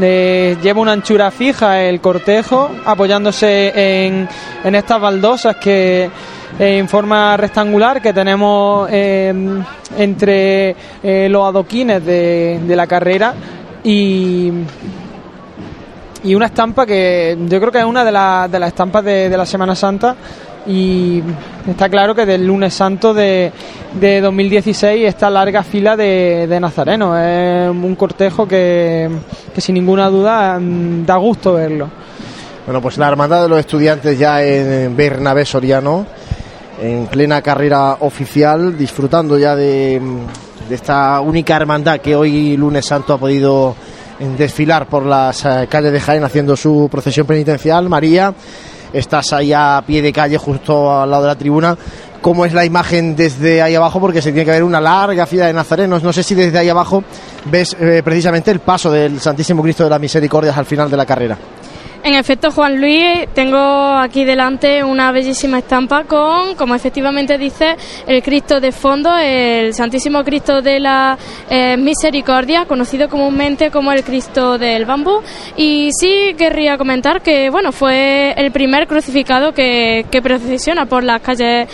[0.00, 3.72] lleva una anchura fija el cortejo, apoyándose
[4.06, 4.28] en,
[4.64, 6.10] en estas baldosas que
[6.58, 9.32] en forma rectangular que tenemos eh,
[9.96, 13.34] entre eh, los adoquines de, de la carrera
[13.84, 14.50] y,
[16.24, 19.28] y una estampa que yo creo que es una de, la- de las estampas de
[19.36, 20.16] la Semana Santa
[20.68, 21.22] y
[21.66, 23.50] está claro que del lunes santo de,
[23.98, 29.08] de 2016 esta larga fila de, de nazarenos es un cortejo que,
[29.54, 31.88] que sin ninguna duda mm, da gusto verlo.
[32.66, 36.04] Bueno, pues la Hermandad de los Estudiantes ya en Bernabé Soriano,
[36.80, 40.00] en plena carrera oficial, disfrutando ya de,
[40.68, 43.74] de esta única hermandad que hoy, lunes santo, ha podido
[44.36, 47.88] desfilar por las eh, calles de Jaén haciendo su procesión penitencial.
[47.88, 48.34] María,
[48.92, 51.76] estás ahí a pie de calle, justo al lado de la tribuna.
[52.20, 54.00] ¿Cómo es la imagen desde ahí abajo?
[54.00, 56.02] Porque se tiene que ver una larga fila de nazarenos.
[56.02, 57.04] No sé si desde ahí abajo
[57.44, 61.06] ves eh, precisamente el paso del Santísimo Cristo de las Misericordias al final de la
[61.06, 61.38] carrera.
[62.04, 67.76] En efecto, Juan Luis, tengo aquí delante una bellísima estampa con, como efectivamente dice,
[68.06, 71.18] el Cristo de fondo, el Santísimo Cristo de la
[71.50, 75.20] eh, Misericordia, conocido comúnmente como el Cristo del Bambú.
[75.56, 81.20] Y sí querría comentar que, bueno, fue el primer crucificado que, que procesiona por las
[81.20, 81.68] calles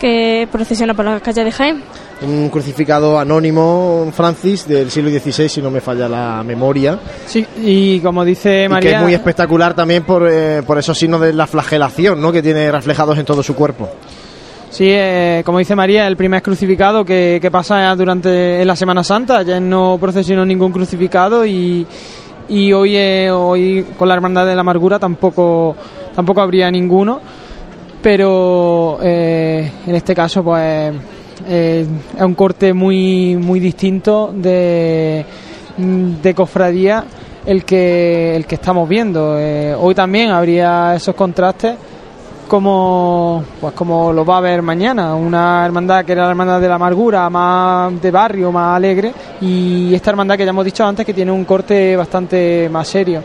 [0.00, 1.82] que procesiona por las calles de Jaén
[2.22, 6.98] un crucificado anónimo, Francis, del siglo XVI, si no me falla la memoria.
[7.26, 8.88] Sí, y como dice María...
[8.88, 12.32] Y que es muy espectacular también por, eh, por esos signos de la flagelación, ¿no?,
[12.32, 13.88] que tiene reflejados en todo su cuerpo.
[14.74, 19.04] Sí, eh, como dice María, el primer crucificado que, que pasa durante en la Semana
[19.04, 19.42] Santa.
[19.42, 21.86] Ya no procesionó ningún crucificado y,
[22.48, 25.76] y hoy, eh, hoy con la Hermandad de la Amargura tampoco,
[26.12, 27.20] tampoco habría ninguno.
[28.02, 30.92] Pero eh, en este caso, pues
[31.46, 35.24] eh, es un corte muy, muy distinto de,
[35.76, 37.04] de cofradía
[37.46, 39.38] el que, el que estamos viendo.
[39.38, 41.76] Eh, hoy también habría esos contrastes
[42.48, 46.68] como pues como lo va a ver mañana una hermandad que era la hermandad de
[46.68, 51.06] la amargura más de barrio más alegre y esta hermandad que ya hemos dicho antes
[51.06, 53.22] que tiene un corte bastante más serio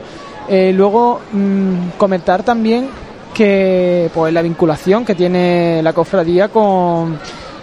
[0.48, 2.88] eh, luego mm, comentar también
[3.34, 7.20] que pues la vinculación que tiene la cofradía con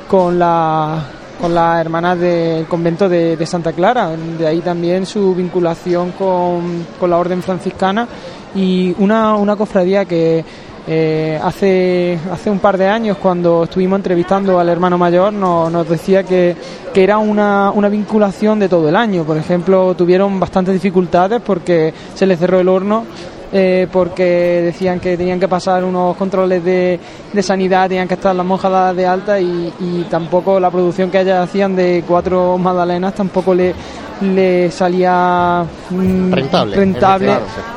[0.09, 1.05] con la
[1.41, 7.11] con las hermanas del convento de, Santa Clara, de ahí también su vinculación con, con
[7.11, 8.09] la orden franciscana.
[8.55, 10.43] Y una, una cofradía que
[10.89, 16.23] eh, hace, hace un par de años cuando estuvimos entrevistando al hermano mayor nos, decía
[16.23, 16.55] que,
[16.95, 21.93] que era una, una vinculación de todo el año, por ejemplo tuvieron bastantes dificultades porque
[22.15, 23.05] se les cerró el horno
[23.53, 24.25] eh, porque
[24.65, 26.99] decían que tenían que pasar unos controles de,
[27.33, 31.49] de sanidad, tenían que estar las monjas de alta y, tampoco la producción que ellas
[31.49, 33.75] hacían de cuatro magdalenas tampoco le,
[34.21, 37.33] le salía mm, rentable, rentable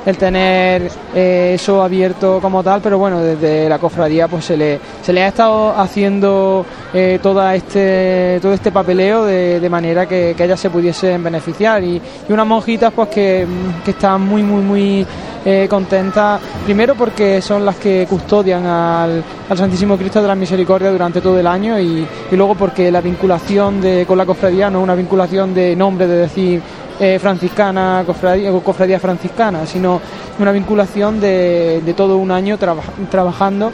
[0.06, 4.80] el tener eh, eso abierto como tal, pero bueno, desde la cofradía pues se le,
[5.02, 10.34] se le ha estado haciendo eh, toda este, todo este papeleo de, de manera que,
[10.36, 13.46] que, ellas se pudiesen beneficiar y, y unas monjitas pues que,
[13.84, 15.08] que están muy muy muy
[15.46, 19.24] eh, contenta, primero porque son las que custodian al,
[19.56, 24.06] Santísimo Cristo de la Misericordia durante todo el año y, luego porque la vinculación de,
[24.06, 29.66] con la cofradía no es una vinculación de nombre, de eh, franciscana, cofradía, cofradía franciscana,
[29.66, 30.02] sino
[30.40, 33.72] una vinculación de, de todo un año trabajando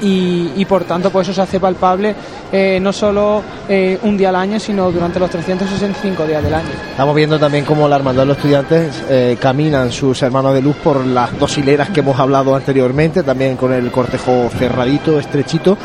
[0.00, 2.14] y, por tanto pues eso se hace palpable
[2.52, 6.68] eh, no solo eh, un día al año sino durante los 365 días del año.
[6.90, 10.76] Estamos viendo también cómo la hermandad de los estudiantes eh, caminan sus hermanos de luz
[10.76, 15.76] por las dos hileras que hemos hablado anteriormente, también con el cortejo cerradito, estrechito.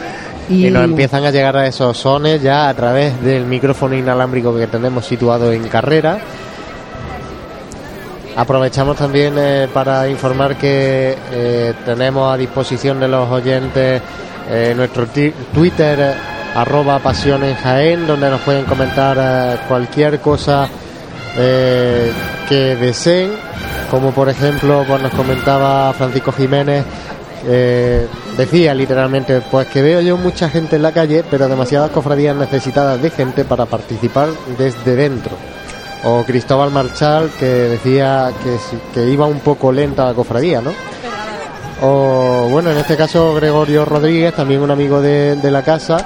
[0.49, 0.69] Y...
[0.71, 5.05] nos empiezan a llegar a esos sones ya a través del micrófono inalámbrico que tenemos
[5.05, 6.19] situado en carrera.
[8.39, 14.01] Aprovechamos también eh, para informar que eh, tenemos a disposición de los oyentes
[14.49, 15.07] eh, nuestro
[15.53, 16.15] Twitter
[16.55, 17.01] arroba
[17.61, 20.69] Jaén, donde nos pueden comentar cualquier cosa
[21.35, 23.31] que deseen,
[23.91, 26.83] como por ejemplo pues nos comentaba Francisco Jiménez,
[28.39, 33.01] decía literalmente, pues que veo yo mucha gente en la calle, pero demasiadas cofradías necesitadas
[33.01, 35.35] de gente para participar desde dentro
[36.05, 38.31] o Cristóbal Marchal que decía
[38.93, 40.71] que, iba un poco lenta la cofradía, ¿no?
[41.81, 45.97] O bueno, en este caso Gregorio Rodríguez, también un amigo de, de la casa,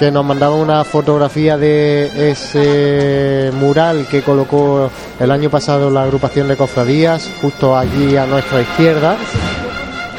[0.00, 4.90] que nos mandaba una fotografía de ese mural que colocó
[5.20, 9.16] el año pasado la agrupación de cofradías, justo allí a nuestra izquierda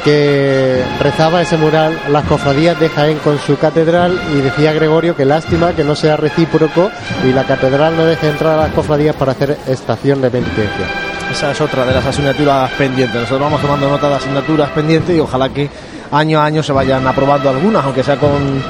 [0.04, 5.24] que rezaba ese mural las cofradías de Jaén con su catedral y decía Gregorio que
[5.24, 6.90] lástima que no sea recíproco
[7.24, 10.86] y la catedral no deje entrar a las cofradías para hacer estación de penitencia.
[11.30, 13.14] Esa es otra de las asignaturas pendientes.
[13.14, 15.68] Nosotros vamos tomando nota de asignaturas pendientes y ojalá que
[16.10, 18.62] año a año se vayan aprobando algunas, aunque sea con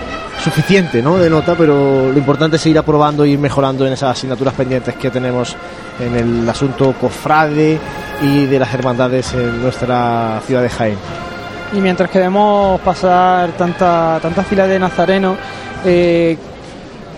[0.43, 1.19] suficiente ¿no?
[1.19, 4.95] de nota, pero lo importante es seguir aprobando y ir mejorando en esas asignaturas pendientes
[4.95, 5.57] que tenemos
[5.99, 7.79] en el asunto cofrade
[8.23, 10.99] y de las hermandades en nuestra ciudad de Jaén.
[11.73, 15.37] Y mientras que vemos pasar tanta, tantas filas de nazarenos,
[15.85, 16.37] eh,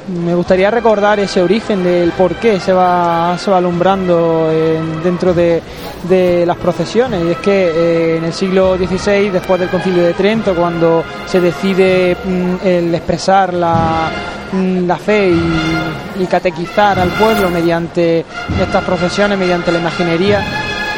[0.08, 5.32] me gustaría recordar ese origen del por qué se va, se va alumbrando en- dentro
[5.34, 5.62] de,
[6.08, 7.22] de las procesiones.
[7.24, 11.40] Y es que eh, en el siglo XVI, después del Concilio de Trento, cuando se
[11.40, 14.10] decide mm, el expresar la,
[14.52, 18.24] mm, la fe y, y catequizar al pueblo mediante
[18.60, 20.40] estas procesiones, mediante la imaginería,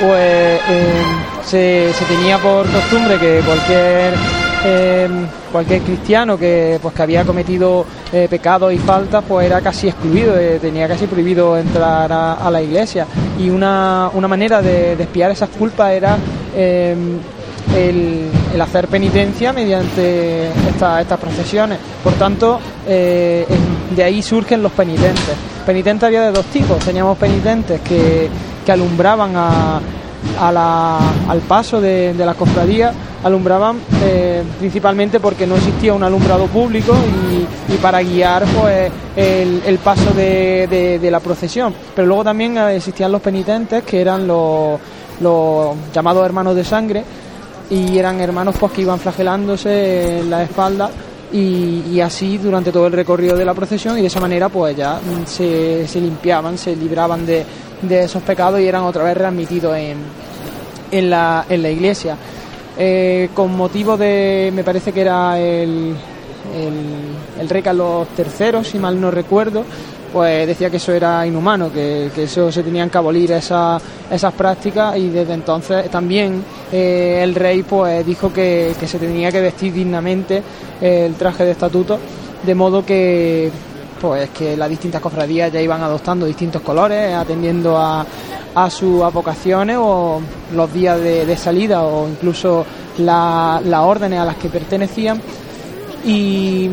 [0.00, 1.02] pues eh,
[1.44, 4.14] se, se tenía por costumbre que cualquier
[4.64, 5.08] eh,
[5.52, 10.36] cualquier cristiano que pues que había cometido eh, pecados y faltas pues era casi excluido
[10.38, 13.06] eh, tenía casi prohibido entrar a, la iglesia.
[13.38, 16.16] Y una, una manera de, expiar esas culpas era
[16.56, 16.94] eh,
[17.76, 18.30] el,
[18.60, 21.78] hacer penitencia mediante esta- estas procesiones.
[22.02, 25.34] Por tanto de ahí surgen los penitentes.
[25.66, 26.78] Penitentes había de dos tipos.
[26.78, 28.28] Teníamos penitentes que,
[28.64, 29.80] que alumbraban a,
[30.40, 30.98] a la-
[31.28, 32.92] al paso de, de la cofradía
[33.24, 36.94] alumbraban eh, principalmente porque no existía un alumbrado público
[37.70, 41.74] y, para guiar pues el, paso de, la procesión.
[41.94, 44.78] Pero luego también eh, existían los penitentes que eran los,
[45.20, 47.04] los llamados hermanos de sangre
[47.70, 50.90] y eran hermanos pues que iban flagelándose en la espalda
[51.34, 55.00] y, así durante todo el recorrido de la procesión y de esa manera pues ya
[55.26, 57.44] se, se limpiaban, se libraban de,
[57.82, 59.96] de esos pecados y eran otra vez readmitidos en,
[60.92, 62.16] en, la, en la iglesia.
[62.78, 65.94] Eh, con motivo de, me parece que era el,
[66.54, 69.64] el, el rey Carlos III, si mal no recuerdo,
[70.14, 73.78] pues decía que eso era inhumano, que, que eso se tenían que abolir esa-
[74.10, 76.42] esas prácticas y desde entonces también
[76.72, 80.40] eh, el rey pues dijo que, que se tenía que vestir dignamente
[80.80, 81.98] eh, el traje de estatuto,
[82.46, 83.50] de modo que
[84.00, 88.06] pues que las distintas cofradías ya iban adoptando distintos colores, atendiendo a,
[88.54, 90.20] a sus vocaciones o
[90.54, 92.64] los días de, salida o incluso
[92.98, 95.20] la- las órdenes a las que pertenecían.
[96.04, 96.68] Y,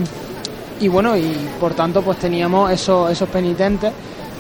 [0.82, 3.92] y bueno, y por tanto pues teníamos esos, esos penitentes.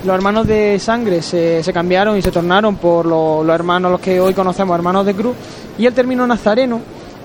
[0.05, 4.01] Los hermanos de sangre se, se cambiaron y se tornaron por los, los hermanos, los
[4.01, 5.35] que hoy conocemos, hermanos de cruz,
[5.77, 6.79] y el término nazareno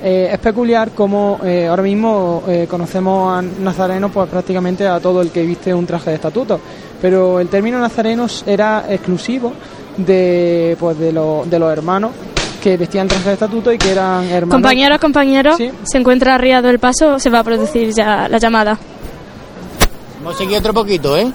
[0.04, 5.22] eh, es peculiar como eh, ahora mismo eh, conocemos a nazareno pues prácticamente a todo
[5.22, 6.60] el que viste un traje de estatuto,
[7.00, 9.54] pero el término nazarenos era exclusivo
[9.96, 12.10] de, pues, de, los- de los hermanos
[12.62, 14.50] que vestían traje de estatuto y que eran hermanos.
[14.56, 18.76] Compañeros, compañeros, se encuentra arriado el paso, se va a producir ya la llamada.
[20.26, 21.30] Vamos a seguir otro poquito, ¿eh?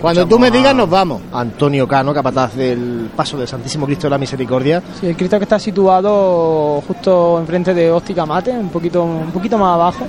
[0.00, 1.22] Cuando tú me digas, nos vamos.
[1.32, 4.82] Antonio Cano, capataz del paso del Santísimo Cristo de la Misericordia.
[4.98, 9.56] Sí, el Cristo que está situado justo enfrente de Óptica Mate, un poquito, un poquito
[9.56, 10.04] más abajo.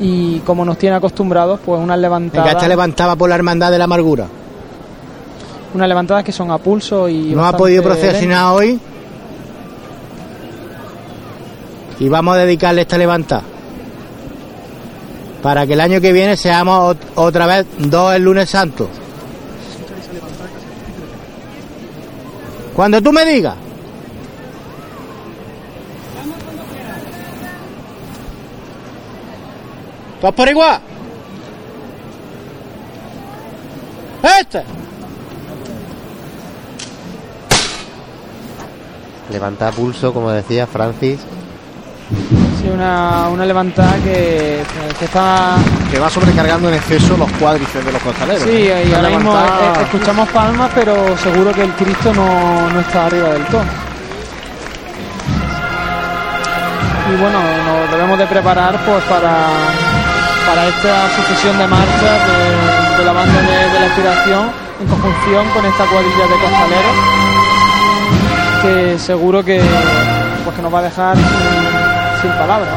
[0.00, 2.46] Y como nos tiene acostumbrados, pues unas levantadas.
[2.46, 4.26] Venga, esta levantada por la hermandad de la amargura.
[5.74, 7.34] Unas levantadas que son a pulso y.
[7.34, 8.80] No ha podido procesionar hoy.
[12.00, 13.42] Y vamos a dedicarle esta levantada.
[15.42, 18.88] Para que el año que viene seamos ot- otra vez dos el lunes santo.
[22.74, 23.54] Cuando tú me digas.
[30.20, 30.80] ¿Todos por igual?
[34.40, 34.62] ¡Este!
[39.30, 41.20] Levanta pulso, como decía Francis.
[42.60, 44.62] Sí, una, una levantada que,
[44.98, 45.56] que está.
[45.90, 48.42] Que va sobrecargando en exceso los cuádriceps de los costaleros.
[48.42, 48.50] Sí,
[48.90, 53.28] y ahora mismo levantada- escuchamos palmas, pero seguro que el Cristo no, no está arriba
[53.30, 53.62] del todo.
[57.12, 59.46] Y bueno, nos debemos de preparar pues para,
[60.46, 65.48] para esta sucesión de marchas de, de la banda de, de la inspiración en conjunción
[65.54, 66.96] con esta cuadrilla de costaleros
[68.62, 69.62] que seguro que
[70.44, 71.16] pues que nos va a dejar
[72.20, 72.68] sin, palabras.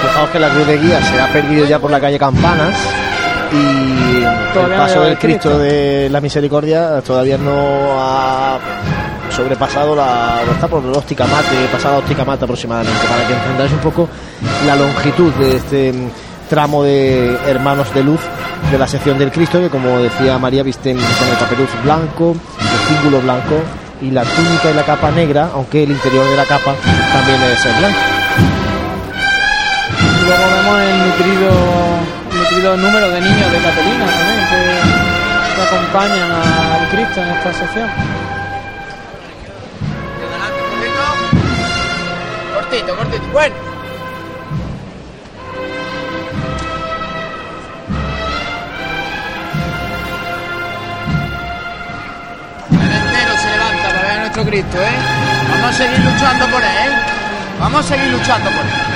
[0.00, 2.76] Fijaos que la cruz de guía se ha perdido ya por la calle Campanas
[3.52, 5.50] y el paso del el Cristo.
[5.50, 7.52] Cristo de la Misericordia todavía no
[7.98, 8.58] ha
[9.36, 13.80] sobrepasado la está por la óptica mate, pasada óptica mate aproximadamente, para que entendáis un
[13.80, 14.08] poco
[14.66, 16.10] la longitud de este mm,
[16.48, 18.20] tramo de hermanos de luz
[18.70, 22.88] de la sección del Cristo, que como decía María, visten con el papeluz blanco, el
[22.88, 23.60] cíngulo blanco
[24.00, 26.74] y la túnica y la capa negra, aunque el interior de la capa
[27.12, 27.98] también es el blanco.
[30.00, 31.50] Y luego vemos el nutrido,
[32.32, 38.25] nutrido número de niños de Catalina también, que, que acompañan al Cristo en esta sección.
[42.86, 43.32] Cortito, cortito.
[43.32, 43.54] Bueno.
[52.70, 54.96] El entero se levanta para ver a nuestro Cristo, ¿eh?
[55.50, 56.96] Vamos a seguir luchando por él, ¿eh?
[57.58, 58.95] Vamos a seguir luchando por él.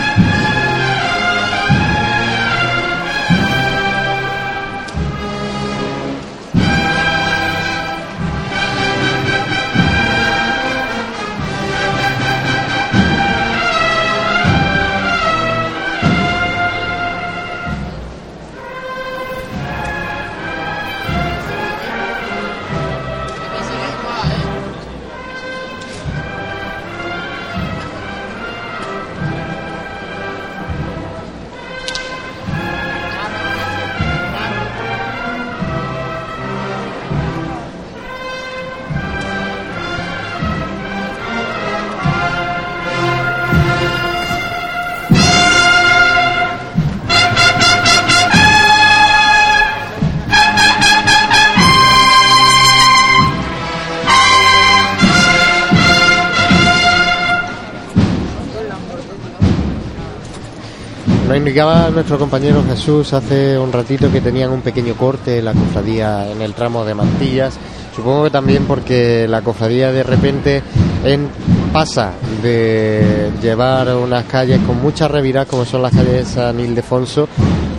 [61.41, 66.31] Indicaba nuestro compañero Jesús hace un ratito que tenían un pequeño corte en la cofradía
[66.31, 67.59] en el tramo de Mantillas.
[67.97, 70.63] Supongo que también porque la cofradía de repente
[71.05, 71.29] en-
[71.73, 72.13] pasa
[72.43, 77.29] de llevar unas calles con mucha revirada como son las calles de San Ildefonso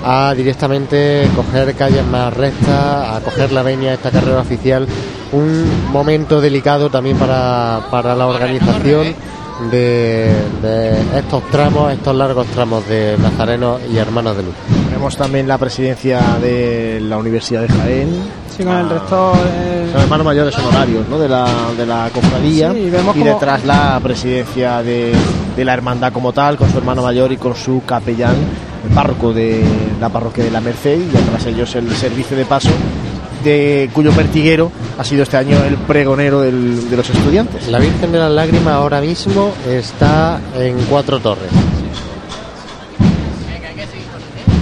[0.03, 4.87] a directamente coger calles más rectas, a coger la venia de esta carrera oficial.
[5.33, 9.13] Un momento delicado también para, para la organización
[9.69, 14.53] de, de estos tramos, estos largos tramos de Nazarenos y Hermanos de Luz.
[14.85, 18.09] Tenemos también la presidencia de la Universidad de Jaén.
[18.55, 19.35] Sí, con el rector.
[19.37, 21.17] eh, Son hermanos mayores honorarios ¿no?
[21.19, 21.47] de, la,
[21.77, 22.71] de la cofradía.
[22.73, 25.13] Sí, y vemos y como- detrás la presidencia de,
[25.55, 28.35] de la hermandad como tal, con su hermano mayor y con su capellán,
[28.87, 29.63] el párroco de
[29.99, 32.69] la parroquia de la Merced, y detrás ellos el servicio de paso,
[33.43, 37.67] de cuyo pertiguero ha sido este año el pregonero del- de los estudiantes.
[37.67, 41.49] La Virgen de las Lágrimas ahora mismo está en Cuatro Torres.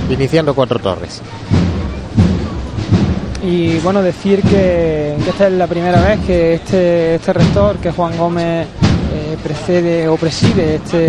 [0.09, 1.21] Iniciando Cuatro Torres.
[3.43, 7.91] Y bueno, decir que, que esta es la primera vez que este, este rector, que
[7.91, 8.67] Juan Gómez,
[9.13, 11.05] eh, precede o preside este,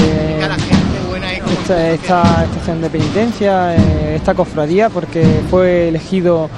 [1.60, 6.48] esta, esta estación de penitencia, eh, esta cofradía, porque fue elegido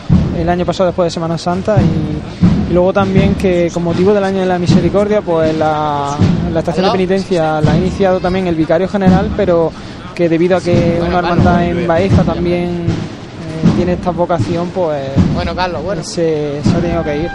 [0.43, 4.25] el año pasado después de Semana Santa y, y luego también que con motivo del
[4.25, 6.17] año de la misericordia, pues la,
[6.53, 9.73] la estación de penitencia la ha iniciado también el vicario general, pero
[10.15, 15.55] que debido a que una hermandad en Baeza también eh, tiene esta vocación, pues Bueno,
[15.55, 16.03] Carlos, bueno.
[16.03, 17.31] se, se ha tenido que ir.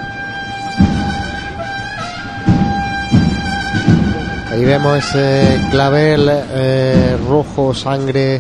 [4.52, 8.40] Ahí vemos ese clavel eh, rojo, sangre,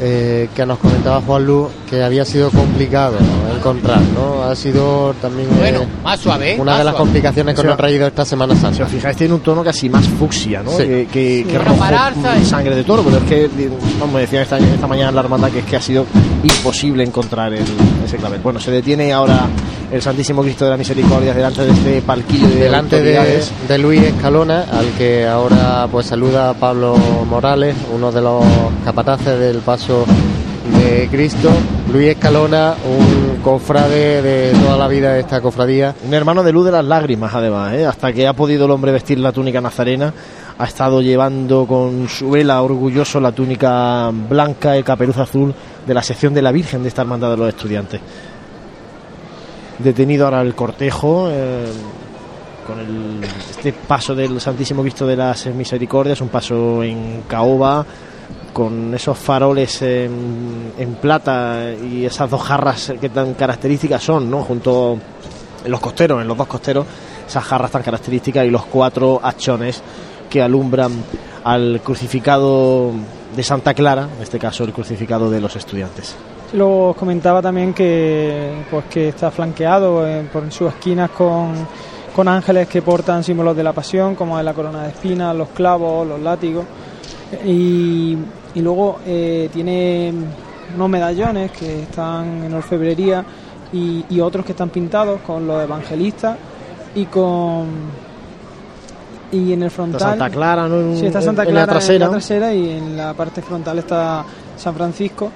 [0.00, 3.56] eh, que nos comentaba Juan Luz, que había sido complicado ¿no?
[3.56, 4.42] encontrar, ¿no?
[4.44, 6.56] Ha sido también eh, Bueno, más suave, ¿eh?
[6.60, 7.04] una Más de las suave.
[7.04, 7.66] complicaciones que Sí.
[7.66, 8.84] nos ha traído esta Semana Si Santa.
[8.84, 10.70] os fijáis, tiene un tono casi más fucsia, ¿no?
[10.72, 10.78] Sí.
[10.84, 11.50] Que, que- Sí.
[11.50, 13.50] que Para rojo, pararse mm, sangre de toro, pero es que,
[13.98, 16.04] como decía esta, esta mañana en la hermandad, que es que ha sido
[16.42, 17.64] imposible encontrar el-
[18.04, 18.40] ese clavel.
[18.40, 19.46] Bueno, se detiene ahora
[19.90, 24.02] el Santísimo Cristo de la Misericordia delante de este palquillo de delante de, de Luis
[24.02, 26.96] Escalona, al que ahora pues saluda Pablo
[27.28, 28.44] Morales, uno de los
[28.84, 30.04] capataces del paso
[30.78, 31.50] de Cristo.
[31.92, 35.94] Luis Escalona, un cofrade de toda la vida de esta cofradía.
[36.04, 37.86] Un hermano de luz de las lágrimas, además, ¿eh?
[37.86, 40.12] hasta que ha podido el hombre vestir la túnica nazarena,
[40.58, 45.54] ha estado llevando con su vela orgulloso la túnica blanca, el caperuz azul
[45.86, 48.00] de la sección de la Virgen de esta hermandad de los estudiantes.
[49.78, 51.28] Detenido ahora el cortejo.
[51.30, 51.66] eh,
[52.66, 57.86] con el, este paso del Santísimo Cristo de las Misericordias, un paso en caoba,
[58.52, 64.42] con esos faroles en, en plata y esas dos jarras que tan características son, ¿no?
[64.42, 64.98] Junto
[65.64, 66.86] en los costeros, en los dos costeros,
[67.28, 69.82] esas jarras tan características y los cuatro hachones
[70.28, 70.92] que alumbran
[71.44, 72.92] al crucificado
[73.36, 76.16] de Santa Clara, en este caso el crucificado de los estudiantes.
[76.56, 81.52] Y Luego os comentaba también que pues que está flanqueado eh, por sus esquinas con,
[82.14, 85.50] con ángeles que portan símbolos de la pasión, como es la corona de espinas, los
[85.50, 86.64] clavos, los látigos.
[87.44, 88.16] Y,
[88.54, 90.14] y luego eh, tiene
[90.74, 93.22] unos medallones que están en orfebrería
[93.74, 96.38] y, y otros que están pintados con los evangelistas
[96.94, 97.66] y con
[99.30, 100.96] y en el frontal Santa Clara, ¿no?
[100.96, 101.96] Sí está Santa en la Clara trasera.
[101.96, 104.24] en la trasera y en la parte frontal está
[104.56, 105.30] San Francisco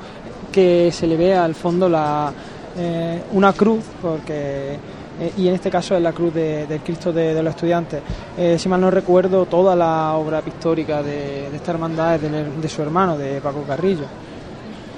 [0.50, 2.32] que se le ve al fondo la,
[2.76, 4.76] eh, una cruz, porque
[5.20, 8.00] eh, y en este caso es la cruz de- del Cristo de, los Estudiantes.
[8.38, 12.68] Eh, si mal no recuerdo, toda la obra pictórica de, de esta hermandad es de
[12.68, 14.04] su hermano, de Paco Carrillo.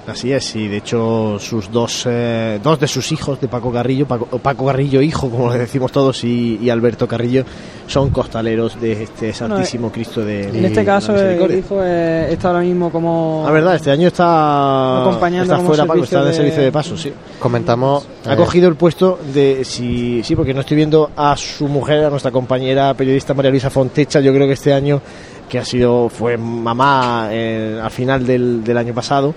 [0.04, 4.04] Así es, y de hecho sus dos, eh, dos de sus hijos de Paco Carrillo,
[4.04, 7.44] Paco, Paco Carrillo hijo, como le decimos todos, y, y Alberto Carrillo,
[7.86, 12.60] son costaleros de este Santísimo Cristo de En este caso, el hijo eh, está ahora
[12.62, 13.42] mismo como.
[13.46, 16.96] La verdad, este año está, Acompañando está fuera Paco, está de de- servicio de paso,
[16.96, 17.12] sí.
[17.38, 18.04] Comentamos.
[18.26, 22.04] Ha eh, cogido el puesto de sí, sí, porque no estoy viendo a su mujer,
[22.06, 24.18] a nuestra compañera periodista María Luisa Fontecha.
[24.18, 25.00] Yo creo que este año,
[25.48, 29.32] que ha sido, fue mamá eh, al final del, del año pasado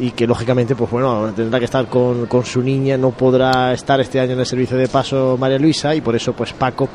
[0.00, 4.00] y que lógicamente, pues bueno, tendrá que estar con, con su niña, no podrá estar
[4.00, 6.88] este año en el servicio de paso María Luisa y por eso, pues Paco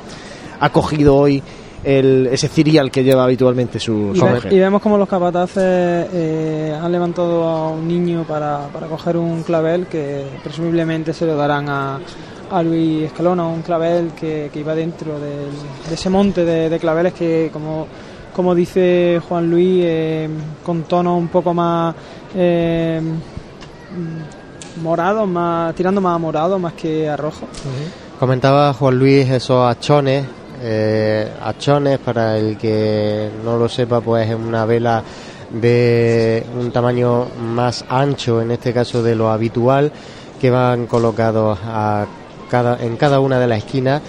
[0.59, 1.41] ha cogido hoy
[1.83, 4.53] el, ese cirial que lleva habitualmente su, Y, su ve- mujer.
[4.53, 9.43] y vemos como los capataces eh, han levantado a un niño para, para coger un
[9.43, 11.99] clavel que presumiblemente se lo darán a,
[12.49, 15.51] a Luis Escalona, un clavel que, que iba dentro del-
[15.87, 17.85] de ese monte de, de claveles que, como,
[18.35, 20.29] como dice Juan Luis, eh,
[20.65, 21.95] con tonos un poco más
[22.35, 23.01] eh,
[24.81, 27.47] mm, más, tirando más a morado más que a rojo.
[28.19, 30.25] Comentaba Juan Luis esos achones.
[30.61, 35.01] eh, achones, para el que no lo sepa, pues es una vela
[35.51, 39.91] de un tamaño más ancho, en este caso de lo habitual,
[40.41, 42.05] que van colocados a
[42.49, 44.01] cada, en cada una de las esquinas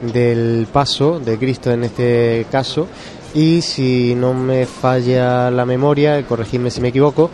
[0.00, 2.86] del paso de Cristo en este caso.
[3.34, 7.30] Y si no me falla la memoria, corregidme si me equivoco,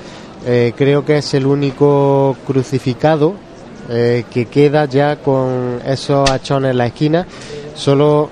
[0.47, 3.35] eh, creo que es el único crucificado
[3.89, 7.27] eh, que queda ya con esos achones en la esquina,
[7.75, 8.29] solo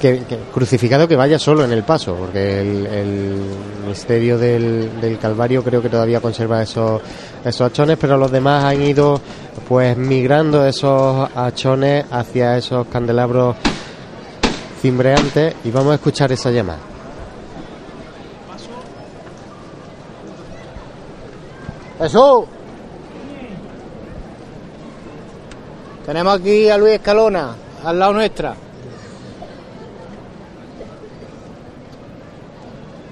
[0.00, 0.22] que,
[0.52, 3.36] crucificado que vaya solo en el paso, porque el, el
[3.86, 7.00] misterio del, del Calvario creo que todavía conserva esos,
[7.44, 9.20] esos achones, pero los demás han ido
[9.68, 13.56] pues migrando esos achones hacia esos candelabros
[14.80, 16.78] cimbreantes y vamos a escuchar esa llamada.
[21.98, 22.44] Jesús.
[26.06, 28.54] Tenemos aquí a Luis Escalona, al lado nuestra.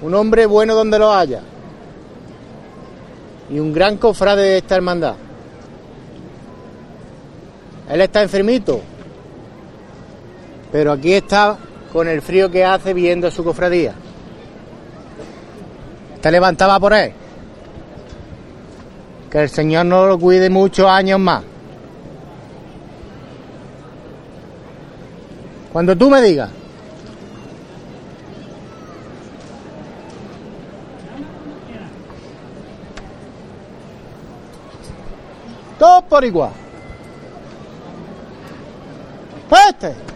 [0.01, 1.41] Un hombre bueno donde lo haya.
[3.49, 5.15] Y un gran cofrade de esta hermandad.
[7.89, 8.81] Él está enfermito.
[10.71, 11.57] Pero aquí está
[11.91, 13.93] con el frío que hace viendo su cofradía.
[16.21, 17.13] Te levantaba por él.
[19.31, 21.43] Que el Señor no lo cuide muchos años más.
[25.71, 26.49] Cuando tú me digas.
[35.77, 36.51] Todos por igual.
[39.69, 40.06] Este.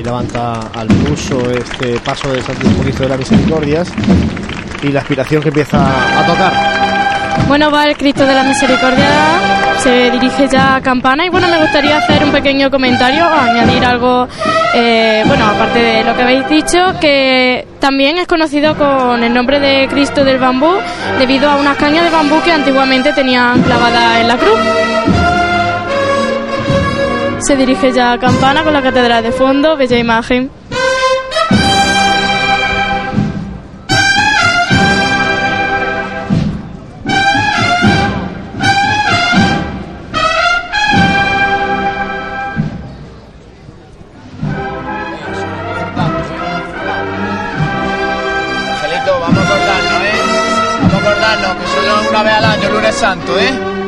[0.00, 3.92] Ahí levanta al pulso este paso del Santísimo Cristo de las Misericordias
[4.82, 7.46] y la aspiración que empieza a tocar.
[7.46, 9.10] Bueno, va el Cristo de la Misericordia,
[9.76, 14.26] se dirige ya a Campana y bueno, me gustaría hacer un pequeño comentario, añadir algo,
[14.74, 19.60] eh, bueno, aparte de lo que habéis dicho, que también es conocido con el nombre
[19.60, 20.78] de Cristo del Bambú
[21.18, 25.19] debido a unas cañas de bambú que antiguamente tenían clavadas en la cruz.
[27.50, 30.52] Se dirige ya a Campana con la catedral de fondo, bella imagen.
[48.70, 50.20] Angelito, vamos a acordarnos, ¿eh?
[50.82, 53.79] Vamos a acordarnos que solo una vez al año, lunes santo, ¿eh?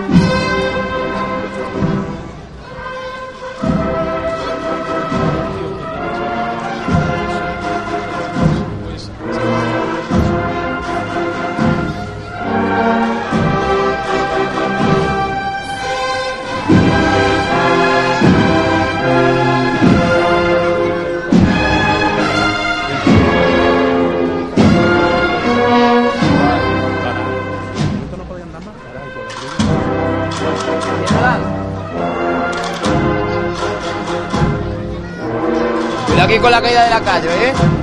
[36.43, 37.82] Con la caída de la calle, ¿eh?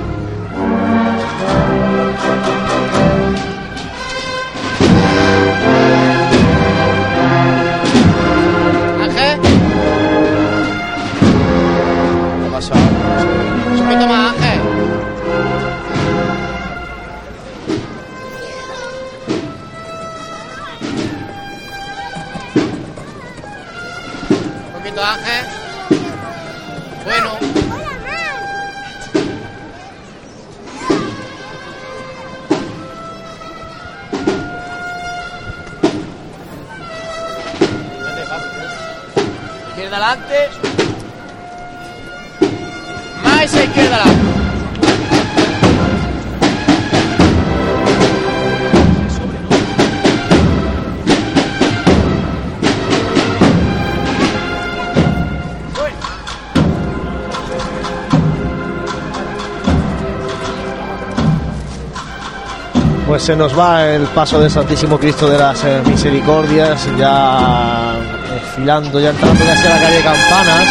[63.30, 67.96] Se nos va el paso del Santísimo Cristo de las eh, Misericordias, ya
[68.28, 70.68] desfilando, ya entrando casi a la calle Campanas.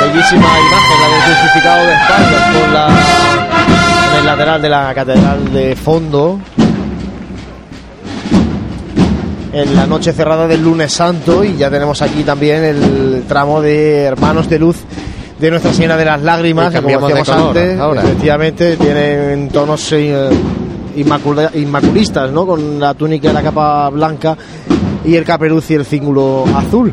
[0.00, 2.88] Bellísima imagen, la del crucificado de espaldas la,
[4.10, 6.40] en el lateral de la catedral de fondo.
[9.50, 14.02] En la noche cerrada del lunes santo y ya tenemos aquí también el tramo de
[14.02, 14.83] Hermanos de Luz
[15.44, 18.02] de Nuestra Señora de las Lágrimas, que como cambiamos de color antes, ahora.
[18.02, 20.30] efectivamente tienen tonos eh,
[20.96, 22.46] inmacula- inmaculistas, ¿no?
[22.46, 24.36] Con la túnica y la capa blanca
[25.04, 26.92] y el caperuz y el cíngulo azul.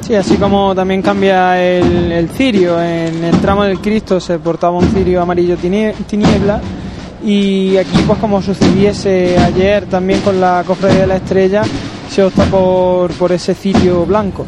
[0.00, 2.80] Sí, así como también cambia el, el cirio.
[2.82, 6.60] En el tramo del Cristo se portaba un cirio amarillo tinie- tiniebla.
[7.24, 11.62] Y aquí, pues como sucediese ayer también con la cofradía de la estrella,
[12.10, 14.44] se opta por, por ese cirio blanco.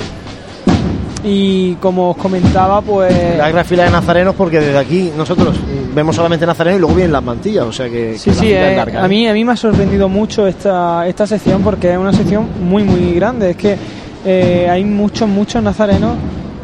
[1.28, 3.12] Y como os comentaba, pues.
[3.36, 5.56] La gran fila de nazarenos, porque desde aquí nosotros
[5.92, 8.46] vemos solamente nazarenos y luego vienen las mantillas, o sea que, Sí, que la sí,
[8.46, 9.08] fila es eh, larga, a ¿eh?
[9.08, 12.84] mí a mí me ha sorprendido mucho esta, esta sección porque es una sección muy
[12.84, 13.50] muy grande.
[13.50, 13.76] Es que
[14.24, 16.12] eh, hay muchos muchos nazarenos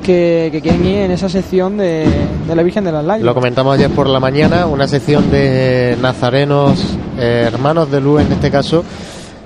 [0.02, 2.06] que, que quieren ir en esa sección de,
[2.46, 3.26] de la Virgen de las Lágrimas.
[3.26, 8.32] Lo comentamos ayer por la mañana, una sección de nazarenos, eh, hermanos de luz en
[8.32, 8.84] este caso,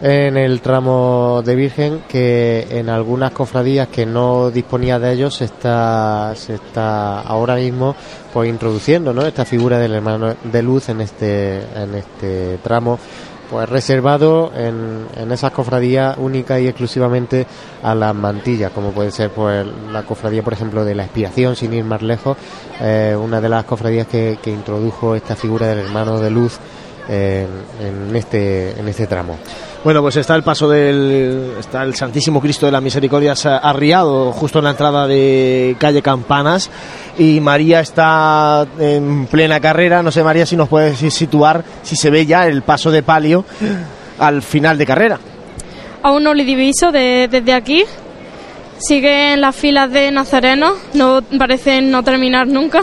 [0.09, 5.47] en el tramo de Virgen, que en algunas cofradías que no disponía de ellos se
[5.47, 7.97] está, está ahora mismo
[8.33, 9.27] pues introduciendo ¿no?
[9.27, 13.01] esta figura del hermano de luz en este, en este tramo
[13.51, 17.45] pues reservado en, en esas cofradías única y exclusivamente
[17.83, 21.73] a las mantillas, como puede ser pues la cofradía, por ejemplo, de la expiación, sin
[21.73, 22.37] ir más lejos,
[22.81, 26.61] eh, una de las cofradías que, que introdujo esta figura del hermano de luz
[27.09, 29.39] en este en este tramo.
[29.85, 34.59] Bueno, pues está el paso del está el Santísimo Cristo de las Misericordias arriado justo
[34.59, 36.71] en la entrada de calle Campanas
[37.17, 40.03] y María está en plena carrera.
[40.03, 43.45] No sé, María, si nos puedes situar si se ve ya el paso de palio
[44.19, 45.21] al final de carrera.
[46.03, 47.85] Aún no le diviso de- desde aquí.
[48.79, 52.81] Siguen las filas de nazarenos, no parecen no terminar nunca.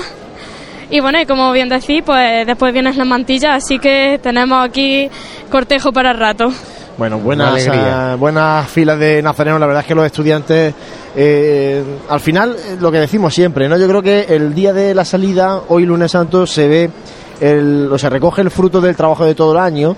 [0.89, 5.09] Y bueno, y como bien decís, pues después vienen las mantillas, así que tenemos aquí
[5.51, 6.51] cortejo para rato.
[6.95, 9.59] Bueno, buenas, eh, buenas filas de nazarenos.
[9.59, 10.73] La verdad es que los estudiantes,
[11.15, 13.77] eh, al final, eh, lo que decimos siempre, ¿no?
[13.77, 16.89] Yo creo que el día de la salida, hoy lunes santo, se ve,
[17.41, 19.95] el, o se recoge el fruto del trabajo de todo el año.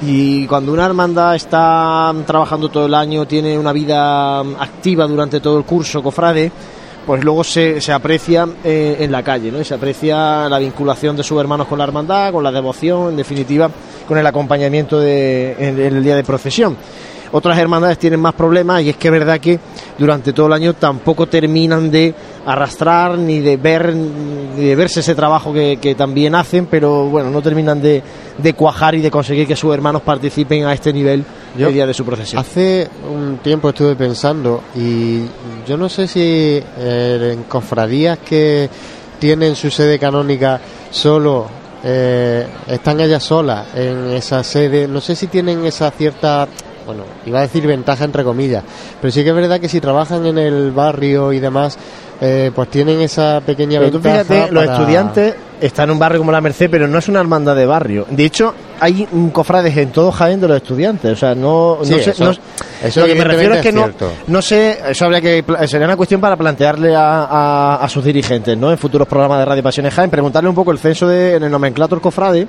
[0.00, 5.58] Y cuando una hermandad está trabajando todo el año, tiene una vida activa durante todo
[5.58, 6.50] el curso, cofrade,
[7.08, 9.64] pues luego se, se aprecia eh, en la calle, ¿no?
[9.64, 13.70] Se aprecia la vinculación de sus hermanos con la hermandad, con la devoción, en definitiva,
[14.06, 16.76] con el acompañamiento de, en, en el día de procesión.
[17.32, 19.58] Otras hermandades tienen más problemas y es que es verdad que
[19.96, 22.14] durante todo el año tampoco terminan de
[22.44, 27.30] arrastrar ni de ver ni de verse ese trabajo que, que también hacen, pero bueno,
[27.30, 28.02] no terminan de,
[28.36, 31.24] de cuajar y de conseguir que sus hermanos participen a este nivel
[31.66, 32.40] el día de su procesión.
[32.40, 35.22] Hace un tiempo estuve pensando y
[35.66, 38.68] yo no sé si eh, en cofradías que
[39.18, 40.60] tienen su sede canónica
[40.90, 41.46] solo
[41.82, 46.48] eh, están ellas solas en esa sede, no sé si tienen esa cierta,
[46.86, 48.64] bueno, iba a decir ventaja entre comillas,
[49.00, 51.78] pero sí que es verdad que si trabajan en el barrio y demás,
[52.20, 54.48] eh, pues tienen esa pequeña Pero tú ventaja.
[54.50, 57.66] los estudiantes están en un barrio como la Merced, pero no es una hermandad de
[57.66, 58.06] barrio.
[58.10, 61.12] De hecho, hay cofrades en todo Jaén de los estudiantes.
[61.12, 62.10] O sea, no, Sí, no sé.
[62.10, 62.30] eso- no-
[62.82, 63.88] eso lo que me refiero es que es no,
[64.28, 64.78] no sé.
[64.88, 65.44] Eso habría que.
[65.66, 68.70] Sería una cuestión para plantearle a, a- a sus dirigentes, ¿no?
[68.70, 71.50] En futuros programas de Radio Pasiones Jaén, preguntarle un poco el censo de, en el
[71.50, 72.46] nomenclator cofrade,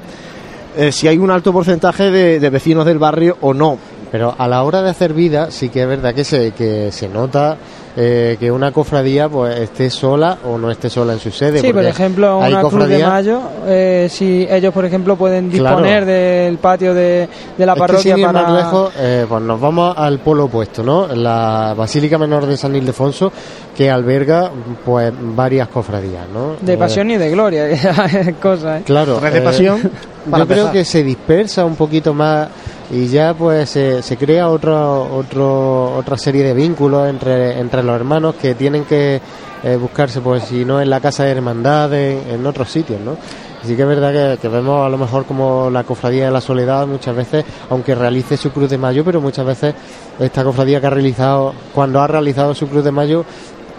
[0.77, 3.77] eh, si hay un alto porcentaje de, de vecinos del barrio o no.
[4.11, 7.07] Pero a la hora de hacer vida, sí que es verdad que se, que se
[7.07, 7.57] nota
[7.97, 11.59] eh, que una cofradía pues esté sola o no esté sola en su sede.
[11.59, 15.77] Sí, por ejemplo, una Cruz de cofradías- Mayo, eh, si ellos, por ejemplo, pueden Claro.
[15.77, 18.41] disponer del patio de, de la Es que parroquia sin ir para...
[18.43, 21.07] más lejos, eh, pues nos vamos al polo opuesto, ¿no?
[21.07, 23.31] La Basílica Menor de San Ildefonso,
[23.75, 24.51] que alberga
[24.85, 26.55] pues varias cofradías, ¿no?
[26.61, 27.73] De Eh, pasión y de gloria, que
[28.29, 28.81] es cosa, ¿eh?
[28.85, 29.19] Claro.
[29.19, 29.91] Red de pasión,
[30.37, 32.47] yo creo que se dispersa un poquito más
[32.91, 37.99] y ya pues se, se crea otro, otro, otra serie de vínculos entre, entre los
[37.99, 39.19] hermanos que tienen que
[39.63, 43.17] eh, buscarse, pues si no en la casa de hermandad, en, en otros sitios, ¿no?
[43.63, 46.39] Sí que es verdad que, que vemos a lo mejor como la cofradía de la
[46.39, 49.75] soledad muchas veces, aunque realice su cruz de mayo, pero muchas veces
[50.17, 53.25] esta cofradía que ha realizado, cuando ha realizado su cruz de mayo,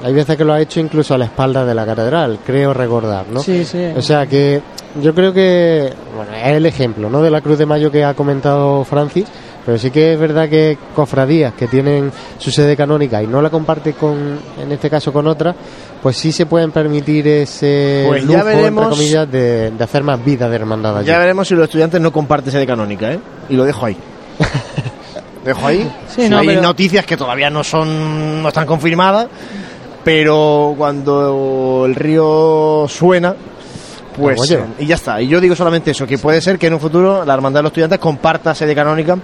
[0.02, 3.26] hay veces que lo ha hecho incluso a la espalda de la catedral, creo recordar,
[3.30, 3.40] ¿no?
[3.40, 3.86] Sí, sí.
[3.96, 4.60] O sea que
[5.00, 7.22] yo creo que bueno, es el ejemplo, ¿no?
[7.22, 9.26] De la Cruz de Mayo que ha comentado Francis,
[9.64, 13.50] pero sí que es verdad que cofradías que tienen su sede canónica y no la
[13.50, 15.54] comparte con, en este caso con otra,
[16.02, 20.02] pues sí se pueden permitir ese Pues ya lujo, veremos- entre comillas, de, de hacer
[20.02, 21.06] más vida de hermandad allí.
[21.06, 23.20] Ya veremos si los estudiantes no comparten sede canónica, ¿eh?
[23.50, 23.96] Y lo dejo ahí.
[25.44, 25.90] dejo ahí.
[26.14, 29.26] Sí, no, hay pero- noticias que todavía no son no están confirmadas,
[30.04, 33.34] pero cuando el río suena,
[34.16, 34.54] pues Oye.
[34.56, 35.20] eh, y ya está.
[35.20, 37.62] Y yo digo solamente eso, que puede ser que en un futuro la hermandad de
[37.64, 39.16] los estudiantes comparta sede canónica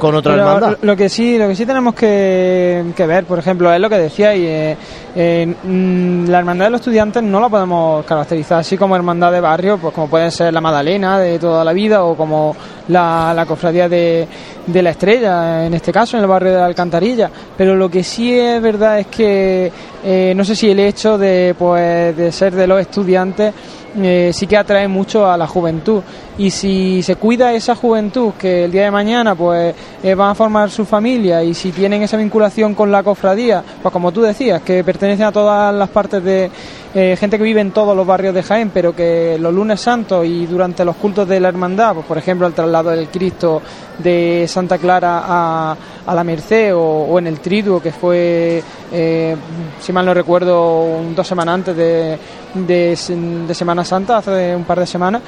[0.00, 0.78] con otra Pero hermandad.
[0.82, 3.98] Lo que sí, lo que sí tenemos que, que ver, por ejemplo, es lo que
[3.98, 4.76] decía y eh,
[5.14, 9.40] eh, mm, la hermandad de los estudiantes no la podemos caracterizar así como hermandad de
[9.40, 12.56] barrio, pues como puede ser la Madalena de toda la vida o como
[12.88, 14.26] la, la cofradía de,
[14.66, 17.30] de la Estrella, en este caso en el barrio de la Alcantarilla.
[17.56, 19.72] Pero lo que sí es verdad es que
[20.04, 23.54] eh, no sé si el hecho de pues de ser de los estudiantes
[23.96, 26.02] eh, sí que atrae mucho a la juventud
[26.38, 30.34] y si se cuida esa juventud que el día de mañana pues eh, van a
[30.34, 34.62] formar su familia y si tienen esa vinculación con la cofradía pues como tú decías
[34.62, 36.50] que pertenecen a todas las partes de
[36.94, 40.26] eh, gente que vive en todos los barrios de Jaén pero que los lunes santos
[40.26, 43.62] y durante los cultos de la hermandad pues por ejemplo el traslado del Cristo
[43.98, 48.62] de Santa Clara a, a la Merced o, en el Triduo que fue
[48.92, 49.36] eh,
[49.80, 52.18] si mal no recuerdo un- dos semanas antes de,
[52.54, 55.22] de Semana Santa hace un par de semanas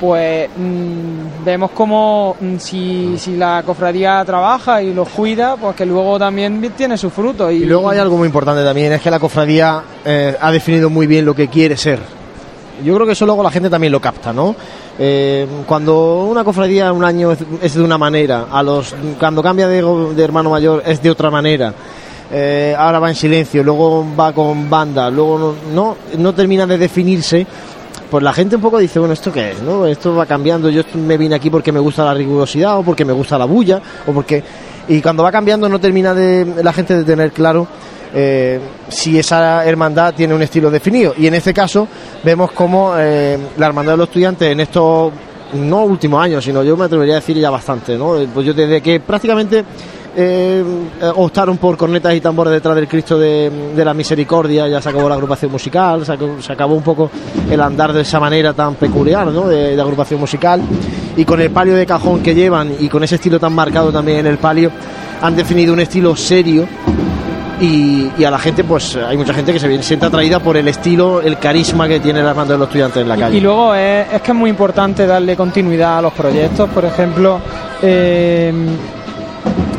[0.00, 5.84] pues mm, vemos como mm, si, si la cofradía trabaja y los cuida, pues que
[5.84, 7.50] luego también tiene su fruto.
[7.50, 11.06] Y, luego hay algo muy importante también, es que la cofradía eh, ha definido muy
[11.06, 12.00] bien lo que quiere ser.
[12.82, 14.56] Yo creo que eso luego la gente también lo capta, ¿no?
[14.98, 19.82] Eh, cuando una cofradía un año es, de una manera, a los cuando cambia de,
[20.14, 21.74] de hermano mayor es de otra manera.
[22.32, 26.78] eh, ahora va en silencio, luego va con banda, luego no, no, no termina de
[26.78, 27.46] definirse.
[28.10, 29.62] Pues la gente un poco dice, bueno, ¿esto qué es?
[29.62, 29.86] ¿no?
[29.86, 33.12] Esto va cambiando, yo me vine aquí porque me gusta la rigurosidad o porque me
[33.12, 34.42] gusta la bulla o porque...
[34.88, 37.68] Y cuando va cambiando no termina de la gente de tener claro
[38.12, 38.58] eh,
[38.88, 41.14] si esa hermandad tiene un estilo definido.
[41.16, 41.86] Y en este caso
[42.24, 45.12] vemos como eh, la hermandad de los estudiantes en estos
[45.52, 48.16] no últimos años, sino yo me atrevería a decir ya bastante, ¿no?
[48.32, 49.64] Pues yo desde que prácticamente
[50.16, 50.64] eh,
[51.16, 55.08] optaron por cornetas y tambores detrás del Cristo de, de la Misericordia, ya se acabó
[55.08, 57.10] la agrupación musical, se acabó, se acabó un poco
[57.50, 59.48] el andar de esa manera tan peculiar, ¿no?
[59.48, 60.60] De, de agrupación musical
[61.16, 64.18] y con el palio de cajón que llevan y con ese estilo tan marcado también
[64.18, 64.70] en el palio
[65.22, 66.66] han definido un estilo serio
[67.60, 70.66] y, y a la gente, pues hay mucha gente que se siente atraída por el
[70.68, 73.36] estilo, el carisma que tiene la hermandad de los estudiantes en la calle.
[73.36, 76.70] Y luego es, es que es muy importante darle continuidad a los proyectos.
[76.70, 77.38] Por ejemplo,
[77.82, 78.52] eh,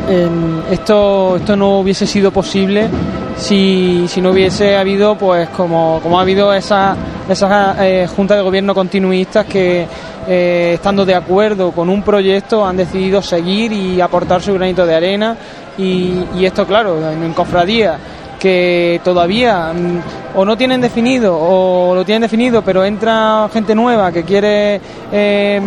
[0.08, 2.88] en- esto, esto no hubiese sido posible
[3.36, 6.94] si, si no hubiese habido, pues como, como ha habido esa,
[7.28, 9.86] esa eh, junta de gobierno continuistas que,
[10.28, 14.94] eh, estando de acuerdo con un proyecto, han decidido seguir y aportar su granito de
[14.94, 15.36] arena.
[15.78, 17.96] Y, y esto, claro, en, en cofradía
[18.38, 24.10] que todavía mm, o no tienen definido o lo tienen definido pero entra gente nueva
[24.10, 24.80] que quiere
[25.12, 25.60] eh,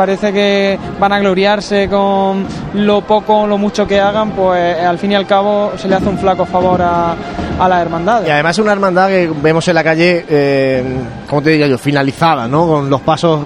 [0.00, 4.98] parece que van a gloriarse con lo poco o lo mucho que hagan pues al
[4.98, 7.14] fin y al cabo se le hace un flaco favor a,
[7.58, 10.82] a las hermandades Y además es una hermandad que vemos en la calle, eh,
[11.28, 12.66] como te diría yo, finalizada, ¿no?
[12.66, 13.40] Con los pasos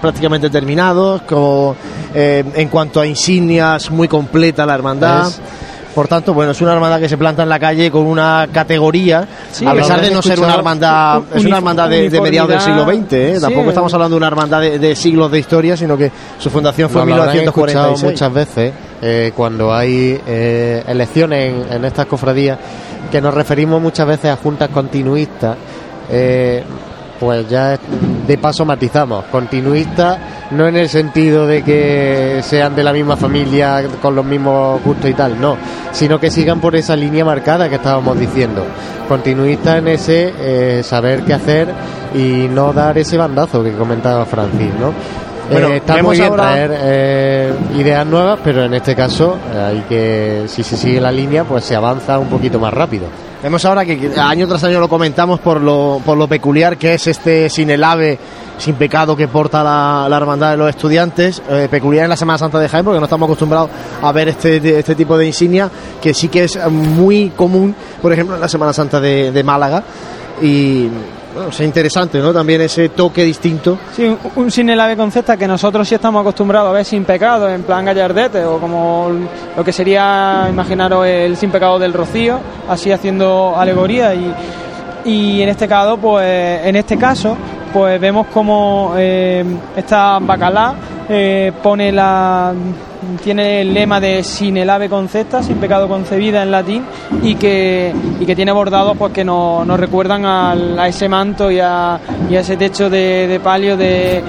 [0.00, 1.76] prácticamente terminados, con,
[2.12, 5.28] eh, en cuanto a insignias, muy completa la hermandad.
[5.28, 5.40] Es-
[5.94, 9.26] Por tanto, bueno, es una hermandad que se planta en la calle con una categoría,
[9.50, 12.48] Sí, a pesar de no ser una hermandad, Un- es una hermandad de, de mediados
[12.50, 13.32] del siglo XX, ¿eh?
[13.36, 16.48] Sí, Tampoco estamos hablando de una hermandad de, de siglos de historia, sino que su
[16.48, 18.12] fundación fue en Nos lo habrán escuchado 1946.
[18.12, 18.72] muchas veces
[19.02, 22.58] eh, cuando hay eh, elecciones en, en estas cofradías
[23.10, 25.56] que nos referimos muchas veces a juntas continuistas
[26.10, 26.62] eh,
[27.20, 27.78] pues ya
[28.26, 30.18] de paso matizamos continuistas
[30.52, 35.08] no en el sentido de que sean de la misma familia con los mismos gustos
[35.10, 35.56] y tal, no,
[35.92, 38.64] sino que sigan por esa línea marcada que estábamos diciendo,
[39.08, 41.68] continuista en ese eh, saber qué hacer
[42.14, 44.92] y no dar ese bandazo que comentaba Francis, ¿no?
[45.52, 49.58] Bueno, Eh, está muy bien ahora- traer eh, ideas nuevas, pero en este caso eh,
[49.60, 53.06] hay que, si se sigue la línea, pues se avanza un poquito más rápido.
[53.42, 57.06] Vemos ahora que año tras año lo comentamos por lo, por lo peculiar que es
[57.06, 58.18] este sin el ave,
[58.58, 62.36] sin pecado que porta la, la hermandad de los estudiantes, eh, peculiar en la Semana
[62.36, 63.70] Santa de Jaén porque no estamos acostumbrados
[64.02, 65.70] a ver este, este tipo de insignia
[66.02, 69.84] que sí que es muy común, por ejemplo, en la Semana Santa de, de Málaga.
[70.42, 70.88] Y
[71.34, 72.32] bueno, es interesante, ¿no?
[72.32, 73.78] También ese toque distinto.
[73.94, 77.04] Sí, un, un sin el ave concepta que nosotros sí estamos acostumbrados a ver sin
[77.04, 79.10] pecado, en plan gallardete, o como
[79.56, 82.38] lo que sería, imaginaros, el sin pecado del rocío,
[82.68, 84.14] así haciendo alegoría.
[84.14, 84.34] Y,
[85.04, 87.36] y en este caso, pues, en este caso,
[87.72, 89.44] pues vemos como eh,
[89.76, 90.74] esta bacalá
[91.08, 92.52] eh, pone la
[93.22, 96.84] tiene el lema de sin el ave concepta, sin pecado concebida en latín
[97.22, 101.50] y que, y que tiene bordados pues que nos, nos recuerdan al- a ese manto
[101.50, 101.98] y a,
[102.30, 104.22] y a ese techo de, de palio de,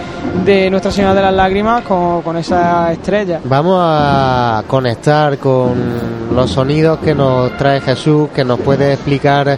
[0.45, 3.39] de Nuestra Señora de las Lágrimas con, con esa estrella.
[3.43, 5.73] Vamos a conectar con
[6.35, 9.57] los sonidos que nos trae Jesús, que nos puede explicar,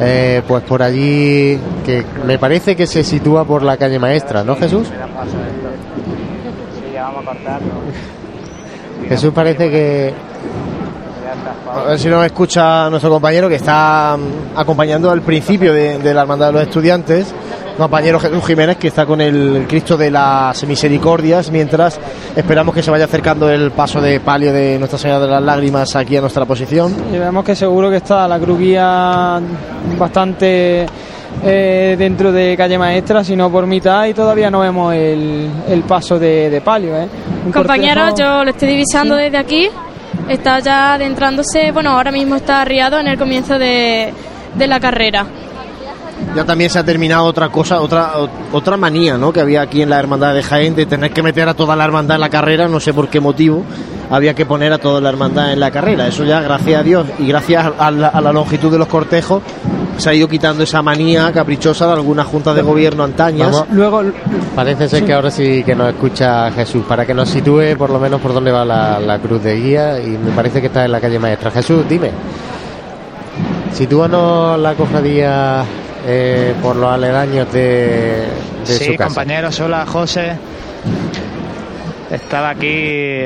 [0.00, 4.54] eh, pues por allí, que me parece que se sitúa por la calle Maestra, ¿no,
[4.56, 4.86] Jesús?
[4.88, 4.94] Sí,
[6.94, 8.11] ya vamos a cortarlo.
[9.12, 10.14] Jesús parece que
[11.70, 16.14] A ver si nos escucha nuestro compañero que está mm, acompañando al principio de, de
[16.14, 17.34] la Hermandad de los Estudiantes,
[17.76, 22.00] compañero Jesús Jiménez, que está con el Cristo de las Misericordias, mientras
[22.34, 25.94] esperamos que se vaya acercando el paso de palio de Nuestra Señora de las Lágrimas
[25.94, 26.94] aquí a nuestra posición.
[27.12, 29.38] Y vemos que seguro que está la cruz guía
[29.98, 30.86] bastante
[31.44, 35.82] eh, dentro de calle maestra, si no por mitad, y todavía no vemos el, el
[35.82, 36.96] paso de, de palio.
[36.96, 37.08] ¿eh?
[37.52, 39.68] Compañeros, cortejo- yo lo estoy divisando desde aquí.
[40.28, 44.12] Está ya adentrándose, bueno, ahora mismo está arriado en el comienzo de,
[44.54, 45.26] de la carrera.
[46.36, 48.12] Ya también se ha terminado otra cosa, otra
[48.52, 49.32] otra manía, ¿no?
[49.32, 51.84] Que había aquí en la hermandad de Jaén de tener que meter a toda la
[51.84, 53.64] hermandad en la carrera, no sé por qué motivo
[54.08, 56.06] había que poner a toda la hermandad en la carrera.
[56.06, 59.42] Eso ya, gracias a Dios y gracias a la, a la longitud de los cortejos,
[59.98, 63.52] se ha ido quitando esa manía caprichosa de algunas juntas de gobierno antañas.
[63.52, 63.68] Vamos.
[63.72, 64.02] Luego,
[64.54, 67.98] parece ser que ahora sí que nos escucha Jesús, para que nos sitúe por lo
[67.98, 70.92] menos por dónde va la, la cruz de guía, y me parece que está en
[70.92, 71.50] la calle Maestra.
[71.50, 72.10] Jesús, dime,
[73.72, 75.64] sitúanos la cofradía
[76.06, 78.26] eh, por los aledaños de,
[78.66, 79.04] de sí, su casa.
[79.06, 80.36] compañeros, hola José.
[82.10, 83.24] Estaba aquí.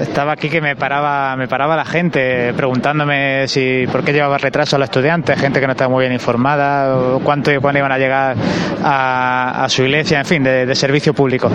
[0.00, 4.76] Estaba aquí que me paraba, me paraba la gente preguntándome si por qué llevaba retraso
[4.76, 7.92] a los estudiantes, gente que no estaba muy bien informada, o cuánto y cuándo iban
[7.92, 8.36] a llegar
[8.82, 11.50] a, su iglesia, en fin, de, de servicio público.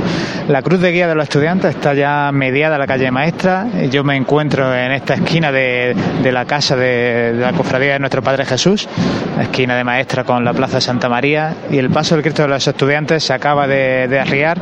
[0.47, 3.68] La cruz de guía de los estudiantes está ya mediada la calle Maestra.
[3.89, 8.22] Yo me encuentro en esta esquina de, de la casa de, la cofradía de nuestro
[8.22, 8.88] Padre Jesús,
[9.39, 12.68] esquina de Maestra con la Plaza Santa María, y el paso del Cristo de los
[12.68, 14.57] estudiantes se acaba de, arriar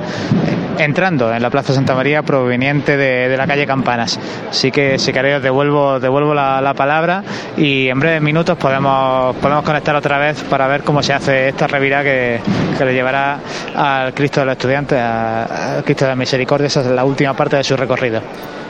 [0.78, 4.20] entrando en la Plaza Santa María proveniente de la calle Campanas.
[4.50, 7.24] Así que si queréis devuelvo, devuelvo la, la palabra
[7.56, 11.68] y en breves minutos podemos, podemos conectar otra vez para ver cómo se hace esta
[11.68, 12.42] revirada que,
[12.78, 13.40] que le llevará
[13.76, 16.68] al Cristo de los estudiantes, al Cristo de la Misericordia.
[16.68, 18.22] Esa es la última parte de su recorrido.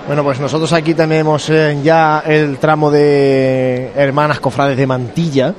[0.06, 5.54] Bueno, pues nosotros aquí tenemos eh, ya el tramo de hermanas cofrades de Mantilla,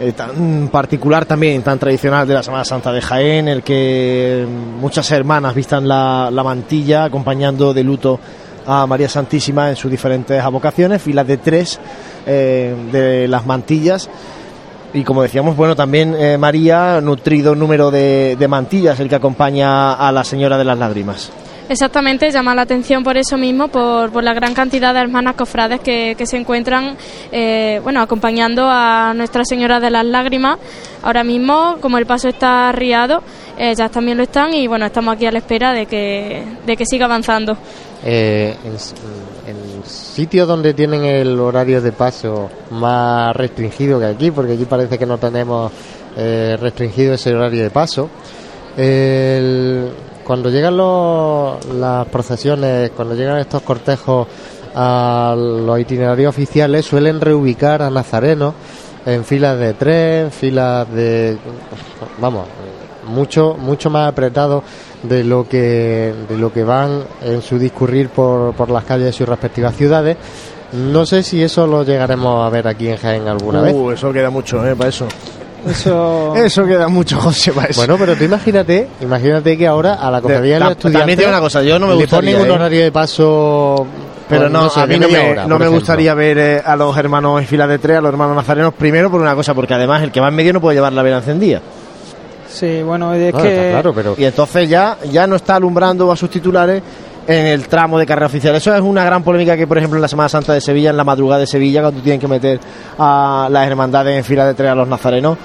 [0.00, 4.46] eh, tan particular también, tan tradicional de la Semana Santa de Jaén, el que
[4.80, 8.18] muchas hermanas vistan la, la mantilla acompañando de luto
[8.66, 11.80] a María Santísima en sus diferentes avocaciones, filas de tres
[12.26, 14.08] eh, de las mantillas.
[14.94, 20.12] Y como decíamos, bueno, también eh, María, nutrido número de, mantillas, el que acompaña a
[20.12, 21.32] la Señora de las Lágrimas.
[21.68, 25.80] Exactamente, llama la atención por eso mismo, por, por la gran cantidad de hermanas cofrades
[25.80, 26.96] que, que se encuentran,
[27.30, 30.58] eh, bueno, acompañando a Nuestra Señora de las Lágrimas.
[31.02, 33.22] Ahora mismo, como el paso está arriado,
[33.58, 36.84] ya también lo están y bueno, estamos aquí a la espera de que, de que
[36.84, 37.56] siga avanzando.
[38.04, 38.56] Eh,
[39.46, 44.98] en sitios donde tienen el horario de paso más restringido que aquí, porque aquí parece
[44.98, 45.70] que no tenemos
[46.16, 48.08] eh, restringido ese horario de paso.
[48.76, 49.90] El-
[50.24, 54.26] cuando llegan los- las procesiones, cuando llegan estos cortejos
[54.74, 58.54] a los itinerarios oficiales, suelen reubicar a nazarenos
[59.04, 61.36] en filas de tres, en filas de,
[62.20, 62.46] vamos,
[63.06, 64.62] mucho mucho más apretado
[65.02, 69.12] de lo que de lo que van en su discurrir por, por las calles de
[69.12, 70.16] sus respectivas ciudades.
[70.72, 73.74] No sé si eso lo llegaremos a ver aquí en Jaén alguna vez.
[73.74, 75.06] Uh, eso queda mucho, eh, para eso.
[75.68, 76.34] Eso...
[76.34, 77.80] Eso queda mucho, José, para eso.
[77.80, 81.40] Bueno, pero tú imagínate, imagínate que ahora a la cofradía de, los estudiantes también una
[81.40, 82.54] cosa, yo no me le gustaría, ponen un ¿eh?
[82.58, 83.86] horario de paso
[84.28, 86.74] Pero pues, no, sé, a mí no me, hora, no me gustaría ver eh, a
[86.74, 89.74] los hermanos en fila de tres, a los hermanos nazarenos, primero por una cosa, porque
[89.74, 91.60] además el que va en medio no puede llevar la vela encendida.
[92.52, 93.54] Sí, bueno, es No, que...
[93.54, 94.14] está claro, pero...
[94.18, 96.82] Y entonces ya, ya no está alumbrando a sus titulares
[97.26, 98.54] en el tramo de carrera oficial.
[98.54, 100.96] Eso es una gran polémica que, por ejemplo, en la Semana Santa de Sevilla, en
[100.96, 102.60] la madrugada de Sevilla, cuando tienen que meter
[102.98, 105.38] a las hermandades en fila de tres a los nazarenos.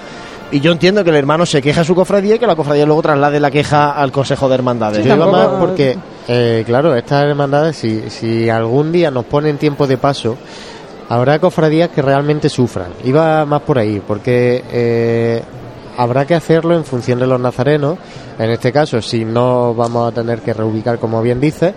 [0.50, 2.86] Y yo entiendo que el hermano se queja a su cofradía y que la cofradía
[2.86, 5.06] luego traslade la queja al Consejo de Hermandades.
[5.06, 9.86] Yo iba más porque, eh, claro, estas hermandades, si, si algún día nos ponen tiempo
[9.88, 10.38] de paso,
[11.10, 12.88] habrá cofradías que realmente sufran.
[13.04, 15.44] Iba más por ahí, porque eh,
[15.98, 17.98] habrá que hacerlo en función de los nazarenos.
[18.40, 21.74] En este caso, si no vamos a tener que reubicar, como bien dice,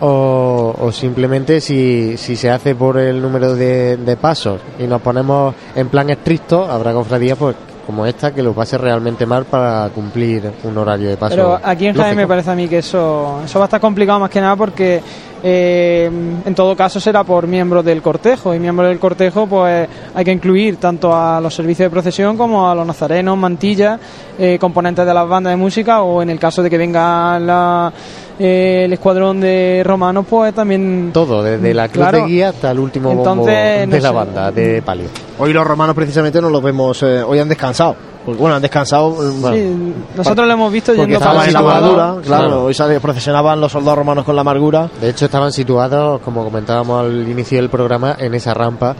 [0.00, 5.54] o, o simplemente si, se hace por el número de, de pasos y nos ponemos
[5.74, 7.56] en plan estricto, habrá cofradías pues
[7.88, 11.34] como esta que lo pase realmente mal para cumplir un horario de paso.
[11.34, 14.20] Pero aquí en Jaén me parece a mí que eso, eso va a estar complicado
[14.20, 15.00] más que nada porque
[15.42, 16.10] eh,
[16.44, 20.32] en todo caso será por miembros del cortejo y miembros del cortejo pues hay que
[20.32, 23.98] incluir tanto a los servicios de procesión como a los nazarenos, mantillas,
[24.38, 27.90] eh, componentes de las bandas de música o en el caso de que venga la,
[28.38, 31.10] eh, el escuadrón de romanos pues también...
[31.12, 32.18] Todo, desde la cruz Claro.
[32.18, 34.14] de guía hasta el último bombo no de la sé.
[34.14, 35.06] banda de palio.
[35.38, 37.96] Hoy los romanos precisamente no los vemos, eh, hoy han descansado.
[38.24, 39.10] Porque, bueno, han descansado.
[39.26, 43.00] eh, bueno, Sí, nosotros lo hemos visto yendo estaban en la amargura, claro, hoy sale-
[43.00, 44.90] procesionaban los soldados romanos con la amargura.
[45.00, 48.94] De hecho, estaban situados, como comentábamos al inicio del programa, en esa rampa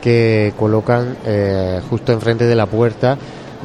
[0.00, 3.16] que colocan eh, justo enfrente de la puerta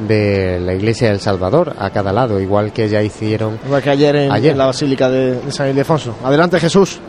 [0.06, 4.16] de la iglesia del Salvador, a cada lado, igual que ya hicieron Igual que ayer
[4.16, 4.52] en, Ayer.
[4.52, 6.16] en la Basílica de, de San Ildefonso.
[6.24, 7.00] Adelante, Jesús.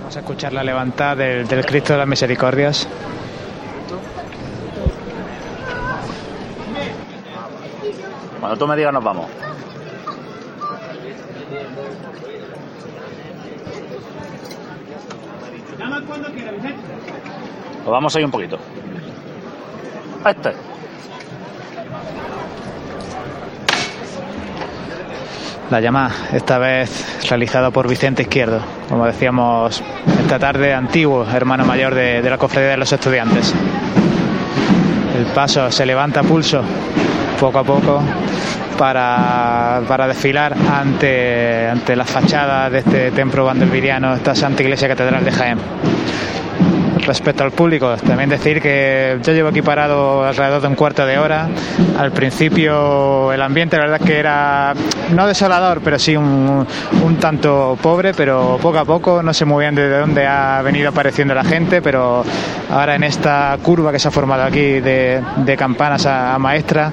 [0.00, 2.86] Vamos a escuchar la levantada del, del Cristo de las Misericordias.
[8.40, 9.26] Cuando tú me digas nos vamos.
[17.84, 18.58] Nos vamos ahí un poquito.
[25.70, 29.82] La llamada, esta vez realizada por Vicente Izquierdo, como decíamos
[30.22, 33.52] esta tarde, antiguo hermano mayor de, la Cofradía de los Estudiantes.
[35.18, 36.62] El paso se levanta a pulso
[37.38, 38.02] poco a poco
[38.78, 45.22] para, para desfilar ante, ante las fachadas de este templo vandelviriano, esta Santa Iglesia Catedral
[45.22, 45.58] de Jaén.
[47.06, 51.18] Respecto al público, también decir que yo llevo aquí parado alrededor de un cuarto de
[51.18, 51.48] hora.
[51.98, 54.72] Al principio el ambiente, la verdad que era
[55.12, 56.66] no desolador, pero sí un,
[57.04, 60.88] un tanto pobre, pero poco a poco, no sé muy bien de dónde ha venido
[60.88, 62.24] apareciendo la gente, pero
[62.70, 66.90] ahora en esta curva que se ha formado aquí de, de campanas a maestra,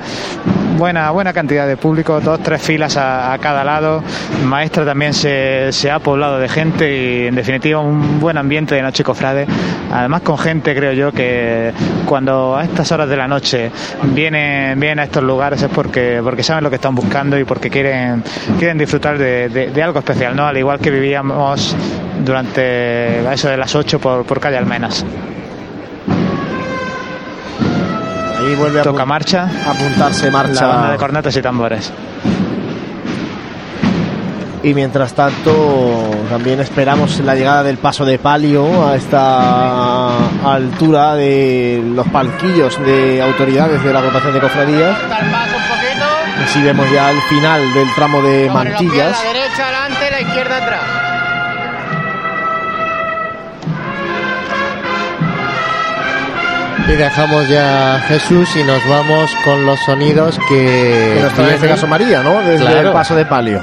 [0.77, 4.03] buena, buena cantidad de público, dos, tres filas a, cada lado.
[4.45, 8.81] Maestra también se, se ha poblado de gente y en definitiva un buen ambiente de
[8.81, 9.45] noche cofrade.
[9.91, 11.71] Además con gente creo yo que
[12.05, 13.71] cuando a estas horas de la noche
[14.13, 17.69] vienen, vienen a estos lugares es porque, porque saben lo que están buscando y porque
[17.69, 18.23] quieren,
[18.57, 20.45] quieren disfrutar de, de- algo especial, ¿no?
[20.45, 21.75] Al igual que vivíamos
[22.23, 25.03] durante eso de las 8 por, por calle Almenas.
[28.41, 29.47] Ahí vuelve a Toca marcha.
[29.67, 30.61] apuntarse marcha.
[30.61, 31.91] La banda de cornetas y tambores.
[34.63, 40.09] Y mientras tanto, también esperamos la llegada del paso de palio a esta
[40.43, 44.97] altura de los palquillos de autoridades de la agrupación de cofradías.
[46.43, 49.23] Así vemos ya el final del tramo de mantillas.
[49.23, 51.10] La derecha adelante, la izquierda atrás.
[56.91, 61.13] Y dejamos ya a Jesús y nos vamos con los sonidos que.
[61.15, 62.41] Que nos trae en este caso María, ¿no?
[62.41, 62.87] Desde Claro.
[62.89, 63.61] el paso de palio.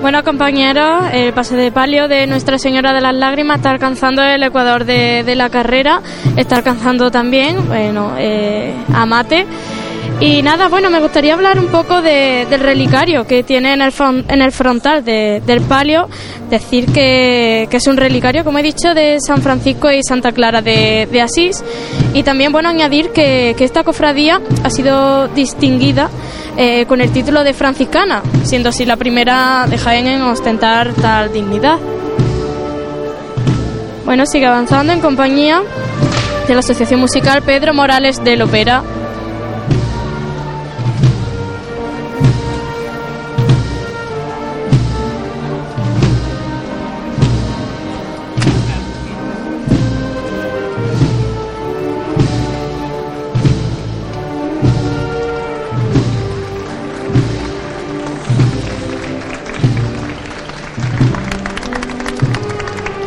[0.00, 4.42] Bueno, compañeros, el pase de palio de Nuestra Señora de las Lágrimas está alcanzando el
[4.42, 6.00] ecuador de, de la carrera,
[6.36, 9.46] está alcanzando también, bueno, eh, a Mate.
[10.18, 13.92] Y nada, bueno, me gustaría hablar un poco de- del relicario que tiene en el,
[13.92, 16.08] fron- en el frontal de- del palio.
[16.48, 20.62] Decir que, que es un relicario, como he dicho, de San Francisco y Santa Clara
[20.62, 21.62] de, de Asís.
[22.14, 26.08] Y también, bueno, añadir que, que esta cofradía ha sido distinguida
[26.56, 31.30] eh, con el título de franciscana, siendo así la primera de Jaén en ostentar tal
[31.30, 31.76] dignidad.
[34.06, 35.60] Bueno, sigue avanzando en compañía
[36.48, 38.82] de la Asociación Musical Pedro Morales del Opera.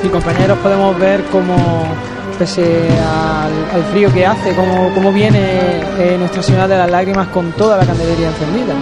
[0.10, 1.56] Y compañeros podemos ver cómo,
[2.38, 7.28] pese al, al frío que hace, cómo, cómo viene eh, Nuestra Señora de las Lágrimas
[7.28, 8.74] con toda la candelería encendida.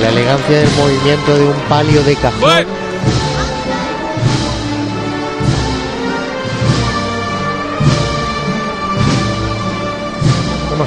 [0.00, 2.79] La elegancia del movimiento de un palio de cajón.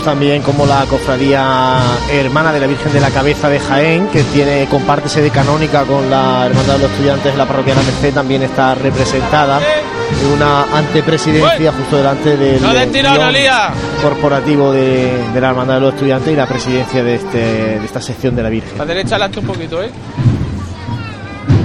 [0.04, 1.80] Vemos también como la cofradía
[2.12, 6.10] hermana de la Virgen de la Cabeza de Jaén, que tiene comparte sede canónica con
[6.10, 10.28] la Hermandad de los Estudiantes de la Parroquia de la Merced, también está representada en
[10.34, 13.70] una antepresidencia justo delante del No tirón, Alía.
[14.02, 18.02] corporativo de, de la Hermandad de los Estudiantes y la presidencia de, este, de esta
[18.02, 18.78] sección de la Virgen.
[18.78, 19.90] La derecha adelante un poquito, ¿eh?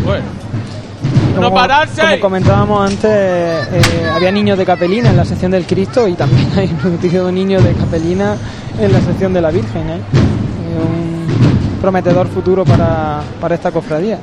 [0.05, 0.25] Bueno.
[1.39, 2.03] Como, ¡No pararse!
[2.03, 6.51] como comentábamos antes, eh, había niños de capelina en la sección del Cristo y también
[6.57, 8.37] hay un niños de capelina
[8.79, 9.89] en la sección de la Virgen.
[9.89, 9.95] ¿eh?
[9.97, 14.19] Eh, un prometedor futuro para, para esta cofradía.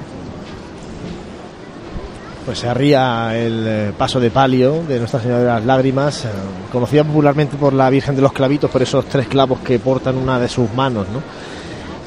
[2.45, 6.30] Pues se arría el eh, paso de palio de Nuestra Señora de las Lágrimas, eh,
[6.72, 10.38] conocida popularmente por la Virgen de los Clavitos, por esos tres clavos que portan una
[10.38, 11.24] de sus manos, ¿no?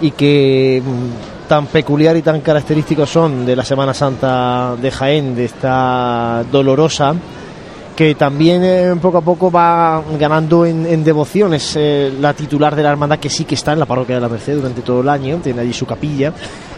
[0.00, 5.34] Y que mm, tan peculiar y tan característicos son de la Semana Santa de Jaén,
[5.34, 7.14] de esta dolorosa,
[7.96, 11.54] que también eh, poco a poco va ganando en, en devoción.
[11.54, 14.20] Es eh, la titular de la hermandad que sí que está en la parroquia de
[14.20, 16.32] la Merced durante todo el año, tiene allí su capilla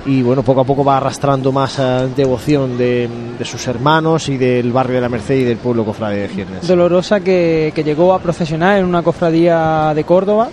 [0.07, 3.09] y bueno, poco a poco va arrastrando más eh, devoción de,
[3.45, 6.67] sus hermanos y del barrio de la Merced y del pueblo cofrade de Giernes.
[6.67, 10.49] Dolorosa que, que llegó a procesionar en una cofradía de Córdoba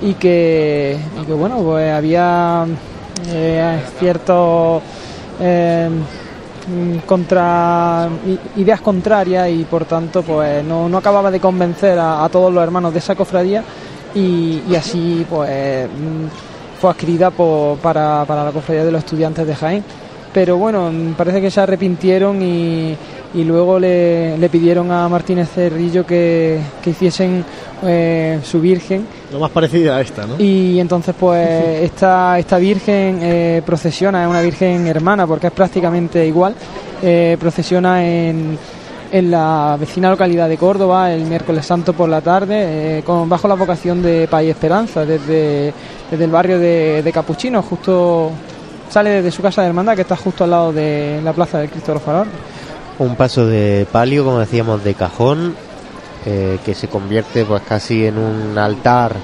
[0.00, 2.66] y que, y que, bueno, pues había
[3.28, 4.82] eh, ciertos
[5.40, 5.88] eh,
[6.68, 8.08] mm, contra
[8.56, 12.92] ideas contrarias y por tanto pues no, no acababa de convencer a, todos los hermanos
[12.92, 13.62] de esa cofradía
[14.14, 19.84] y, así pues mm, fue adquirida para, para la cofradía de los estudiantes de Jaén.
[20.32, 22.96] Pero bueno, mm, parece que se arrepintieron y,
[23.34, 27.44] y luego le, le pidieron a Martínez Cerrillo que, que hiciesen
[27.82, 30.36] eh, su virgen Lo más parecida a esta, ¿no?
[30.38, 31.48] y entonces pues
[31.82, 36.54] esta, esta virgen eh, procesiona, es una virgen hermana porque es prácticamente igual,
[37.02, 38.58] eh, procesiona en,
[39.10, 43.48] en la vecina localidad de Córdoba el miércoles santo por la tarde eh, con, bajo
[43.48, 45.72] la vocación de Paz y Esperanza desde,
[46.10, 48.30] desde el barrio de, de Capuchino, justo
[48.90, 51.70] sale desde su casa de hermandad que está justo al lado de la plaza del
[51.70, 52.32] Cristo de los Faroles.
[53.02, 55.56] Un paso de palio, como decíamos, de cajón,
[56.24, 59.16] eh, que se convierte pues casi en un altar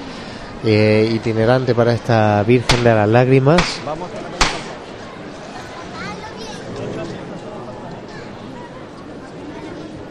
[0.65, 3.61] eh, itinerante para esta Virgen de las Lágrimas.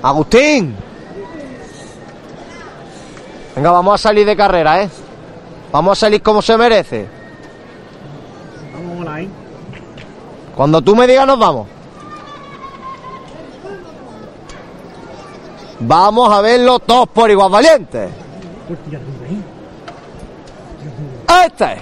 [0.03, 0.75] Agustín.
[3.55, 4.89] Venga, vamos a salir de carrera, ¿eh?
[5.71, 7.07] Vamos a salir como se merece.
[10.57, 11.78] Cuando tú me digas nos vamos.
[15.81, 18.11] Vamos a verlo todos por igual valientes.
[21.47, 21.79] Este.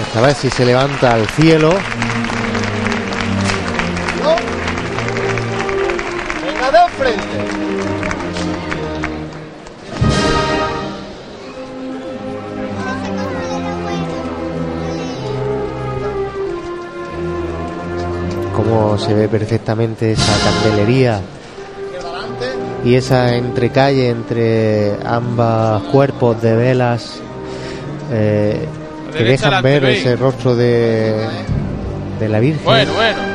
[0.00, 1.70] Esta vez si se levanta al cielo.
[6.44, 7.97] Venga de frente.
[18.68, 21.20] Como se ve perfectamente esa candelería
[22.84, 27.18] y esa entrecalle entre ambos cuerpos de velas
[28.12, 28.66] eh,
[29.16, 31.26] que dejan ver ese rostro de,
[32.20, 32.64] de la Virgen.
[32.64, 33.27] Bueno, bueno.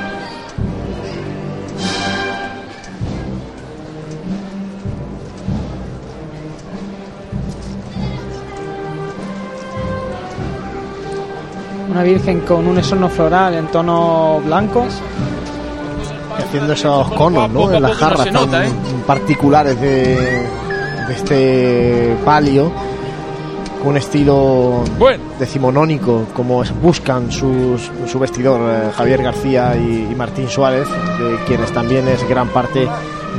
[12.03, 14.85] Una virgen con un esorno floral en tono blanco.
[16.37, 17.71] haciendo esos conos, ¿no?
[17.71, 18.69] En las no jarras tan ¿eh?
[19.07, 20.15] particulares de,
[21.07, 22.73] de este palio,
[23.79, 24.83] con un estilo
[25.39, 31.71] decimonónico, como buscan sus- su vestidor eh, Javier García y, y Martín Suárez, de quienes
[31.71, 32.85] también es gran parte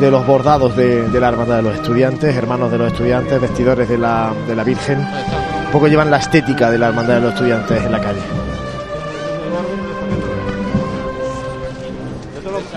[0.00, 3.90] de los bordados de, de la Hermandad de los Estudiantes, hermanos de los estudiantes, vestidores
[3.90, 5.00] de la, de la Virgen.
[5.66, 8.20] Un poco llevan la estética de la Hermandad de los Estudiantes en la calle.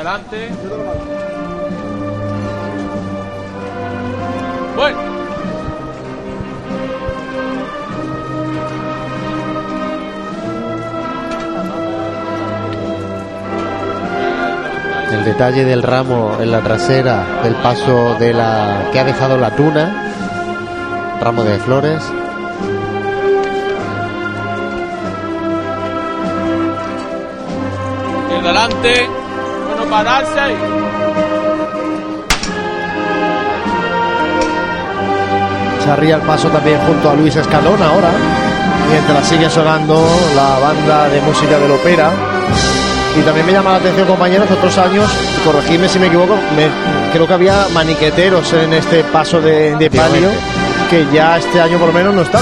[0.07, 0.49] Adelante.
[4.75, 5.17] Bueno.
[15.25, 21.19] detalle del ramo en la trasera del paso de la que ha dejado la tuna,
[21.19, 22.01] ramo de flores.
[28.29, 29.16] Bueno,
[29.89, 30.55] pararse
[35.91, 38.09] arría el paso también junto a Luis Escalón ahora,
[38.89, 42.09] mientras sigue sonando la banda de música del ópera.
[43.17, 45.09] Y también me llama la atención, compañeros, otros años,
[45.45, 46.69] corregidme si me equivoco, me-
[47.13, 50.29] creo que había maniqueteros en este paso de, de palio,
[50.89, 52.41] que ya este año por lo menos no están.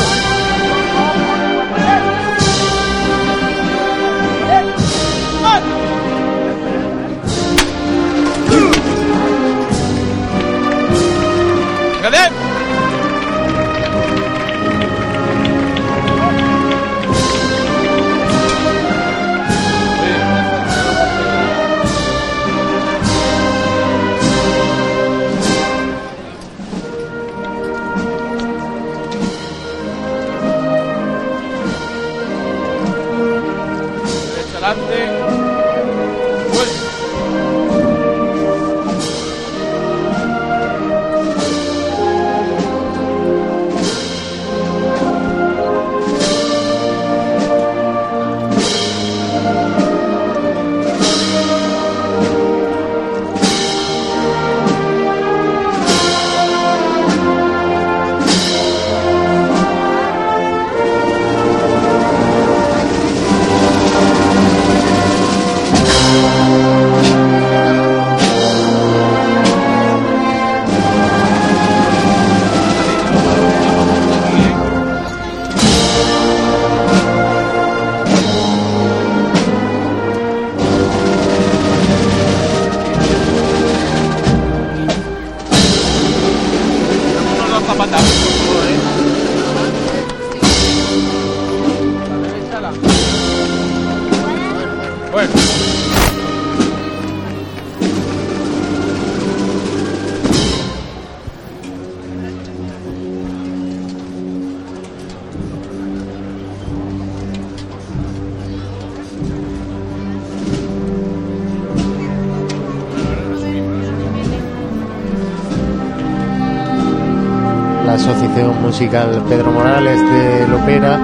[118.76, 121.00] Musical Pedro Morales de Lopera,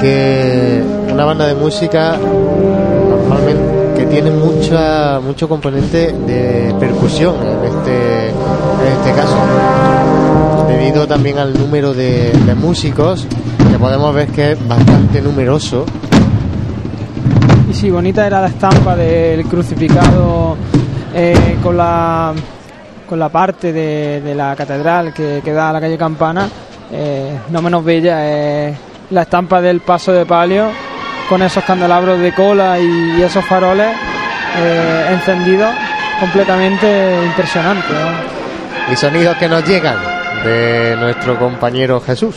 [0.00, 8.30] que una banda de música normalmente que tiene mucha mucho componente de percusión en este
[8.30, 9.36] en este caso.
[10.66, 13.28] Debido también al número de, músicos
[13.70, 15.86] que podemos ver que es bastante numeroso.
[17.70, 20.56] Y sí, bonita era la estampa del crucificado
[21.14, 22.34] eh, con la
[23.06, 26.48] con la parte de, de la catedral que, que da a la calle Campana.
[26.92, 28.76] Eh, no menos bella es
[29.10, 30.68] la estampa del paso de palio
[31.28, 33.88] con esos candelabros de cola y, y esos faroles
[34.58, 35.74] eh, encendidos
[36.20, 37.92] completamente impresionante.
[37.92, 38.92] ¿no?
[38.92, 39.96] y sonidos que nos llegan
[40.44, 42.36] de nuestro compañero Jesús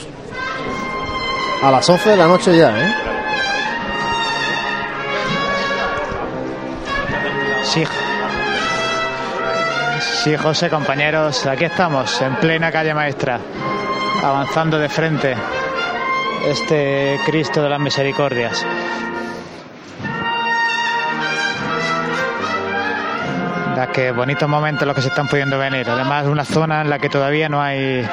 [1.61, 2.93] A las 11 de la noche ya, ¿eh?
[7.63, 7.83] Sí.
[10.23, 13.39] Sí, José, compañeros, aquí estamos, en plena calle maestra,
[14.21, 15.33] avanzando de frente
[16.45, 18.65] este Cristo de las Misericordias.
[23.77, 25.89] La que bonitos momentos los que se están pudiendo venir.
[25.89, 28.05] Además, una zona en la que todavía no hay.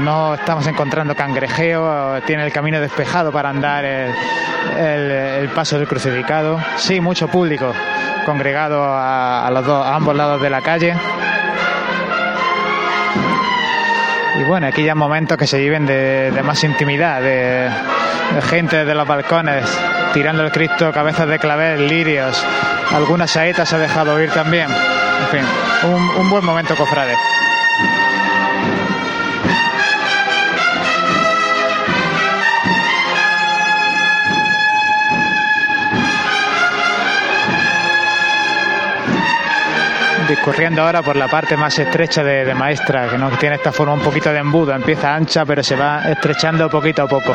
[0.00, 6.58] No estamos encontrando cangrejeo, tiene el camino despejado para andar el paso del crucificado.
[6.76, 7.72] Sí, mucho público
[8.28, 10.94] congregado a, los dos, ambos lados de la calle.
[14.38, 17.70] Y bueno, aquí ya momentos que se viven de, de más intimidad, de,
[18.34, 19.64] de gente desde los balcones
[20.12, 22.44] tirando el Cristo, cabezas de clavel, lirios,
[22.92, 24.68] algunas saetas se ha dejado oír también.
[24.70, 27.14] En fin, un, un buen momento, cofrade.
[40.28, 44.00] Discurriendo ahora por la parte más estrecha de, Maestra, que no tiene esta forma un
[44.00, 47.34] poquito de embudo, empieza ancha pero se va estrechando poquito a poco.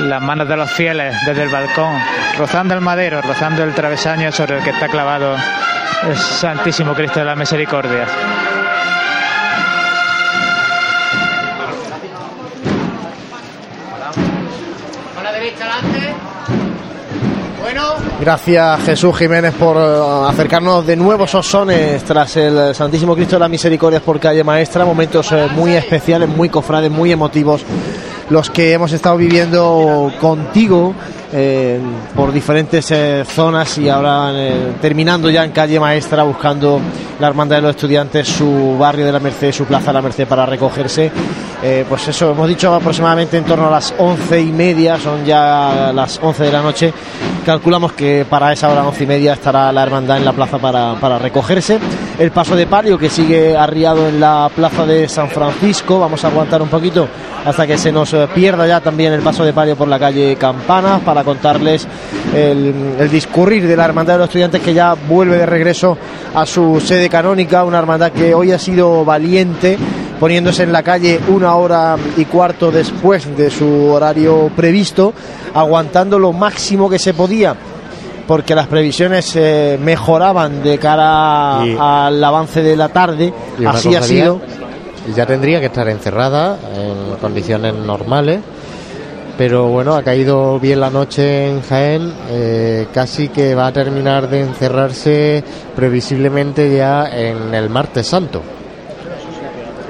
[0.00, 1.98] Las manos de los fieles desde el balcón,
[2.38, 5.36] rozando el madero, rozando el travesaño sobre el que está clavado
[6.04, 8.08] el Santísimo Cristo de las Misericordias.
[18.18, 23.40] Gracias Jesús Jiménez por eh, acercarnos de nuevo esos sones tras el Santísimo Cristo de
[23.40, 27.62] las Misericordias por calle Maestra, momentos eh, muy especiales, muy cofrades, muy emotivos,
[28.30, 30.94] los que hemos estado viviendo contigo
[31.38, 31.78] eh,
[32.14, 36.80] por diferentes eh, zonas y ahora eh, terminando ya en calle Maestra buscando
[37.20, 40.26] la hermandad de los estudiantes su barrio de la Merced, su plaza de la Merced
[40.26, 41.12] para recogerse.
[41.88, 46.20] Pues eso, hemos dicho aproximadamente en torno a las once y media, son ya las
[46.22, 46.92] once de la noche.
[47.44, 50.94] Calculamos que para esa hora, once y media, estará la hermandad en la plaza para,
[50.94, 51.80] para recogerse.
[52.20, 55.98] El paso de palio que sigue arriado en la plaza de San Francisco.
[55.98, 57.08] Vamos a aguantar un poquito
[57.44, 61.00] hasta que se nos pierda ya también el paso de palio por la calle Campanas
[61.02, 61.86] para contarles
[62.34, 65.98] el, el discurrir de la hermandad de los estudiantes que ya vuelve de regreso
[66.34, 67.64] a su sede canónica.
[67.64, 69.76] Una hermandad que hoy ha sido valiente
[70.18, 75.12] poniéndose en la calle una hora y cuarto después de su horario previsto,
[75.52, 77.54] aguantando lo máximo que se podía,
[78.26, 83.30] porque las previsiones eh, mejoraban de cara Y- al avance de la tarde,
[83.66, 84.40] así ha sido.
[85.14, 88.40] Ya tendría que estar encerrada en condiciones normales.
[89.38, 92.12] Pero bueno, ha caído bien la noche en Jaén.
[92.30, 98.42] eh, casi que va a terminar de encerrarse previsiblemente ya en el martes santo.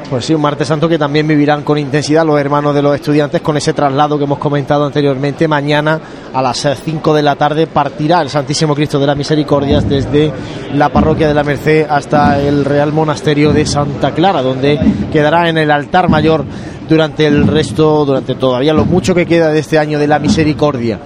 [0.08, 3.40] Pues sí, un martes santo que también vivirán con intensidad los hermanos de los estudiantes
[3.40, 5.48] con ese traslado que hemos comentado anteriormente.
[5.48, 6.00] Mañana
[6.32, 10.32] a las 5 de la tarde partirá el Santísimo Cristo de las Misericordias desde
[10.74, 14.78] la parroquia de la Merced hasta el Real Monasterio de Santa Clara, donde
[15.12, 16.44] quedará en el altar mayor
[16.88, 21.00] durante el resto, durante todavía lo mucho que queda de este año de la Misericordia.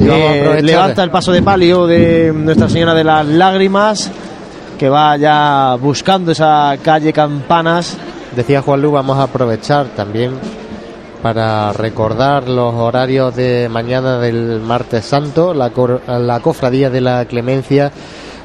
[0.00, 4.10] Eh, levanta el paso de palio de Nuestra Señora de las Lágrimas,
[4.76, 7.96] que va ya buscando esa calle Campanas.
[8.36, 10.32] Decía Juan Lu, vamos a aprovechar también
[11.22, 15.52] para recordar los horarios de mañana del martes santo.
[15.52, 15.70] La,
[16.18, 17.92] la cofradía de la Clemencia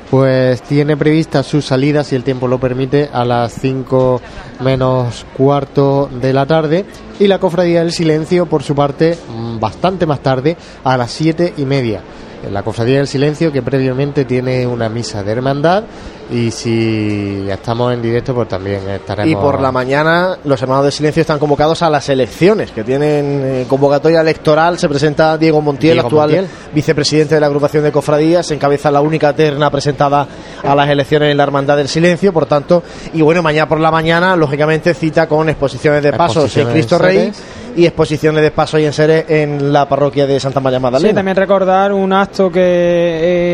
[0.10, 4.22] pues tiene prevista su salida, si el tiempo lo permite, a las 5
[4.62, 6.86] menos cuarto de la tarde.
[7.20, 11.54] Y la cofradía del silencio, por su parte, mm, bastante más tarde, a las siete
[11.58, 12.02] y media.
[12.52, 15.84] La cofradía del silencio que previamente tiene una misa de hermandad
[16.30, 20.92] y si estamos en directo pues también estaremos Y por la mañana los hermanos de
[20.92, 24.78] silencio están convocados a las elecciones que tienen eh, convocatoria electoral.
[24.78, 26.48] Se presenta Diego Montiel, Diego actual Montiel.
[26.74, 30.28] vicepresidente de la agrupación de cofradías, encabeza la única terna presentada
[30.64, 32.34] a las elecciones en la Hermandad del Silencio.
[32.34, 32.84] Por tanto,
[33.14, 37.18] y bueno, mañana por la mañana, lógicamente cita con exposiciones de pasos en Cristo Rey
[37.18, 37.44] seres.
[37.78, 41.14] Y exposiciones de pasos y en seres en la parroquia de Santa María Sí, Magdalena.
[41.14, 42.60] también recordar un acto que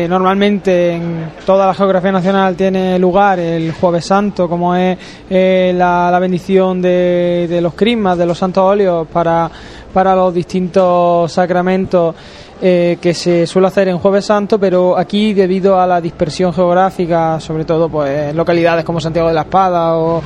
[0.04, 4.96] eh, normalmente en toda la geografía nacional tiene lugar el Jueves Santo, como es
[5.28, 9.50] eh, la, bendición de, de los crismas, de los santos óleos para,
[9.92, 12.14] para los distintos sacramentos
[12.62, 17.38] eh, que se suele hacer en Jueves Santo, pero aquí debido a la dispersión geográfica,
[17.40, 20.22] sobre todo pues localidades como Santiago de la Espada o,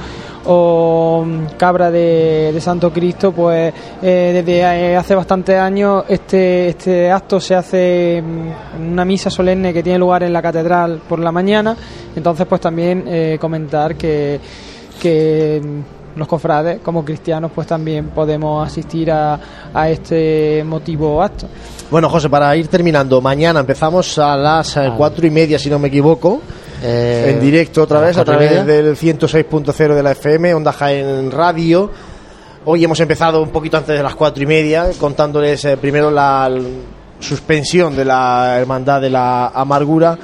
[0.50, 6.68] o mm, Cabra de, de Santo Cristo, pues eh, desde eh, hace bastantes años este,
[6.68, 11.02] este acto se hace mm, en una misa solemne que tiene lugar en la catedral
[11.06, 11.76] por la mañana.
[12.16, 14.40] Entonces, pues también eh, comentar que,
[15.00, 19.38] que mm, los cofrades, como cristianos, pues también podemos asistir a,
[19.74, 21.46] a este motivo acto.
[21.90, 25.88] Bueno, José, para ir terminando, mañana empezamos a las cuatro y media, si no me
[25.88, 26.40] equivoco.
[26.82, 31.90] Eh, en directo otra vez a través del 106.0 de la FM, Onda Jaén Radio.
[32.64, 36.50] Hoy hemos empezado un poquito antes de las cuatro y media, contándoles eh, primero la
[37.18, 40.16] suspensión de la Hermandad de la Amargura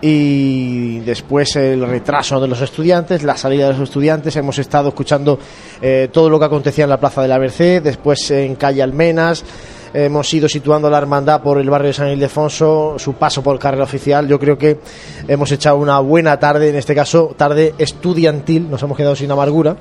[0.00, 4.34] y después el retraso de los estudiantes, la salida de los estudiantes.
[4.36, 5.38] Hemos estado escuchando
[5.82, 9.44] eh, todo lo que acontecía en la Plaza de la Merced, después en calle Almenas.
[9.94, 13.84] Hemos ido situando la hermandad por el barrio de San Ildefonso, su paso por carrera
[13.84, 14.28] oficial.
[14.28, 14.78] Yo creo que
[15.26, 19.76] hemos echado una buena tarde, en este caso tarde estudiantil, nos hemos quedado sin amargura,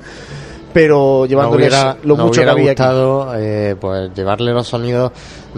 [0.74, 5.11] pero llevándoles Nos hubiera- lo mucho que hubiera había gustado eh, pues llevarle los sonidos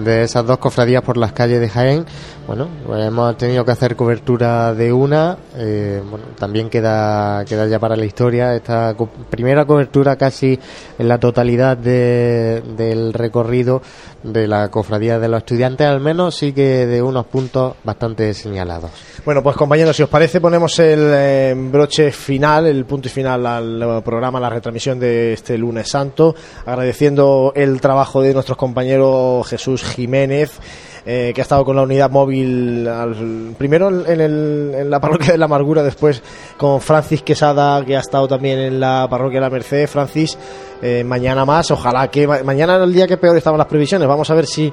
[0.04, 2.06] de esas dos cofradías por las calles de Jaén.
[2.48, 5.38] Bueno, pues hemos tenido que hacer cobertura de una.
[5.56, 8.96] eh, bueno, también queda queda ya para la historia esta
[9.30, 10.60] primera cobertura casi
[10.98, 13.82] en la totalidad de- del recorrido
[14.24, 18.92] de la cofradía de los estudiantes, al menos sí que de unos puntos bastante señalados.
[19.26, 23.46] Bueno, pues compañeros, si os parece, ponemos el eh, broche final, el punto y final
[23.46, 29.84] al programa, la retransmisión de este lunes santo, agradeciendo el trabajo de nuestros compañeros Jesús
[29.90, 30.60] Jiménez.
[31.06, 35.32] eh, que ha estado con la unidad móvil al- primero en, el- en la parroquia
[35.32, 36.22] de la Amargura, después
[36.58, 39.88] con Francis Quesada, que ha estado también en la parroquia de la Merced.
[39.88, 40.38] Francis,
[40.82, 44.08] eh, mañana más, ojalá que ma- mañana era el día que peor estaban las previsiones.
[44.08, 44.72] Vamos a ver si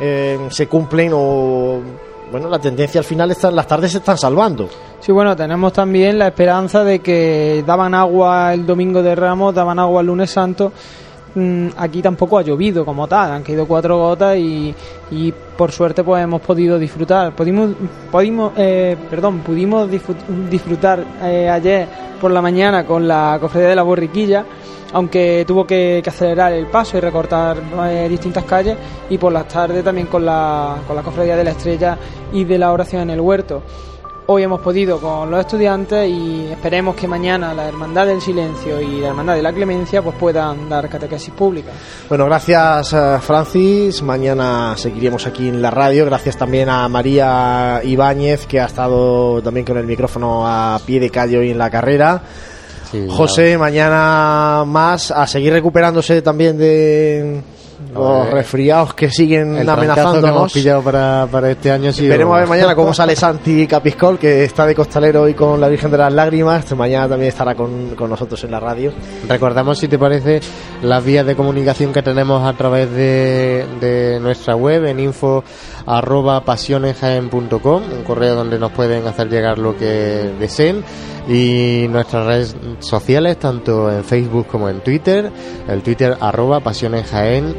[0.00, 1.80] eh, se cumplen o
[2.32, 4.68] bueno, la tendencia al final está, las tardes se están salvando.
[5.00, 9.78] Sí, bueno, tenemos también la esperanza de que daban agua el domingo de Ramos, daban
[9.78, 10.72] agua el lunes santo.
[11.38, 14.74] Mm, Aquí tampoco ha llovido como tal, han caído cuatro gotas y,
[15.56, 17.32] por suerte pues hemos podido disfrutar.
[17.36, 17.70] Pudimos,
[18.10, 21.86] pudimos, eh, perdón, pudimos disfrut- disfrutar eh, ayer
[22.20, 24.44] por la mañana con la cofradía de la borriquilla,
[24.92, 27.58] aunque tuvo que, que acelerar el paso y recortar
[27.88, 28.76] eh, distintas calles,
[29.08, 31.96] y por las tardes también con la, con la cofradía de la estrella
[32.32, 33.62] y de la oración en el huerto.
[34.30, 39.00] Hoy hemos podido con los estudiantes y esperemos que mañana la Hermandad del Silencio y
[39.00, 41.70] la Hermandad de la Clemencia pues puedan dar catequesis pública.
[42.10, 44.02] Bueno, gracias eh, Francis.
[44.02, 46.04] Mañana seguiremos aquí en la radio.
[46.04, 51.08] Gracias también a María Ibáñez, que ha estado también con el micrófono a pie de
[51.08, 52.22] calle hoy en la carrera.
[53.08, 57.40] José, mañana más a seguir recuperándose también de
[57.94, 60.52] los resfriados que siguen El trancazo que hemos amenazándonos.
[60.52, 64.44] pillado para, para este año sido- Veremos a ver mañana cómo sale Santi Capiscol, que
[64.44, 66.70] está de costalero hoy con la Virgen de las Lágrimas.
[66.74, 68.92] Mañana también estará con, con nosotros en la radio.
[69.28, 70.40] Recordamos, si te parece,
[70.82, 75.44] las vías de comunicación que tenemos a través de, de nuestra web en info
[75.86, 80.82] arroba pasionesjaen.com, un correo donde nos pueden hacer llegar lo que deseen
[81.28, 85.30] y nuestras redes sociales, tanto en Facebook como en Twitter,
[85.68, 87.54] el Twitter arroba pasionesjaen,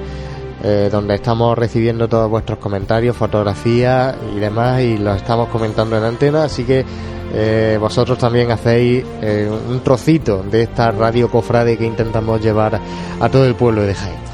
[0.64, 6.03] eh, donde estamos recibiendo todos vuestros comentarios, fotografías y demás y los estamos comentando en
[6.03, 6.83] antena, así que
[7.31, 12.80] eh, vosotros también hacéis eh, un trocito de esta radio cofrade que intentamos llevar
[13.19, 14.28] a todo el pueblo de Jaén.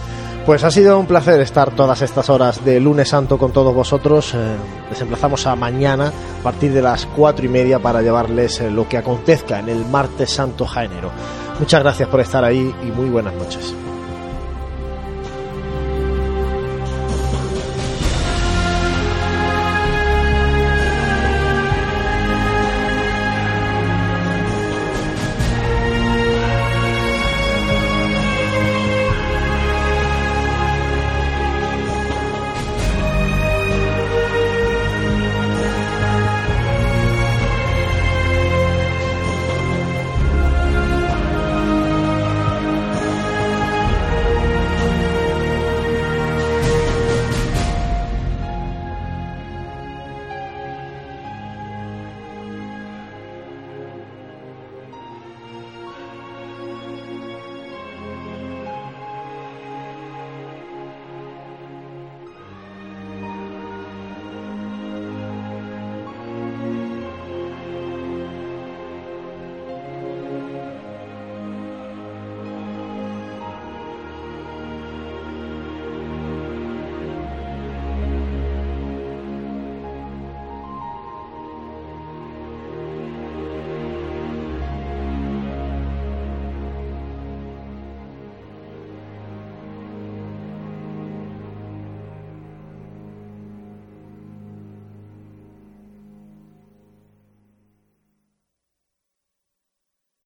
[0.45, 4.35] Pues ha sido un placer estar todas estas horas de lunes santo con todos vosotros.
[4.35, 4.55] Eh,
[4.91, 6.09] les emplazamos a mañana
[6.39, 9.83] a partir de las cuatro y media para llevarles eh, lo que acontezca en el
[9.85, 11.09] martes santo jaenero.
[11.59, 13.73] Muchas gracias por estar ahí y muy buenas noches.